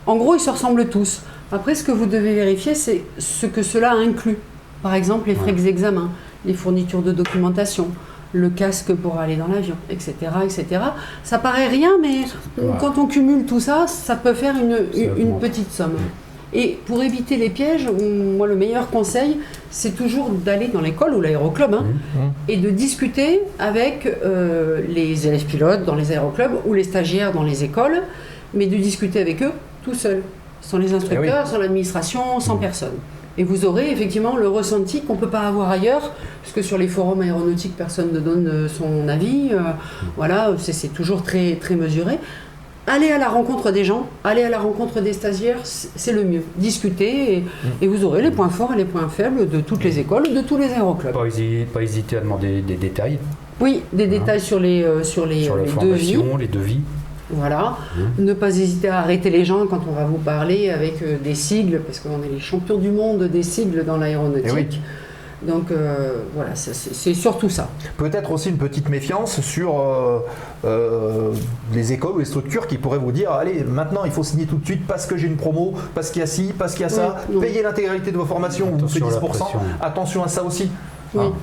[0.05, 1.21] en gros, ils se ressemblent tous.
[1.51, 4.37] Après, ce que vous devez vérifier, c'est ce que cela inclut.
[4.81, 6.09] Par exemple, les frais d'examen,
[6.45, 7.87] les fournitures de documentation,
[8.33, 10.65] le casque pour aller dans l'avion, etc., etc.
[11.23, 12.21] Ça paraît rien, mais
[12.79, 15.41] quand on cumule tout ça, ça peut faire une, une- une augmente.
[15.41, 15.93] petite somme.
[16.55, 17.87] Et pour éviter les pièges,
[18.37, 19.37] moi le meilleur conseil,
[19.71, 21.83] c'est toujours d'aller dans l'école ou l'aéroclub hein,
[22.15, 22.31] Mhm.
[22.47, 27.43] et de discuter avec euh, les élèves pilotes dans les aéroclubs ou les stagiaires dans
[27.43, 28.03] les écoles,
[28.53, 29.51] mais de discuter avec eux
[29.83, 30.21] tout seul.
[30.61, 32.93] sans les instructeurs, Eh sans l'administration, sans personne.
[33.37, 36.77] Et vous aurez effectivement le ressenti qu'on ne peut pas avoir ailleurs, parce que sur
[36.77, 39.49] les forums aéronautiques, personne ne donne euh, son avis.
[39.51, 39.59] euh,
[40.15, 42.17] voilà, c'est c'est toujours très, très mesuré.
[42.85, 46.41] Allez à la rencontre des gens, allez à la rencontre des stagiaires, c'est le mieux.
[46.57, 47.43] Discutez et,
[47.81, 50.41] et vous aurez les points forts et les points faibles de toutes les écoles, de
[50.41, 51.13] tous les aéroclubs.
[51.13, 53.19] Pas, hési- pas hésiter à demander des détails
[53.61, 56.17] Oui, des détails sur les, euh, sur les, sur la les devis.
[56.39, 56.79] les devis.
[57.29, 57.77] Voilà.
[58.19, 61.35] Ne pas hésiter à arrêter les gens quand on va vous parler avec euh, des
[61.35, 64.45] sigles, parce qu'on est les champions du monde des sigles dans l'aéronautique.
[64.49, 64.67] Eh oui.
[65.47, 67.67] Donc euh, voilà, c'est surtout ça.
[67.97, 70.19] Peut-être aussi une petite méfiance sur euh,
[70.65, 71.31] euh,
[71.73, 74.57] les écoles ou les structures qui pourraient vous dire allez, maintenant il faut signer tout
[74.57, 76.85] de suite parce que j'ai une promo, parce qu'il y a ci, parce qu'il y
[76.85, 79.27] a ça, Oui, payez l'intégralité de vos formations, vous faites Attention à la 10%.
[79.29, 79.59] pression.
[79.81, 80.69] Attention à ça aussi.
[81.13, 81.25] Oui.
[81.25, 81.33] Hein.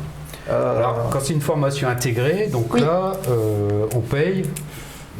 [0.51, 2.81] Euh, Alors, quand c'est une formation intégrée, donc Oui.
[2.81, 4.43] là, euh, on paye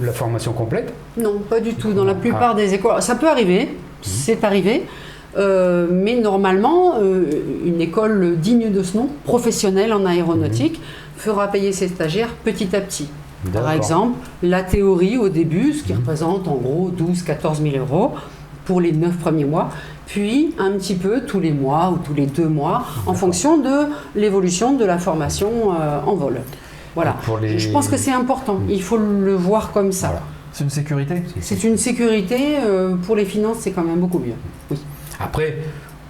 [0.01, 0.93] la formation complète.
[1.19, 1.93] Non, pas du tout.
[1.93, 2.15] Dans la Ah.
[2.15, 3.77] plupart des écoles, ça peut arriver, Mhm.
[4.03, 4.87] c'est arrivé.
[5.39, 7.25] Euh, mais normalement, euh,
[7.65, 10.81] une école digne de ce nom, professionnelle en aéronautique,
[11.17, 13.09] fera payer ses stagiaires petit à petit.
[13.53, 13.69] Par Mhm.
[13.71, 13.77] Mhm.
[13.77, 18.13] exemple, la théorie au début, ce qui représente en gros 12-14 000 euros
[18.67, 19.71] pour les 9 premiers mois,
[20.07, 23.87] puis un petit peu tous les mois ou tous les deux mois en fonction de
[24.15, 26.41] l'évolution de la formation euh, en vol.
[26.95, 27.17] Voilà.
[27.23, 27.59] Et pour les- Mhm.
[27.61, 30.09] Je pense que c'est important, il faut le voir comme ça.
[30.09, 30.23] Voilà.
[30.53, 31.23] c'est une sécurité?
[31.41, 34.35] C'est une sécurité, euh, pour les finances c'est quand même beaucoup mieux.
[34.71, 34.77] Oui.
[35.21, 35.59] Après,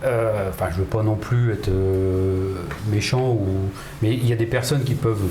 [0.05, 2.55] euh, enfin, je veux pas non plus être euh,
[2.91, 3.47] méchant, ou...
[4.03, 5.23] mais il y a des personnes qui peuvent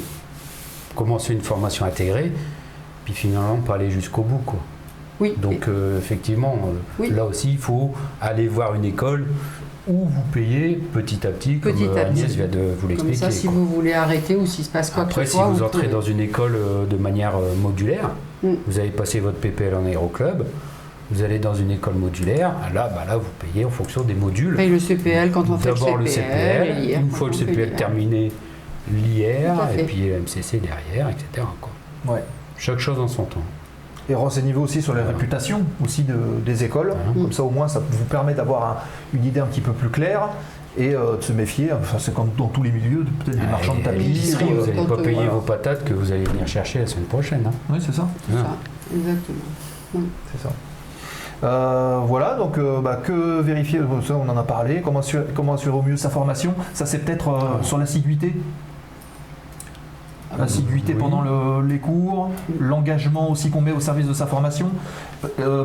[0.96, 2.32] commencer une formation intégrée,
[3.06, 4.60] puis finalement pas aller jusqu'au bout, quoi.
[5.20, 5.34] Oui.
[5.38, 7.10] Donc euh, effectivement, euh, Oui.
[7.12, 9.26] là aussi, il faut aller voir une école
[9.88, 12.36] où vous payez petit à petit, Petit comme à Agnès petit.
[12.38, 13.16] vient de vous Comme l'expliquer.
[13.18, 13.56] ça, si quoi.
[13.56, 16.20] vous voulez arrêter ou s'il se passe quoi Après, que si vous entrez dans une
[16.20, 16.58] école
[16.90, 18.12] de manière modulaire,
[18.42, 18.54] Mm.
[18.68, 20.44] vous avez passé votre PPL en aéroclub,
[21.12, 24.56] vous allez dans une école modulaire, là, bah là vous payez en fonction des modules.
[24.56, 27.72] Paye le CPL quand on fait le D'abord le CPL, CPL, une fois le CPL
[27.76, 28.32] terminé,
[28.92, 31.46] l'IR, et puis le MCC derrière, etc.
[31.60, 31.72] quoi.
[32.14, 32.24] Ouais.
[32.58, 33.42] Chaque chose en son temps.
[34.10, 36.16] Et renseignez-vous aussi sur les réputations aussi de-
[36.46, 36.94] des écoles.
[36.96, 37.22] Voilà.
[37.22, 38.78] Comme ça, au moins, ça vous permet d'avoir un-
[39.14, 40.30] une idée un petit peu plus claire
[40.78, 41.72] et euh, de se méfier.
[41.72, 44.34] Enfin, c'est comme dans tous les milieux, de- peut-être des marchands de tapis.
[44.34, 45.30] euh, vous n'allez pas euh, payer voilà.
[45.32, 47.44] vos patates que vous allez venir chercher la semaine prochaine.
[47.48, 47.52] hein.
[47.70, 48.08] Oui, c'est ça.
[48.28, 48.44] C'est Hein.
[48.46, 50.04] ça, exactement.
[50.32, 50.50] C'est ça.
[51.44, 55.54] Euh, voilà, donc euh, bah, que vérifier, ça on en a parlé, comment assurer, comment
[55.54, 58.36] assurer au mieux sa formation, ça c'est peut-être euh, sur l'assiduité,
[60.38, 61.00] l'assiduité oui.
[61.00, 62.30] pendant le- les cours,
[62.60, 64.68] l'engagement aussi qu'on met au service de sa formation,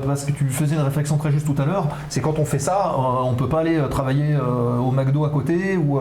[0.07, 2.59] parce que tu faisais une réflexion très juste tout à l'heure, c'est quand on fait
[2.61, 5.99] ça, on peut pas aller travailler au McDo à côté ou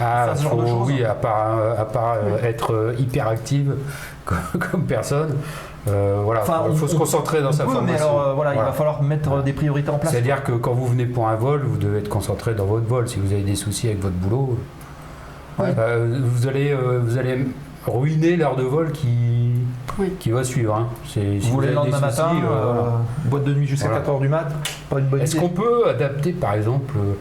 [0.00, 0.86] Ah, faire ce genre de choses.
[0.88, 3.74] oui, à part, à part être euh, hyper active
[4.24, 5.36] comme, comme personne,
[5.88, 7.94] euh, voilà, Enfin, il faut on- se concentrer dans sa peut, formation.
[7.94, 10.12] mais alors euh, voilà, il va falloir mettre euh, des priorités en place.
[10.12, 13.08] C'est-à-dire que quand vous venez pour un vol, vous devez être concentré dans votre vol.
[13.08, 14.58] Si vous avez des soucis avec votre boulot,
[15.58, 15.66] Ouais.
[15.78, 17.46] euh, vous, allez, euh, vous allez
[17.86, 19.08] ruiner l'heure de vol qui,
[19.98, 20.12] Oui.
[20.20, 20.74] qui va suivre.
[20.74, 20.86] hein.
[21.06, 22.92] Si Vous voulez le lendemain soucis, matin, voilà.
[23.24, 24.04] boîte de nuit jusqu'à Voilà.
[24.04, 24.46] 4h du mat,
[24.88, 25.44] pas une bonne Est-ce idée.
[25.44, 27.12] qu'on peut adapter par exemple euh,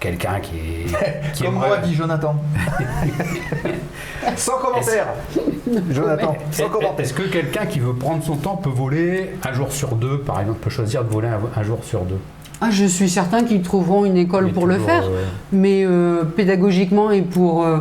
[0.00, 0.86] quelqu'un qui est.
[1.34, 2.34] Qui Comme aimerait- moi, dit Jonathan.
[4.36, 5.06] sans commentaire.
[5.90, 7.00] Jonathan, sans commentaire.
[7.00, 10.40] Est-ce que quelqu'un qui veut prendre son temps peut voler un jour sur deux, par
[10.40, 12.18] exemple, peut choisir de voler un, un jour sur deux?
[12.60, 17.10] Ah, je suis certain qu'ils trouveront une école pour le faire, euh, mais euh, pédagogiquement
[17.10, 17.78] et pour euh,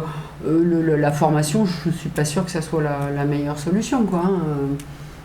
[0.48, 3.26] euh, le- le- la formation, je ne suis pas sûr que ça soit la, la
[3.26, 4.04] meilleure solution.
[4.06, 4.40] Quoi, hein.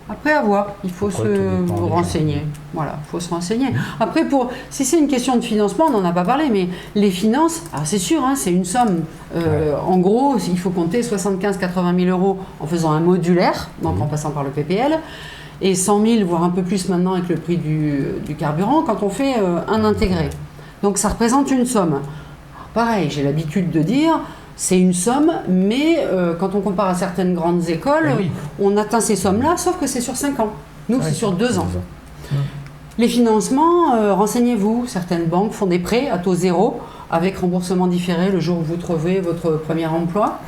[0.09, 2.43] Après, à voir, il faut Après, se renseigner.
[2.75, 3.69] Voilà, il faut se renseigner.
[3.99, 7.11] Après, pour, si c'est une question de financement, on n'en a pas parlé, mais les
[7.11, 9.05] finances, alors c'est sûr, hein, c'est une somme.
[9.35, 14.07] Euh, En gros, il faut compter 75-80 000 euros en faisant un modulaire, donc en
[14.07, 14.99] passant par le PPL,
[15.63, 19.03] et 100 000, voire un peu plus maintenant avec le prix du, du carburant, quand
[19.03, 20.29] on fait euh, un intégré.
[20.83, 22.01] Donc ça représente une somme.
[22.75, 24.21] Pareil, j'ai l'habitude de dire,
[24.57, 28.31] c'est une somme, mais euh, quand on compare à certaines grandes écoles, Eh oui.
[28.61, 30.53] on atteint ces sommes-là, sauf que c'est sur 5 ans.
[30.89, 31.67] Nous, c'est sur 2 ans.
[32.99, 34.85] Les financements, euh, renseignez-vous.
[34.87, 38.77] Certaines banques font des prêts à taux zéro avec remboursement différé le jour où vous
[38.77, 40.39] trouvez votre premier emploi.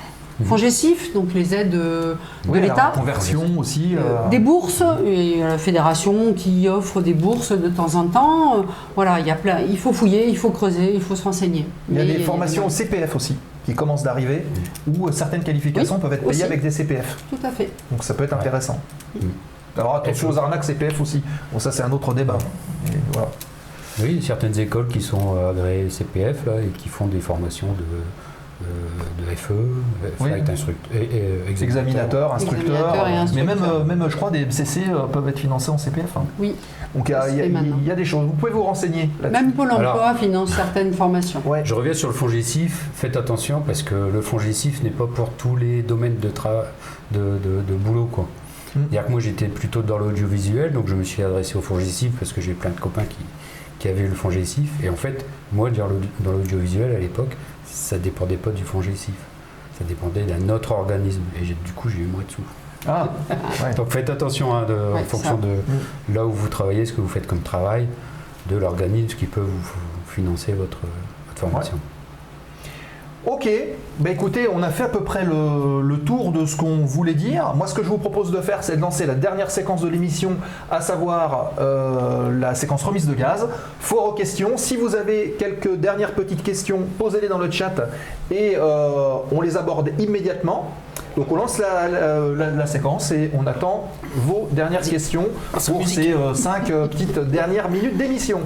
[0.45, 2.15] Fongessif, donc les aides euh,
[2.45, 2.93] de Oui, l'État.
[2.95, 3.95] conversion aussi.
[3.97, 8.57] euh, Des bourses, et la fédération qui offre des bourses de temps en temps.
[8.95, 11.65] Voilà, il y a plein, il faut fouiller, il faut creuser, il faut se renseigner.
[11.91, 13.35] Il y a Mais des formations au CPF aussi
[13.66, 14.47] qui commencent d'arriver
[14.86, 16.43] où certaines qualifications Oui, peuvent être payées aussi.
[16.44, 17.16] avec des CPF.
[17.28, 17.70] Tout à fait.
[17.90, 18.80] Donc ça peut être intéressant.
[19.14, 19.26] Mm.
[19.76, 21.22] Alors attention aux arnaques CPF aussi.
[21.52, 22.38] Bon ça c'est un autre débat.
[22.86, 23.28] Et voilà.
[24.01, 27.82] Oui, certaines écoles qui sont euh, agréées CPF là, et qui font des formations de
[27.82, 28.02] euh,
[29.18, 29.64] de FE, euh,
[30.20, 30.28] Oui.
[30.30, 31.09] flight instruct- et- et,
[31.48, 32.74] euh, Examinateur, instructeur.
[32.76, 35.78] Examinateur et Mais même, euh, même, je crois, des CC euh, peuvent être financés en
[35.78, 36.16] CPF.
[36.16, 36.24] hein.
[36.38, 36.55] Oui,
[36.94, 38.24] Donc il y, a- y y des choses.
[38.26, 39.43] Vous pouvez vous renseigner là-dessus.
[39.44, 41.43] même Pôle emploi Alors- finance certaines formations.
[41.44, 41.62] Ouais.
[41.64, 45.06] Je reviens sur le fonds GESIF, faites attention parce que le fonds GESIF n'est pas
[45.06, 46.64] pour tous les domaines de, tra-
[47.12, 48.09] de, de- de boulot.
[48.10, 48.24] Quoi.
[48.24, 48.78] Mm.
[48.80, 52.12] C'est-à-dire que moi j'étais plutôt dans l'audiovisuel, donc je me suis adressé au fonds GESIF
[52.18, 53.18] parce que j'ai plein de copains qui,
[53.78, 54.70] qui avaient le fonds GESIF.
[54.82, 57.36] Et en fait, moi dans l'audiovisuel à l'époque,
[57.77, 59.15] ça dépendait pas du fonds GESIF.
[59.78, 61.20] Ça dépendait d'un autre organisme.
[61.40, 62.43] Et du coup j'ai eu moins de sous.
[62.89, 63.74] Ah, ouais.
[63.77, 65.47] Donc faites attention hein, de- en fonction ça.
[65.47, 67.86] de là où vous travaillez, ce que vous faites comme travail,
[68.48, 70.78] de l'organisme qui peut vous, vous financer votre,
[71.28, 71.78] votre formation.
[73.27, 73.48] Ok,
[73.98, 77.15] bah écoutez, on a fait à peu près le, le tour de ce qu'on voulait
[77.15, 77.55] dire.
[77.57, 79.89] Moi, ce que je vous propose de faire, c'est de lancer la dernière séquence de
[79.89, 80.35] l'émission,
[80.70, 83.48] à savoir euh, la séquence remise de gaz.
[83.81, 84.53] Foire aux questions.
[84.57, 87.73] Si vous avez quelques dernières petites questions, posez-les dans le chat
[88.31, 90.70] et euh, on les aborde immédiatement.
[91.16, 95.24] Donc on lance la, la- la- la séquence et on attend vos dernières questions
[95.73, 98.40] pour ces 5 petites dernières minutes d'émission.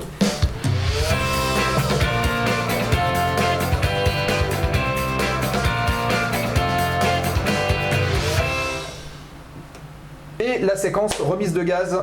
[10.61, 11.99] La séquence remise de gaz,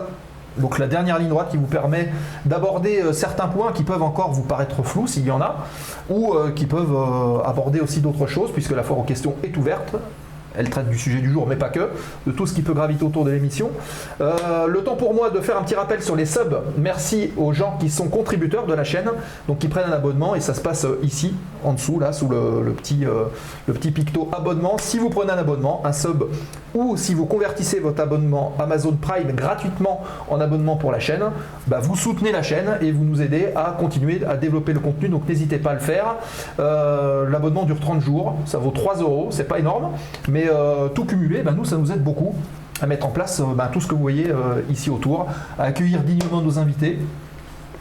[0.57, 2.09] donc la dernière ligne droite qui vous permet
[2.45, 5.67] d'aborder euh, certains points qui peuvent encore vous paraître flous s'il y en a,
[6.09, 9.55] ou euh, qui peuvent euh, aborder aussi d'autres choses, puisque la foire aux questions est
[9.57, 9.95] ouverte.
[10.57, 11.89] Elle traite du sujet du jour, mais pas que,
[12.25, 13.69] de tout ce qui peut graviter autour de l'émission.
[14.21, 16.57] Euh, le temps pour moi de faire un petit rappel sur les subs.
[16.77, 19.09] Merci aux gens qui sont contributeurs de la chaîne,
[19.47, 22.27] donc qui prennent un abonnement, et ça se passe euh, ici, en dessous, là, sous
[22.27, 23.25] le, petit, euh,
[23.67, 24.77] le petit picto abonnement.
[24.79, 26.23] Si vous prenez un abonnement, un sub,
[26.73, 31.23] ou si vous convertissez votre abonnement Amazon Prime gratuitement en abonnement pour la chaîne,
[31.67, 35.09] bah, vous soutenez la chaîne et vous nous aidez à continuer à développer le contenu.
[35.09, 36.15] Donc n'hésitez pas à le faire.
[36.57, 39.91] L'abonnement dure 30 jours, ça vaut 3 euros, c'est pas énorme,
[40.27, 42.33] mais euh, tout cumulé, bah, nous ça nous aide beaucoup
[42.81, 45.63] à mettre en place euh, bah, tout ce que vous voyez euh, ici autour, à
[45.63, 46.99] accueillir dignement nos invités.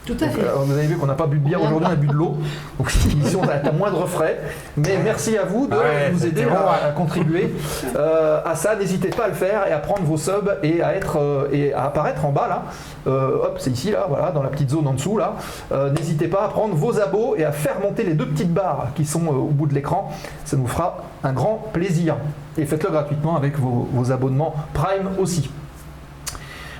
[0.07, 0.41] Tout à Donc, fait.
[0.41, 2.13] euh, vous avez vu qu'on n'a pas bu de bière aujourd'hui, on a bu de
[2.13, 2.37] l'eau.
[2.79, 4.39] Donc ici on a à moindre frais.
[4.77, 7.53] Mais merci à vous de Ouais, nous aider bon, à, à contribuer
[7.95, 8.75] euh, à ça.
[8.75, 11.73] N'hésitez pas à le faire et à prendre vos subs et à être euh, et
[11.73, 12.63] à apparaître en bas là.
[13.07, 15.33] Euh, hop, c'est ici là, voilà, dans la petite zone en dessous là.
[15.71, 18.87] Euh, N'hésitez pas à prendre vos abos et à faire monter les deux petites barres
[18.95, 20.11] qui sont euh, au bout de l'écran.
[20.45, 22.15] Ça nous fera un grand plaisir.
[22.57, 25.49] Et faites-le gratuitement avec vos, vos abonnements Prime aussi.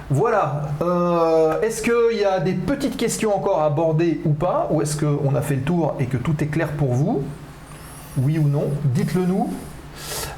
[0.10, 0.70] Voilà.
[0.82, 4.96] Euh, est-ce qu'il y a des petites questions encore à aborder ou pas Ou est-ce
[4.98, 7.24] qu'on a fait le tour et que tout est clair pour vous
[8.18, 9.50] Oui ou non Dites-le nous.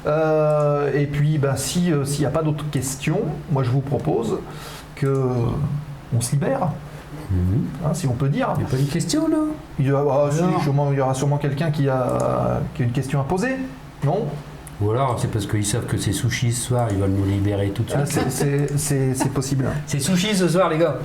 [0.06, 3.20] Euh, et puis, ben, si, euh, s'il n'y a pas d'autres questions,
[3.52, 4.38] moi je vous propose
[4.96, 5.22] que
[6.16, 6.70] on se libère,
[7.30, 7.64] Mhm.
[7.84, 8.48] hein, si on peut dire.
[8.56, 9.36] Il n'y a pas une question là?
[9.78, 12.90] Il y, aura, ah, sûrement- il y aura sûrement quelqu'un qui a, qui a une
[12.92, 13.54] question à poser.
[14.04, 14.24] Non?
[14.82, 17.68] Ou alors c'est parce qu'ils savent que c'est sushi ce soir, ils veulent nous libérer
[17.70, 18.24] tout de Ah, suite.
[18.28, 19.66] c'est- c'est- C'est c'est possible.
[19.86, 20.98] C'est sushi ce soir les gars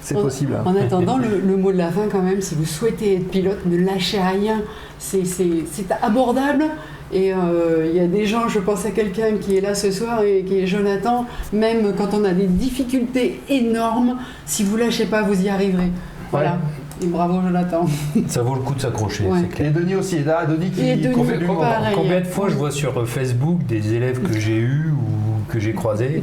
[0.00, 0.54] C'est possible.
[0.66, 3.64] En attendant, le, le mot de la fin, quand même, si vous souhaitez être pilote,
[3.64, 4.60] ne lâchez rien.
[4.98, 6.64] C'est- C'est c'est abordable.
[7.12, 9.90] Et euh, il y a des gens, je pense à quelqu'un qui est là ce
[9.90, 14.16] soir et qui est Jonathan, même quand on a des difficultés énormes,
[14.46, 15.90] si vous lâchez pas, vous y arriverez.
[16.32, 16.58] Voilà.
[17.02, 17.86] Et bravo Jonathan.
[18.28, 19.38] Ça vaut le coup de s'accrocher, Ouais.
[19.40, 19.68] c'est clair.
[19.68, 20.46] Et Denis aussi est là.
[20.46, 21.14] Denis qui Et Denis,
[21.58, 21.94] pareil.
[21.94, 25.58] Combien de fois je vois sur euh, Facebook des élèves que j'ai eus ou que
[25.58, 26.22] j'ai croisés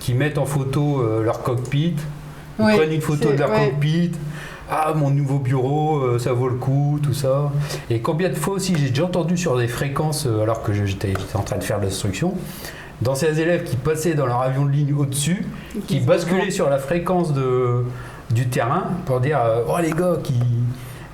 [0.00, 1.94] qui mettent en photo euh, leur cockpit,
[2.58, 3.70] ils Ouais, prennent une photo de leur ouais.
[3.70, 4.12] cockpit,
[4.70, 7.52] ah mon nouveau bureau, euh, ça vaut le coup, tout ça.
[7.88, 11.08] Et combien de fois aussi j'ai déjà entendu sur des fréquences euh, alors que j'étais
[11.18, 12.34] j'étais en train de faire de l'instruction,
[13.00, 15.46] d'anciens élèves qui passaient dans leur avion de ligne au-dessus,
[15.86, 17.84] qui basculaient sur la fréquence de,
[18.32, 20.34] du terrain pour dire euh, oh les gars qui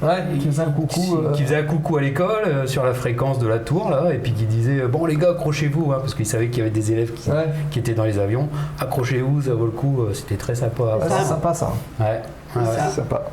[0.01, 0.86] Ouais, qui faisait un coucou.
[0.86, 3.90] qui, euh, qui faisait un coucou à l'école euh, sur la fréquence de la tour
[3.90, 6.61] là et puis qui disait bon les gars accrochez-vous hein, parce qu'ils savaient qu'il y
[6.61, 7.47] avait des élèves qui, Ouais.
[7.73, 8.49] qui étaient dans les avions
[8.81, 11.73] accrochez-vous ça vaut le coup euh, c'était très sympa Ouais, ouais, c'est sympa ça.
[11.99, 12.23] ouais.
[12.55, 13.24] C'est sympa.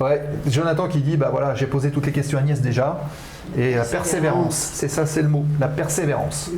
[0.00, 2.98] Ouais, Jonathan qui dit bah voilà, j'ai posé toutes les questions à Agnès déjà.
[3.56, 6.50] Et la persévérance, c'est ça, c'est le mot, la persévérance.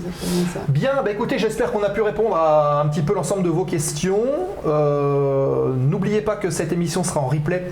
[0.52, 0.60] Ça.
[0.68, 3.64] Bien, bah écoutez, j'espère qu'on a pu répondre à un petit peu l'ensemble de vos
[3.64, 4.20] questions.
[4.66, 7.70] Euh, N'oubliez pas que cette émission sera en replay.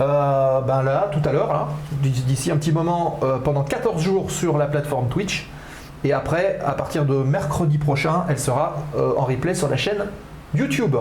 [0.00, 1.68] euh, ben là, tout à l'heure,
[2.02, 5.48] d'ici un petit moment, euh, pendant 14 jours sur la plateforme Twitch.
[6.04, 10.04] Et après, à partir de mercredi prochain, elle sera en replay sur la chaîne
[10.54, 10.96] YouTube.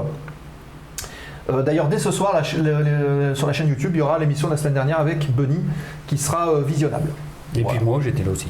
[1.49, 2.83] Euh, D'ailleurs, dès ce soir, la ch- le-
[3.29, 5.59] le- sur la chaîne YouTube, il y aura l'émission de la semaine dernière avec Bunny
[6.07, 7.09] qui sera euh, visionnable.
[7.55, 7.77] Et Voilà.
[7.77, 8.47] puis moi j'étais là aussi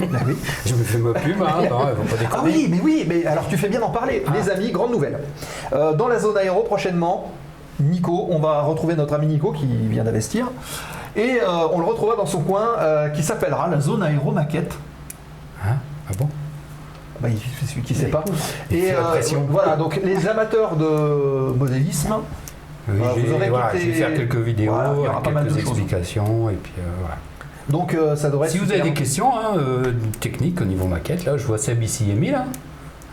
[0.00, 0.06] oui.
[0.66, 3.56] je me fais ma pub hein, pas déconner Ah oui, mais oui, mais alors tu
[3.58, 4.24] fais bien d'en parler.
[4.32, 5.18] Les amis, grande nouvelle.
[5.72, 7.30] Euh, dans la zone aéro, prochainement,
[7.80, 10.50] Nico, on va retrouver notre ami Nico qui vient d'investir.
[11.14, 14.72] Et euh, on le retrouvera dans son coin euh, qui s'appellera la zone aéromaquette.
[15.62, 15.76] Hein?
[16.08, 16.28] Ah bon?
[17.20, 17.28] Bah,
[17.68, 18.24] celui qui sait pas.
[18.70, 18.92] Et
[19.50, 22.14] voilà, donc les amateurs de modélisme,
[22.88, 22.96] Oui,
[23.26, 25.60] vous aurez voilà, faire quelques vidéos, Voilà, il y aura avec pas mal quelques de
[25.60, 25.78] choses.
[25.78, 27.16] explications, et puis voilà.
[27.68, 30.86] Donc euh, ça devrait Si être vous avez des questions hein, euh, techniques au niveau
[30.86, 32.38] maquette, là, je vois Seb ici et Emile.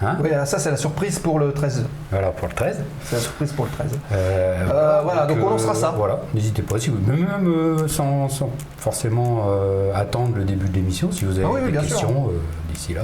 [0.02, 1.86] Hein Oui, ça c'est la surprise pour le 13.
[2.10, 2.82] Voilà pour le 13.
[3.04, 4.00] C'est la surprise pour le 13.
[4.14, 5.94] Euh, voilà, donc on lancera ça.
[5.96, 9.46] Voilà, n'hésitez pas, si vous, même sans, sans forcément
[9.94, 12.30] attendre le début de l'émission, si vous avez Ah oui, oui, des questions
[12.72, 13.04] d'ici là.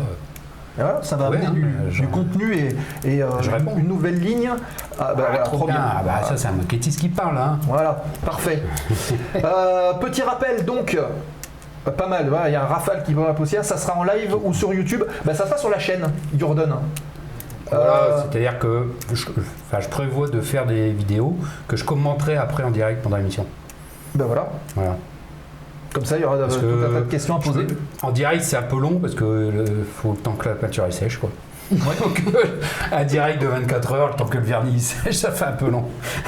[0.77, 2.53] Et voilà, ça va Ouais, amener hein, du, euh, contenu
[3.05, 3.29] et, euh,
[3.77, 4.51] une nouvelle ligne.
[4.99, 5.77] Ah, bah, voilà, trop bien.
[5.77, 7.37] Ah, bah, ça, c'est un maquettiste qui parle.
[7.37, 7.59] Hein.
[7.67, 8.61] Voilà, parfait.
[9.35, 10.97] Euh, petit rappel donc,
[11.91, 14.35] pas mal, il y a un rafale qui va la poussière, ça sera en live
[14.43, 16.05] ou sur YouTube, bah, ça sera sur la chaîne
[16.37, 16.75] Jordan.
[17.71, 19.25] Voilà, Euh, c'est-à-dire que je,
[19.67, 21.35] enfin, je prévois de faire des vidéos
[21.67, 23.45] que je commenterai après en direct pendant l'émission.
[24.13, 24.95] ben voilà, Voilà.
[25.95, 27.63] Comme ça il y aura euh, Parce tout un tas de questions à poser.
[27.63, 29.65] peux- En direct, c'est un peu long parce que le,
[29.95, 31.29] faut le temps que la peinture est sèche, quoi.
[31.71, 32.43] Donc, euh,
[32.91, 35.67] un direct de 24 heures, le temps que le vernis sèche, ça fait un peu
[35.69, 35.85] long.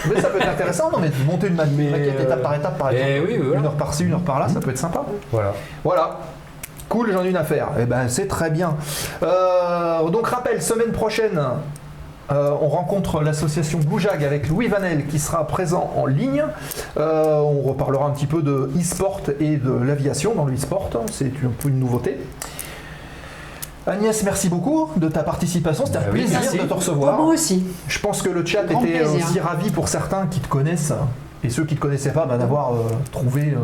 [0.10, 1.76] Mais ça peut être intéressant, non mais de monter une maquette
[2.20, 3.30] euh, étape par étape par eh exemple.
[3.30, 3.60] oui, voilà.
[3.60, 5.04] Une heure par-ci, une heure par-là, ça peut être sympa.
[5.32, 5.54] Voilà.
[5.84, 6.18] Voilà.
[6.90, 7.68] Cool, j'en ai une affaire.
[7.80, 8.76] Eh ben, c'est très bien.
[9.22, 11.38] Euh, donc, rappel, semaine prochaine,
[12.32, 16.44] euh, on rencontre l'association Boujag avec Louis Vanel qui sera présent en ligne.
[16.98, 20.90] Euh, on reparlera un petit peu de e-sport et de l'aviation dans le e-sport.
[21.12, 22.18] C'est un peu une nouveauté.
[23.86, 25.86] Agnès, merci beaucoup de ta participation.
[25.86, 26.58] C'était un Bah plaisir merci.
[26.58, 27.18] de te recevoir.
[27.18, 27.64] moi aussi.
[27.88, 29.26] Je pense que le chat était plaisir.
[29.30, 30.92] aussi ravi pour certains qui te connaissent
[31.44, 32.78] et ceux qui ne te connaissaient pas bah, d'avoir euh,
[33.12, 33.58] trouvé euh,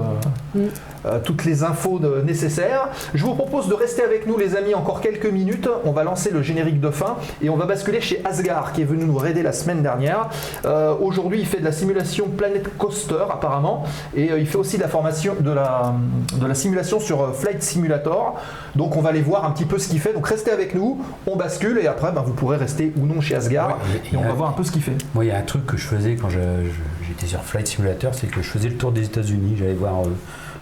[0.55, 0.59] Mm.
[1.07, 2.89] euh, toutes les infos de- nécessaires.
[3.15, 5.67] Je vous propose de rester avec nous les amis encore quelques minutes.
[5.85, 8.85] On va lancer le générique de fin et on va basculer chez Asgard qui est
[8.85, 10.29] venu nous raider la semaine dernière.
[10.65, 13.83] Euh, Aujourd'hui il fait de la simulation Planet Coaster apparemment
[14.15, 15.93] et euh, il fait aussi de la formation de la,
[16.39, 18.39] de la simulation sur Flight Simulator.
[18.75, 20.13] Donc on va aller voir un petit peu ce qu'il fait.
[20.13, 23.35] Donc restez avec nous, on bascule et après bah, vous pourrez rester ou non chez
[23.35, 24.93] Asgard Ouais, et on va voir un peu ce qu'il fait.
[25.15, 27.67] Moi, il y a un truc que je faisais quand je- je- j'étais sur Flight
[27.67, 29.55] Simulator, c'est que je faisais le tour des États-Unis.
[29.57, 30.09] J'allais voir euh,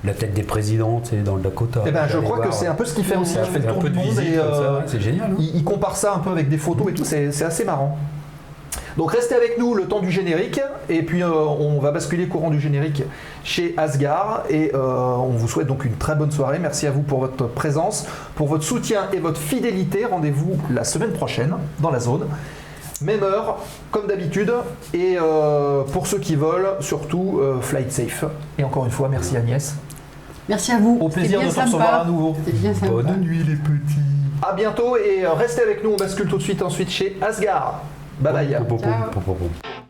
[0.03, 1.82] la tête des présidents, tu sais, dans le Dakota.
[1.86, 3.38] Eh ben, je crois que c'est un peu ce qu'il fait aussi.
[3.38, 5.32] euh, Il fait le un peu du de monde visite et euh, c'est génial.
[5.32, 5.36] hein.
[5.40, 7.06] il, il compare ça un peu avec des photos et tout.
[7.06, 7.98] C'est c'est assez marrant.
[8.98, 10.60] Donc restez avec nous le temps du générique
[10.90, 13.03] et puis euh, on va basculer courant du générique
[13.44, 14.80] chez Asgard et euh,
[15.15, 16.60] on vous souhaite donc une très bonne soirée.
[16.60, 18.06] Merci à vous pour votre présence,
[18.36, 20.03] pour votre soutien et votre fidélité.
[20.06, 22.26] Rendez-vous la semaine prochaine dans la zone.
[23.02, 23.60] Même heure,
[23.91, 24.52] comme d'habitude.
[24.94, 28.26] Et euh, pour ceux qui volent, surtout, euh, flight safe.
[28.57, 29.76] Et encore une fois, merci Agnès.
[30.49, 30.98] Merci à vous.
[30.99, 32.36] Au plaisir de te recevoir à nouveau.
[32.44, 32.91] C'était bien sympa.
[32.91, 33.95] Bonne nuit, les petits.
[34.41, 37.82] À bientôt et restez avec nous, on bascule tout de suite ensuite chez Asgard.
[38.19, 38.57] Bye bye.
[38.80, 39.81] Ciao.